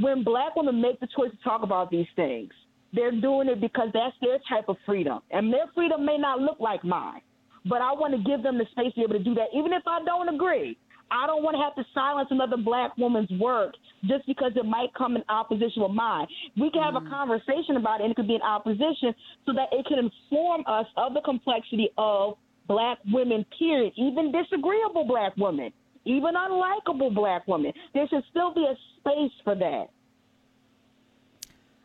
when 0.00 0.24
black 0.24 0.56
women 0.56 0.80
make 0.80 1.00
the 1.00 1.08
choice 1.14 1.30
to 1.30 1.36
talk 1.44 1.62
about 1.62 1.90
these 1.90 2.06
things, 2.16 2.50
they're 2.94 3.12
doing 3.12 3.48
it 3.48 3.60
because 3.60 3.88
that's 3.92 4.16
their 4.22 4.38
type 4.48 4.68
of 4.68 4.76
freedom. 4.86 5.20
And 5.30 5.52
their 5.52 5.66
freedom 5.74 6.06
may 6.06 6.16
not 6.16 6.40
look 6.40 6.60
like 6.60 6.82
mine. 6.82 7.20
But 7.66 7.82
I 7.82 7.92
want 7.92 8.14
to 8.14 8.20
give 8.28 8.42
them 8.42 8.56
the 8.56 8.64
space 8.72 8.92
to 8.94 9.00
be 9.00 9.02
able 9.02 9.18
to 9.18 9.24
do 9.24 9.34
that, 9.34 9.48
even 9.54 9.72
if 9.72 9.82
I 9.86 10.02
don't 10.04 10.34
agree. 10.34 10.78
I 11.12 11.26
don't 11.26 11.42
want 11.42 11.54
to 11.56 11.62
have 11.62 11.74
to 11.76 11.84
silence 11.92 12.28
another 12.30 12.56
black 12.56 12.96
woman's 12.96 13.30
work 13.38 13.74
just 14.04 14.26
because 14.26 14.52
it 14.56 14.64
might 14.64 14.94
come 14.96 15.14
in 15.16 15.22
opposition 15.28 15.82
with 15.82 15.92
mine. 15.92 16.26
We 16.56 16.70
can 16.70 16.82
have 16.82 16.94
mm. 16.94 17.06
a 17.06 17.10
conversation 17.10 17.76
about 17.76 18.00
it, 18.00 18.04
and 18.04 18.12
it 18.12 18.16
could 18.16 18.28
be 18.28 18.36
in 18.36 18.42
opposition 18.42 19.14
so 19.44 19.52
that 19.52 19.68
it 19.72 19.84
can 19.86 19.98
inform 19.98 20.64
us 20.66 20.86
of 20.96 21.14
the 21.14 21.20
complexity 21.20 21.90
of 21.98 22.38
black 22.66 22.98
women, 23.12 23.44
period. 23.58 23.92
Even 23.96 24.32
disagreeable 24.32 25.04
black 25.04 25.36
women, 25.36 25.70
even 26.06 26.32
unlikable 26.34 27.14
black 27.14 27.46
women. 27.46 27.72
There 27.92 28.08
should 28.08 28.24
still 28.30 28.54
be 28.54 28.64
a 28.64 28.74
space 28.98 29.36
for 29.44 29.54
that 29.54 29.88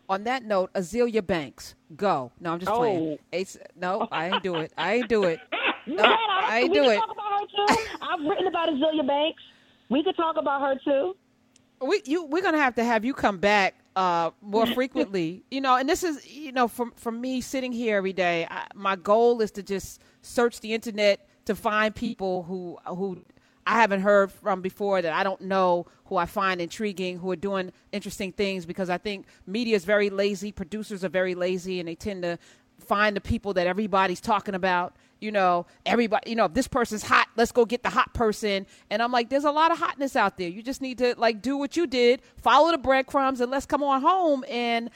on 0.10 0.24
that 0.24 0.44
note, 0.44 0.72
Azealia 0.74 1.26
Banks, 1.26 1.76
go. 1.96 2.32
No, 2.40 2.54
I'm 2.54 2.60
just 2.60 2.72
oh. 2.72 2.78
playing. 2.78 3.18
Ace, 3.34 3.58
no, 3.76 4.08
I 4.12 4.30
ain't 4.30 4.44
do 4.44 4.56
it. 4.56 4.72
I 4.78 4.96
ain't 4.96 5.10
do 5.10 5.24
it. 5.24 5.40
No, 5.90 6.04
I 6.04 6.64
ain't 6.64 6.74
do 6.74 6.90
it. 6.90 7.00
Talk 7.58 7.70
about 7.70 7.78
her 7.78 7.98
too. 7.98 7.98
I've 8.02 8.30
written 8.30 8.48
about 8.48 8.70
Azealia 8.70 9.08
Banks. 9.08 9.44
We 9.90 10.04
could 10.04 10.16
talk 10.16 10.38
about 10.38 10.62
her 10.62 10.80
too. 10.84 11.16
We 11.82 12.02
you 12.06 12.26
we're 12.26 12.42
gonna 12.42 12.58
have 12.58 12.76
to 12.76 12.84
have 12.84 13.06
you 13.06 13.14
come 13.14 13.38
back 13.38 13.76
uh, 13.96 14.32
more 14.42 14.68
frequently. 14.68 15.44
you 15.52 15.62
know, 15.62 15.76
and 15.76 15.88
this 15.88 16.04
is 16.04 16.26
you 16.28 16.52
know 16.52 16.68
from 16.68 16.92
from 16.96 17.20
me 17.22 17.42
sitting 17.42 17.72
here 17.72 17.98
every 17.98 18.14
day. 18.14 18.48
I, 18.50 18.68
my 18.76 18.96
goal 18.96 19.42
is 19.42 19.52
to 19.52 19.64
just 19.64 20.02
search 20.22 20.60
the 20.60 20.74
internet 20.74 21.28
to 21.46 21.56
find 21.56 21.94
people 21.94 22.44
who 22.44 22.78
who 22.86 23.24
I 23.66 23.74
haven't 23.74 24.02
heard 24.02 24.32
from 24.32 24.62
before 24.62 25.02
that 25.02 25.14
I 25.14 25.24
don't 25.24 25.42
know 25.42 25.88
who 26.06 26.16
I 26.16 26.26
find 26.26 26.62
intriguing, 26.62 27.18
who 27.20 27.30
are 27.32 27.36
doing 27.36 27.72
interesting 27.92 28.32
things 28.32 28.66
because 28.66 28.90
I 28.90 28.98
think 28.98 29.26
media 29.46 29.76
is 29.76 29.84
very 29.84 30.10
lazy, 30.10 30.52
producers 30.52 31.04
are 31.04 31.10
very 31.10 31.36
lazy, 31.36 31.80
and 31.80 31.88
they 31.88 31.96
tend 31.96 32.24
to 32.24 32.40
find 32.80 33.16
the 33.16 33.22
people 33.22 33.54
that 33.56 33.68
everybody's 33.68 34.22
talking 34.22 34.56
about. 34.56 34.96
You 35.20 35.32
know, 35.32 35.66
everybody, 35.86 36.30
you 36.30 36.36
know, 36.36 36.46
if 36.46 36.54
this 36.54 36.68
person's 36.68 37.04
hot, 37.04 37.28
let's 37.36 37.52
go 37.52 37.66
get 37.66 37.84
the 37.84 37.90
hot 37.90 38.14
person. 38.14 38.66
And 38.90 39.02
I'm 39.02 39.12
like, 39.12 39.30
there's 39.30 39.46
a 39.46 39.52
lot 39.52 39.72
of 39.72 39.80
hotness 39.80 40.16
out 40.16 40.38
there. 40.38 40.50
You 40.50 40.62
just 40.62 40.82
need 40.82 40.98
to 41.00 41.16
like 41.18 41.42
do 41.42 41.58
what 41.58 41.76
you 41.76 41.88
did, 41.88 42.22
follow 42.38 42.72
the 42.72 42.78
breadcrumbs, 42.78 43.42
and 43.42 43.52
let's 43.52 43.66
come 43.66 43.84
on 43.84 44.02
home. 44.02 44.46
And 44.50 44.90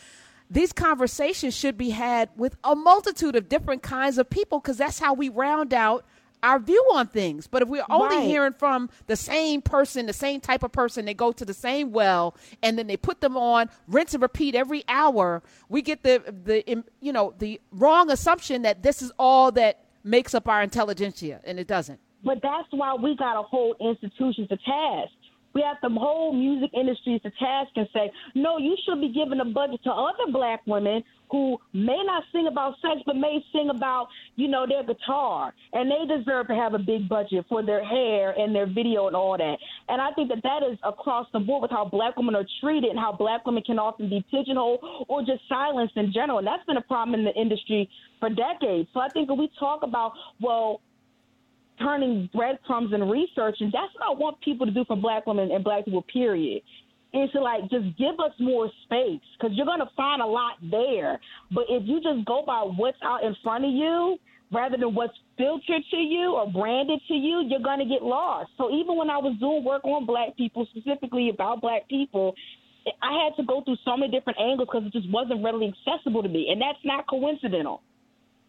these 0.49 0.73
conversations 0.73 1.55
should 1.55 1.77
be 1.77 1.91
had 1.91 2.29
with 2.35 2.57
a 2.63 2.75
multitude 2.75 3.35
of 3.35 3.47
different 3.49 3.81
kinds 3.81 4.17
of 4.17 4.29
people 4.29 4.59
because 4.59 4.77
that's 4.77 4.99
how 4.99 5.13
we 5.13 5.29
round 5.29 5.73
out 5.73 6.05
our 6.43 6.59
view 6.59 6.83
on 6.93 7.07
things. 7.07 7.47
But 7.47 7.61
if 7.61 7.67
we're 7.67 7.85
only 7.89 8.17
right. 8.17 8.27
hearing 8.27 8.53
from 8.53 8.89
the 9.07 9.15
same 9.15 9.61
person, 9.61 10.05
the 10.05 10.13
same 10.13 10.41
type 10.41 10.63
of 10.63 10.71
person, 10.71 11.05
they 11.05 11.13
go 11.13 11.31
to 11.31 11.45
the 11.45 11.53
same 11.53 11.91
well, 11.91 12.35
and 12.61 12.77
then 12.77 12.87
they 12.87 12.97
put 12.97 13.21
them 13.21 13.37
on 13.37 13.69
rinse 13.87 14.13
and 14.13 14.21
repeat 14.21 14.55
every 14.55 14.83
hour, 14.87 15.41
we 15.69 15.81
get 15.81 16.03
the 16.03 16.21
the 16.43 16.83
you 16.99 17.13
know 17.13 17.33
the 17.39 17.61
wrong 17.71 18.11
assumption 18.11 18.63
that 18.63 18.83
this 18.83 19.01
is 19.01 19.11
all 19.17 19.51
that 19.53 19.85
makes 20.03 20.33
up 20.33 20.47
our 20.47 20.61
intelligentsia, 20.61 21.41
and 21.43 21.59
it 21.59 21.67
doesn't. 21.67 21.99
But 22.23 22.39
that's 22.41 22.67
why 22.71 22.93
we 22.95 23.15
got 23.15 23.33
to 23.33 23.41
hold 23.41 23.77
institutions 23.79 24.47
to 24.49 24.57
task. 24.57 25.11
We 25.53 25.61
have 25.61 25.77
the 25.81 25.89
whole 25.89 26.33
music 26.33 26.71
industry 26.73 27.19
to 27.19 27.29
task 27.31 27.71
and 27.75 27.87
say, 27.93 28.11
no, 28.35 28.57
you 28.57 28.75
should 28.85 29.01
be 29.01 29.09
giving 29.09 29.39
a 29.39 29.45
budget 29.45 29.83
to 29.83 29.91
other 29.91 30.31
black 30.31 30.61
women 30.65 31.03
who 31.29 31.57
may 31.73 31.97
not 32.05 32.23
sing 32.33 32.47
about 32.47 32.75
sex, 32.81 33.01
but 33.05 33.15
may 33.15 33.43
sing 33.53 33.69
about, 33.69 34.07
you 34.35 34.49
know, 34.49 34.65
their 34.67 34.83
guitar. 34.83 35.53
And 35.71 35.89
they 35.89 36.17
deserve 36.17 36.47
to 36.47 36.55
have 36.55 36.73
a 36.73 36.79
big 36.79 37.07
budget 37.07 37.45
for 37.47 37.63
their 37.63 37.83
hair 37.83 38.31
and 38.37 38.53
their 38.53 38.67
video 38.67 39.07
and 39.07 39.15
all 39.15 39.37
that. 39.37 39.57
And 39.87 40.01
I 40.01 40.11
think 40.11 40.29
that 40.29 40.43
that 40.43 40.61
is 40.69 40.77
across 40.83 41.27
the 41.31 41.39
board 41.39 41.61
with 41.61 41.71
how 41.71 41.85
black 41.85 42.17
women 42.17 42.35
are 42.35 42.45
treated 42.59 42.89
and 42.89 42.99
how 42.99 43.13
black 43.13 43.45
women 43.45 43.63
can 43.63 43.79
often 43.79 44.09
be 44.09 44.25
pigeonholed 44.29 44.79
or 45.07 45.21
just 45.21 45.47
silenced 45.47 45.95
in 45.95 46.11
general. 46.11 46.39
And 46.39 46.47
that's 46.47 46.65
been 46.65 46.77
a 46.77 46.81
problem 46.81 47.17
in 47.17 47.23
the 47.23 47.33
industry 47.33 47.89
for 48.19 48.29
decades. 48.29 48.89
So 48.93 48.99
I 48.99 49.07
think 49.07 49.29
when 49.29 49.39
we 49.39 49.49
talk 49.57 49.83
about, 49.83 50.11
well, 50.41 50.81
turning 51.81 52.29
breadcrumbs 52.33 52.93
and 52.93 53.09
research, 53.09 53.57
and 53.59 53.71
that's 53.71 53.93
what 53.95 54.03
I 54.05 54.19
want 54.19 54.39
people 54.41 54.65
to 54.65 54.71
do 54.71 54.85
for 54.85 54.95
black 54.95 55.25
women 55.27 55.51
and 55.51 55.63
black 55.63 55.85
people, 55.85 56.03
period 56.03 56.61
is 57.13 57.29
to 57.31 57.41
like 57.41 57.61
just 57.69 57.85
give 57.97 58.19
us 58.23 58.31
more 58.39 58.69
space 58.85 59.19
because 59.37 59.55
you're 59.55 59.65
gonna 59.65 59.89
find 59.97 60.21
a 60.21 60.25
lot 60.25 60.53
there. 60.69 61.19
But 61.51 61.65
if 61.69 61.83
you 61.85 62.01
just 62.01 62.25
go 62.25 62.43
by 62.45 62.61
what's 62.61 62.97
out 63.03 63.23
in 63.23 63.35
front 63.43 63.65
of 63.65 63.71
you 63.71 64.17
rather 64.51 64.77
than 64.77 64.95
what's 64.95 65.13
filtered 65.37 65.83
to 65.91 65.97
you 65.97 66.33
or 66.35 66.49
branded 66.51 67.01
to 67.07 67.13
you, 67.13 67.43
you're 67.47 67.61
gonna 67.63 67.85
get 67.85 68.01
lost. 68.01 68.51
So 68.57 68.71
even 68.71 68.95
when 68.95 69.09
I 69.09 69.17
was 69.17 69.35
doing 69.39 69.63
work 69.63 69.83
on 69.83 70.05
black 70.05 70.37
people, 70.37 70.65
specifically 70.71 71.29
about 71.29 71.61
black 71.61 71.87
people, 71.89 72.33
I 73.01 73.25
had 73.25 73.35
to 73.37 73.43
go 73.43 73.61
through 73.61 73.77
so 73.85 73.97
many 73.97 74.11
different 74.11 74.39
angles 74.39 74.69
because 74.71 74.87
it 74.87 74.93
just 74.93 75.09
wasn't 75.11 75.43
readily 75.43 75.73
accessible 75.73 76.23
to 76.23 76.29
me, 76.29 76.49
and 76.49 76.61
that's 76.61 76.79
not 76.83 77.07
coincidental. 77.07 77.81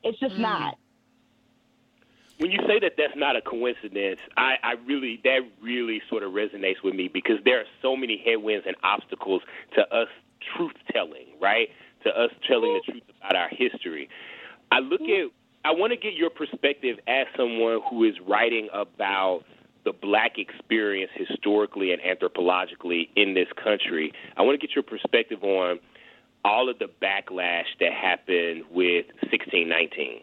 It's 0.05 0.19
just 0.21 0.35
mm. 0.35 0.41
not 0.41 0.79
when 2.39 2.51
you 2.51 2.59
say 2.67 2.79
that 2.81 2.93
that's 2.97 3.17
not 3.17 3.37
a 3.37 3.41
coincidence, 3.41 4.19
I, 4.37 4.55
I 4.63 4.73
really 4.87 5.21
that 5.25 5.41
really 5.61 6.03
sort 6.09 6.23
of 6.23 6.33
resonates 6.33 6.83
with 6.83 6.95
me 6.95 7.09
because 7.09 7.37
there 7.45 7.61
are 7.61 7.67
so 7.81 7.97
many 7.97 8.21
headwinds 8.25 8.67
and 8.67 8.77
obstacles 8.83 9.43
to 9.75 9.83
us 9.95 10.09
truth 10.57 10.75
telling, 10.93 11.27
right? 11.41 11.69
To 12.05 12.11
us 12.11 12.31
telling 12.49 12.75
the 12.75 12.93
truth 12.93 13.03
about 13.21 13.37
our 13.37 13.49
history. 13.49 14.09
I 14.71 14.81
look 14.81 15.03
at 15.03 15.31
I 15.65 15.71
want 15.73 15.93
to 15.93 15.97
get 15.97 16.15
your 16.15 16.31
perspective 16.31 16.99
as 17.07 17.27
someone 17.37 17.81
who 17.89 18.05
is 18.05 18.15
writing 18.27 18.69
about 18.73 19.45
the 19.85 19.93
black 19.93 20.39
experience 20.39 21.11
historically 21.15 21.93
and 21.93 22.01
anthropologically 22.03 23.09
in 23.17 23.35
this 23.35 23.49
country. 23.63 24.13
I 24.37 24.43
want 24.43 24.61
to 24.61 24.67
get 24.67 24.75
your 24.75 24.83
perspective 24.83 25.43
on 25.43 25.79
all 26.45 26.69
of 26.69 26.79
the 26.79 26.89
backlash 27.01 27.67
that 27.79 27.93
happened 27.93 28.65
with 28.71 29.07
1619 29.31 30.23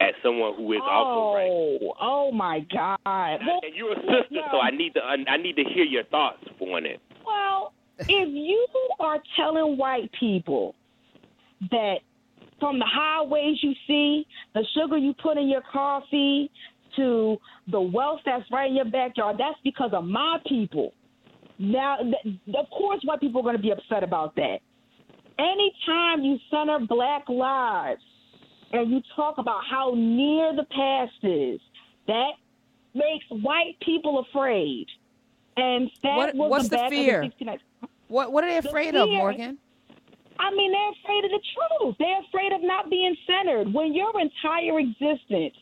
as 0.00 0.14
someone 0.22 0.54
who 0.56 0.72
is 0.72 0.80
oh, 0.82 0.90
also 0.90 1.36
right. 1.36 1.94
Oh 2.00 2.32
my 2.32 2.60
God! 2.72 2.98
And, 3.06 3.42
and 3.62 3.74
you're 3.74 3.92
a 3.92 4.00
sister, 4.00 4.40
so 4.50 4.58
I 4.58 4.70
need 4.70 4.94
to 4.94 5.00
I 5.00 5.36
need 5.36 5.56
to 5.56 5.64
hear 5.64 5.84
your 5.84 6.04
thoughts 6.04 6.42
on 6.60 6.86
it. 6.86 7.00
Well, 7.24 7.72
if 7.98 8.28
you 8.28 8.66
are 8.98 9.18
telling 9.36 9.76
white 9.76 10.10
people 10.18 10.74
that 11.70 11.96
from 12.58 12.78
the 12.78 12.86
highways 12.86 13.56
you 13.62 13.72
see, 13.86 14.26
the 14.54 14.64
sugar 14.74 14.96
you 14.96 15.14
put 15.22 15.36
in 15.36 15.48
your 15.48 15.62
coffee, 15.72 16.50
to 16.96 17.36
the 17.70 17.80
wealth 17.80 18.20
that's 18.24 18.44
right 18.50 18.68
in 18.68 18.76
your 18.76 18.84
backyard, 18.84 19.36
that's 19.38 19.58
because 19.64 19.90
of 19.92 20.04
my 20.04 20.38
people. 20.46 20.92
Now, 21.58 21.98
of 22.00 22.70
course, 22.70 23.00
white 23.04 23.20
people 23.20 23.40
are 23.40 23.44
going 23.44 23.56
to 23.56 23.62
be 23.62 23.70
upset 23.70 24.02
about 24.02 24.34
that. 24.36 24.58
Anytime 25.38 26.22
you 26.22 26.36
center 26.50 26.78
black 26.86 27.28
lives 27.28 28.02
and 28.72 28.90
you 28.90 29.00
talk 29.16 29.38
about 29.38 29.62
how 29.68 29.94
near 29.96 30.54
the 30.54 30.64
past 30.64 31.12
is, 31.22 31.60
that 32.06 32.32
makes 32.94 33.24
white 33.28 33.76
people 33.82 34.24
afraid. 34.30 34.86
And 35.56 35.90
that 36.02 36.16
what, 36.16 36.34
was 36.34 36.50
what's 36.50 36.68
the, 36.68 36.76
the 36.76 36.88
fear? 36.88 37.30
What 38.08 38.32
What 38.32 38.44
are 38.44 38.50
they 38.50 38.68
afraid 38.68 38.94
the 38.94 39.02
of, 39.02 39.08
Morgan? 39.08 39.58
I 40.38 40.50
mean, 40.52 40.72
they're 40.72 40.90
afraid 41.04 41.24
of 41.24 41.30
the 41.32 41.40
truth. 41.54 41.96
They're 41.98 42.20
afraid 42.20 42.52
of 42.52 42.62
not 42.62 42.88
being 42.88 43.14
centered. 43.26 43.72
When 43.74 43.92
your 43.92 44.12
entire 44.18 44.78
existence 44.78 45.54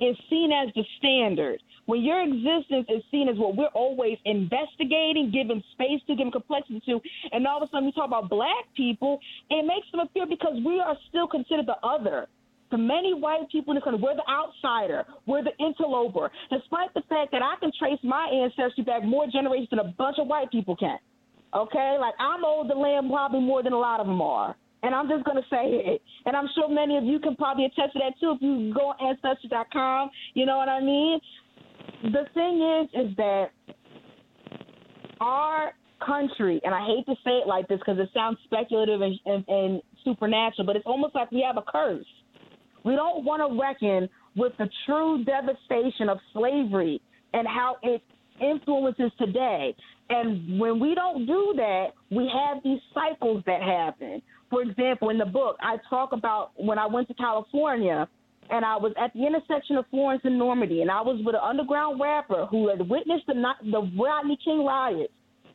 is 0.00 0.16
seen 0.28 0.50
as 0.50 0.74
the 0.74 0.82
standard, 0.98 1.62
when 1.86 2.02
your 2.02 2.22
existence 2.22 2.86
is 2.88 3.02
seen 3.10 3.28
as 3.28 3.36
what 3.36 3.56
we're 3.56 3.66
always 3.74 4.18
investigating, 4.24 5.30
giving 5.30 5.62
space 5.72 6.00
to, 6.08 6.16
giving 6.16 6.32
complexity 6.32 6.82
to, 6.86 7.00
and 7.32 7.46
all 7.46 7.62
of 7.62 7.68
a 7.68 7.70
sudden 7.70 7.86
we 7.86 7.92
talk 7.92 8.06
about 8.06 8.28
black 8.28 8.64
people, 8.74 9.20
it 9.50 9.64
makes 9.66 9.86
them 9.92 10.00
appear 10.00 10.26
because 10.26 10.56
we 10.64 10.80
are 10.80 10.96
still 11.08 11.28
considered 11.28 11.66
the 11.66 11.76
other 11.86 12.26
to 12.70 12.78
many 12.78 13.14
white 13.14 13.48
people 13.50 13.72
in 13.72 13.76
this 13.76 13.84
country, 13.84 14.00
we're 14.02 14.16
the 14.16 14.28
outsider, 14.28 15.04
we're 15.26 15.42
the 15.42 15.54
interloper, 15.64 16.30
despite 16.50 16.92
the 16.94 17.02
fact 17.08 17.32
that 17.32 17.42
I 17.42 17.54
can 17.60 17.70
trace 17.78 17.98
my 18.02 18.26
ancestry 18.26 18.84
back 18.84 19.04
more 19.04 19.26
generations 19.26 19.68
than 19.70 19.78
a 19.80 19.94
bunch 19.96 20.16
of 20.18 20.26
white 20.26 20.50
people 20.50 20.76
can. 20.76 20.98
Okay? 21.54 21.96
Like, 22.00 22.14
I'm 22.18 22.44
old 22.44 22.70
the 22.70 22.74
land 22.74 23.10
probably 23.10 23.40
more 23.40 23.62
than 23.62 23.72
a 23.72 23.78
lot 23.78 24.00
of 24.00 24.06
them 24.06 24.20
are. 24.20 24.56
And 24.82 24.94
I'm 24.94 25.08
just 25.08 25.24
going 25.24 25.36
to 25.36 25.48
say 25.48 25.94
it. 25.94 26.02
And 26.26 26.36
I'm 26.36 26.48
sure 26.54 26.68
many 26.68 26.98
of 26.98 27.04
you 27.04 27.18
can 27.18 27.36
probably 27.36 27.64
attest 27.64 27.94
to 27.94 28.00
that 28.00 28.12
too 28.20 28.34
if 28.36 28.42
you 28.42 28.74
go 28.74 28.92
on 28.92 28.96
Ancestry.com. 29.00 30.10
You 30.34 30.44
know 30.44 30.58
what 30.58 30.68
I 30.68 30.80
mean? 30.80 31.20
The 32.02 32.24
thing 32.34 32.60
is, 32.60 33.08
is 33.08 33.16
that 33.16 33.46
our 35.20 35.72
country, 36.04 36.60
and 36.64 36.74
I 36.74 36.84
hate 36.84 37.06
to 37.06 37.14
say 37.24 37.30
it 37.38 37.46
like 37.46 37.66
this 37.68 37.78
because 37.78 37.98
it 37.98 38.10
sounds 38.12 38.36
speculative 38.44 39.00
and, 39.00 39.18
and, 39.24 39.44
and 39.48 39.82
supernatural, 40.04 40.66
but 40.66 40.76
it's 40.76 40.86
almost 40.86 41.14
like 41.14 41.30
we 41.32 41.42
have 41.46 41.56
a 41.56 41.62
curse 41.62 42.04
we 42.84 42.94
don't 42.94 43.24
want 43.24 43.40
to 43.42 43.60
reckon 43.60 44.08
with 44.36 44.52
the 44.58 44.68
true 44.86 45.24
devastation 45.24 46.08
of 46.08 46.18
slavery 46.32 47.00
and 47.32 47.46
how 47.46 47.76
it 47.82 48.02
influences 48.40 49.10
today. 49.18 49.74
And 50.10 50.60
when 50.60 50.78
we 50.80 50.94
don't 50.94 51.26
do 51.26 51.54
that, 51.56 51.88
we 52.10 52.30
have 52.32 52.62
these 52.62 52.80
cycles 52.92 53.42
that 53.46 53.62
happen. 53.62 54.20
For 54.50 54.62
example, 54.62 55.10
in 55.10 55.18
the 55.18 55.24
book, 55.24 55.56
I 55.60 55.76
talk 55.88 56.12
about 56.12 56.52
when 56.56 56.78
I 56.78 56.86
went 56.86 57.08
to 57.08 57.14
California 57.14 58.06
and 58.50 58.64
I 58.64 58.76
was 58.76 58.92
at 59.02 59.12
the 59.14 59.26
intersection 59.26 59.76
of 59.76 59.86
Florence 59.90 60.20
and 60.24 60.38
Normandie, 60.38 60.82
and 60.82 60.90
I 60.90 61.00
was 61.00 61.18
with 61.24 61.34
an 61.34 61.40
underground 61.42 61.98
rapper 61.98 62.46
who 62.50 62.68
had 62.68 62.86
witnessed 62.88 63.26
the, 63.26 63.34
the 63.62 63.90
Rodney 63.98 64.38
King 64.44 64.66
riots. 64.66 65.12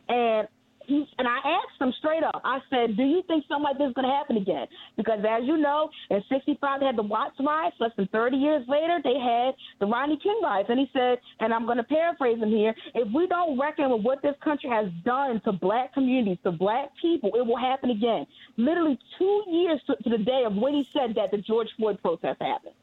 And 0.08 0.48
and 0.90 1.28
I 1.28 1.38
asked 1.38 1.80
him 1.80 1.94
straight 2.00 2.24
up. 2.24 2.42
I 2.44 2.60
said, 2.70 2.98
"Do 2.98 3.04
you 3.04 3.22
think 3.28 3.46
something 3.48 3.64
like 3.64 3.78
this 3.78 3.90
is 3.90 3.94
going 3.94 4.08
to 4.08 4.14
happen 4.14 4.38
again?" 4.38 4.68
Because 4.98 5.20
as 5.28 5.44
you 5.46 5.58
know, 5.58 5.90
in 6.10 6.24
'65 6.30 6.80
they 6.80 6.86
had 6.86 6.96
the 6.96 7.04
Watts 7.04 7.36
riots. 7.40 7.76
Less 7.80 7.92
than 7.98 8.08
30 8.08 8.38
years 8.38 8.68
later, 8.68 9.00
they 9.04 9.18
had 9.20 9.56
the 9.80 9.86
Rodney 9.86 10.18
King 10.22 10.40
riots. 10.44 10.70
And 10.70 10.80
he 10.80 10.90
said, 10.94 11.20
and 11.40 11.54
I'm 11.54 11.66
going 11.66 11.78
to 11.78 11.84
paraphrase 11.84 12.40
him 12.40 12.50
here: 12.50 12.74
If 12.94 13.08
we 13.14 13.28
don't 13.28 13.60
reckon 13.60 13.90
with 13.92 14.02
what 14.02 14.22
this 14.22 14.36
country 14.44 14.70
has 14.70 14.88
done 15.06 15.42
to 15.46 15.52
black 15.52 15.94
communities, 15.94 16.38
to 16.44 16.52
black 16.52 16.90
people, 17.02 17.32
it 17.36 17.46
will 17.46 17.58
happen 17.58 17.90
again. 17.90 18.26
Literally 18.58 19.00
two 19.18 19.44
years 19.48 19.80
to, 19.88 19.96
to 19.96 20.10
the 20.10 20.24
day 20.24 20.44
of 20.46 20.56
when 20.56 20.74
he 20.74 20.88
said 20.94 21.16
that 21.16 21.32
the 21.32 21.38
George 21.38 21.70
Floyd 21.78 22.02
protest 22.02 22.42
happened. 22.42 22.76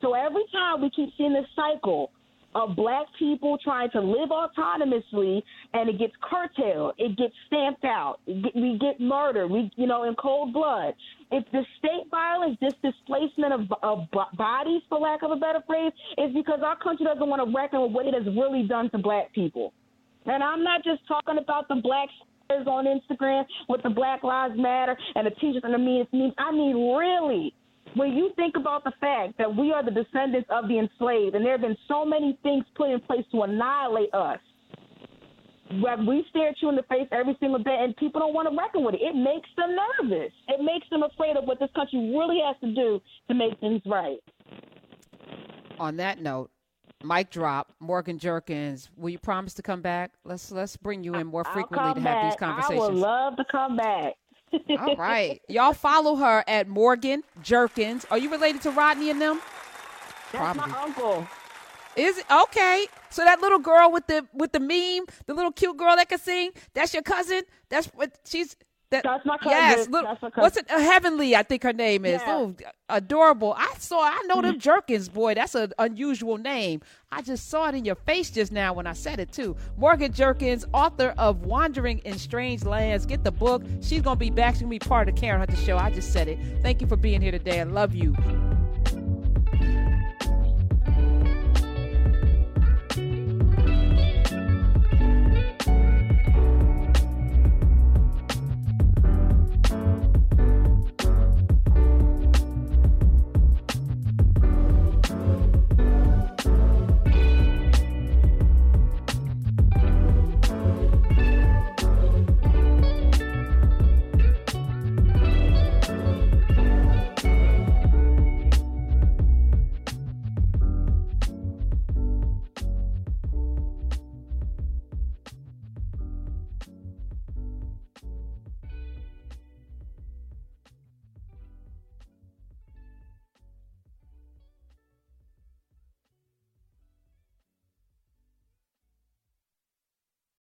So 0.00 0.12
every 0.12 0.44
time 0.52 0.82
we 0.82 0.90
keep 0.90 1.10
seeing 1.16 1.32
this 1.32 1.46
cycle 1.56 2.10
of 2.54 2.76
black 2.76 3.06
people 3.18 3.58
trying 3.62 3.90
to 3.90 4.00
live 4.00 4.30
autonomously, 4.30 5.42
and 5.72 5.88
it 5.88 5.98
gets 5.98 6.12
curtailed, 6.22 6.94
it 6.98 7.16
gets 7.16 7.34
stamped 7.46 7.84
out, 7.84 8.18
we 8.26 8.78
get 8.80 9.00
murdered, 9.00 9.48
we 9.48 9.70
you 9.76 9.86
know 9.86 10.04
in 10.04 10.14
cold 10.14 10.52
blood. 10.52 10.94
If 11.30 11.44
the 11.52 11.64
state 11.78 12.10
violence, 12.10 12.56
this 12.60 12.74
displacement 12.82 13.52
of, 13.52 13.60
of 13.82 14.08
bodies, 14.36 14.82
for 14.88 14.98
lack 14.98 15.22
of 15.22 15.32
a 15.32 15.36
better 15.36 15.60
phrase, 15.66 15.92
is 16.18 16.32
because 16.32 16.60
our 16.62 16.76
country 16.78 17.06
doesn't 17.06 17.28
want 17.28 17.42
to 17.44 17.56
reckon 17.56 17.82
with 17.82 17.92
what 17.92 18.06
it 18.06 18.14
has 18.14 18.26
really 18.36 18.66
done 18.68 18.90
to 18.90 18.98
black 18.98 19.32
people. 19.32 19.72
And 20.26 20.42
I'm 20.42 20.62
not 20.62 20.84
just 20.84 21.06
talking 21.08 21.38
about 21.38 21.68
the 21.68 21.76
black 21.82 22.08
on 22.50 22.84
Instagram 22.86 23.44
with 23.68 23.82
the 23.82 23.90
Black 23.90 24.22
Lives 24.22 24.54
Matter 24.56 24.96
and 25.14 25.26
the 25.26 25.30
teachers 25.30 25.62
and 25.64 25.74
the 25.74 25.78
memes. 25.78 26.34
I 26.38 26.52
mean, 26.52 26.94
really, 26.94 27.54
when 27.94 28.12
you 28.12 28.30
think 28.36 28.56
about 28.56 28.82
the 28.84 28.92
fact 29.00 29.38
that 29.38 29.54
we 29.54 29.72
are 29.72 29.84
the 29.84 29.90
descendants 29.90 30.48
of 30.50 30.68
the 30.68 30.78
enslaved, 30.78 31.34
and 31.36 31.44
there 31.44 31.52
have 31.52 31.60
been 31.60 31.76
so 31.86 32.04
many 32.04 32.38
things 32.42 32.64
put 32.74 32.90
in 32.90 33.00
place 33.00 33.24
to 33.32 33.42
annihilate 33.42 34.12
us, 34.12 34.38
where 35.80 35.96
we 35.96 36.24
stare 36.30 36.48
at 36.48 36.56
you 36.60 36.68
in 36.68 36.76
the 36.76 36.82
face 36.84 37.08
every 37.12 37.36
single 37.40 37.58
day, 37.58 37.76
and 37.80 37.96
people 37.96 38.20
don't 38.20 38.34
want 38.34 38.48
to 38.48 38.56
reckon 38.56 38.84
with 38.84 38.94
it. 38.94 39.00
It 39.02 39.14
makes 39.14 39.48
them 39.56 39.76
nervous. 39.76 40.32
It 40.48 40.62
makes 40.62 40.88
them 40.90 41.02
afraid 41.02 41.36
of 41.36 41.44
what 41.44 41.58
this 41.58 41.70
country 41.74 41.98
really 42.16 42.40
has 42.44 42.56
to 42.60 42.74
do 42.74 43.00
to 43.28 43.34
make 43.34 43.58
things 43.60 43.80
right. 43.86 44.18
On 45.78 45.96
that 45.96 46.20
note, 46.20 46.50
mic 47.02 47.30
drop. 47.30 47.72
Morgan 47.80 48.18
Jerkins, 48.18 48.90
will 48.96 49.10
you 49.10 49.18
promise 49.18 49.54
to 49.54 49.62
come 49.62 49.82
back? 49.82 50.12
Let's 50.24 50.50
let's 50.52 50.76
bring 50.76 51.02
you 51.02 51.14
in 51.14 51.26
more 51.26 51.44
frequently 51.44 51.94
to 51.94 52.00
have 52.00 52.04
back. 52.04 52.32
these 52.32 52.38
conversations. 52.38 52.80
I 52.80 52.86
would 52.86 52.94
love 52.94 53.36
to 53.36 53.44
come 53.50 53.76
back. 53.76 54.14
All 54.78 54.96
right. 54.96 55.40
Y'all 55.48 55.72
follow 55.72 56.16
her 56.16 56.44
at 56.46 56.68
Morgan 56.68 57.22
Jerkins. 57.42 58.06
Are 58.10 58.18
you 58.18 58.30
related 58.30 58.62
to 58.62 58.70
Rodney 58.70 59.10
and 59.10 59.20
them? 59.20 59.40
That's 60.32 60.56
Probably. 60.56 60.72
my 60.72 60.82
uncle. 60.82 61.26
Is 61.96 62.18
it 62.18 62.26
okay? 62.30 62.86
So 63.10 63.24
that 63.24 63.40
little 63.40 63.60
girl 63.60 63.92
with 63.92 64.06
the 64.08 64.26
with 64.32 64.52
the 64.52 64.60
meme, 64.60 65.06
the 65.26 65.34
little 65.34 65.52
cute 65.52 65.76
girl 65.76 65.94
that 65.96 66.08
can 66.08 66.18
sing, 66.18 66.50
that's 66.72 66.92
your 66.92 67.02
cousin. 67.02 67.42
That's 67.68 67.86
what 67.88 68.18
she's. 68.24 68.56
That, 68.94 69.02
That's 69.04 69.26
my 69.26 69.36
cousin. 69.38 69.50
Yes, 69.50 69.88
look, 69.88 70.04
That's 70.04 70.22
my 70.22 70.30
cousin. 70.30 70.42
what's 70.42 70.56
it? 70.56 70.70
Uh, 70.70 70.78
Heavenly, 70.78 71.36
I 71.36 71.42
think 71.42 71.62
her 71.62 71.72
name 71.72 72.04
is. 72.04 72.20
Yeah. 72.20 72.36
Oh, 72.36 72.54
adorable. 72.88 73.54
I 73.56 73.72
saw. 73.78 74.00
I 74.02 74.22
know 74.26 74.36
Mm-hmm. 74.36 74.46
them 74.46 74.58
Jerkins, 74.58 75.08
boy. 75.08 75.34
That's 75.34 75.54
an 75.54 75.72
unusual 75.78 76.38
name. 76.38 76.80
I 77.12 77.22
just 77.22 77.48
saw 77.48 77.68
it 77.68 77.74
in 77.74 77.84
your 77.84 77.94
face 77.94 78.30
just 78.30 78.50
now 78.52 78.72
when 78.72 78.86
I 78.86 78.92
said 78.92 79.20
it 79.20 79.30
too. 79.32 79.56
Morgan 79.76 80.12
Jerkins, 80.12 80.64
author 80.72 81.14
of 81.18 81.44
Wandering 81.46 81.98
in 82.00 82.18
Strange 82.18 82.64
Lands. 82.64 83.06
Get 83.06 83.22
the 83.24 83.30
book. 83.32 83.62
She's 83.80 84.02
gonna 84.02 84.16
be 84.16 84.30
back. 84.30 84.54
She's 84.54 84.62
gonna 84.62 84.70
be 84.70 84.78
part 84.80 85.08
of 85.08 85.14
the 85.14 85.20
Karen 85.20 85.38
Hunter 85.40 85.56
show. 85.56 85.76
I 85.76 85.90
just 85.90 86.12
said 86.12 86.28
it. 86.28 86.38
Thank 86.62 86.80
you 86.80 86.86
for 86.86 86.96
being 86.96 87.20
here 87.20 87.32
today. 87.32 87.60
I 87.60 87.64
love 87.64 87.94
you. 87.94 88.14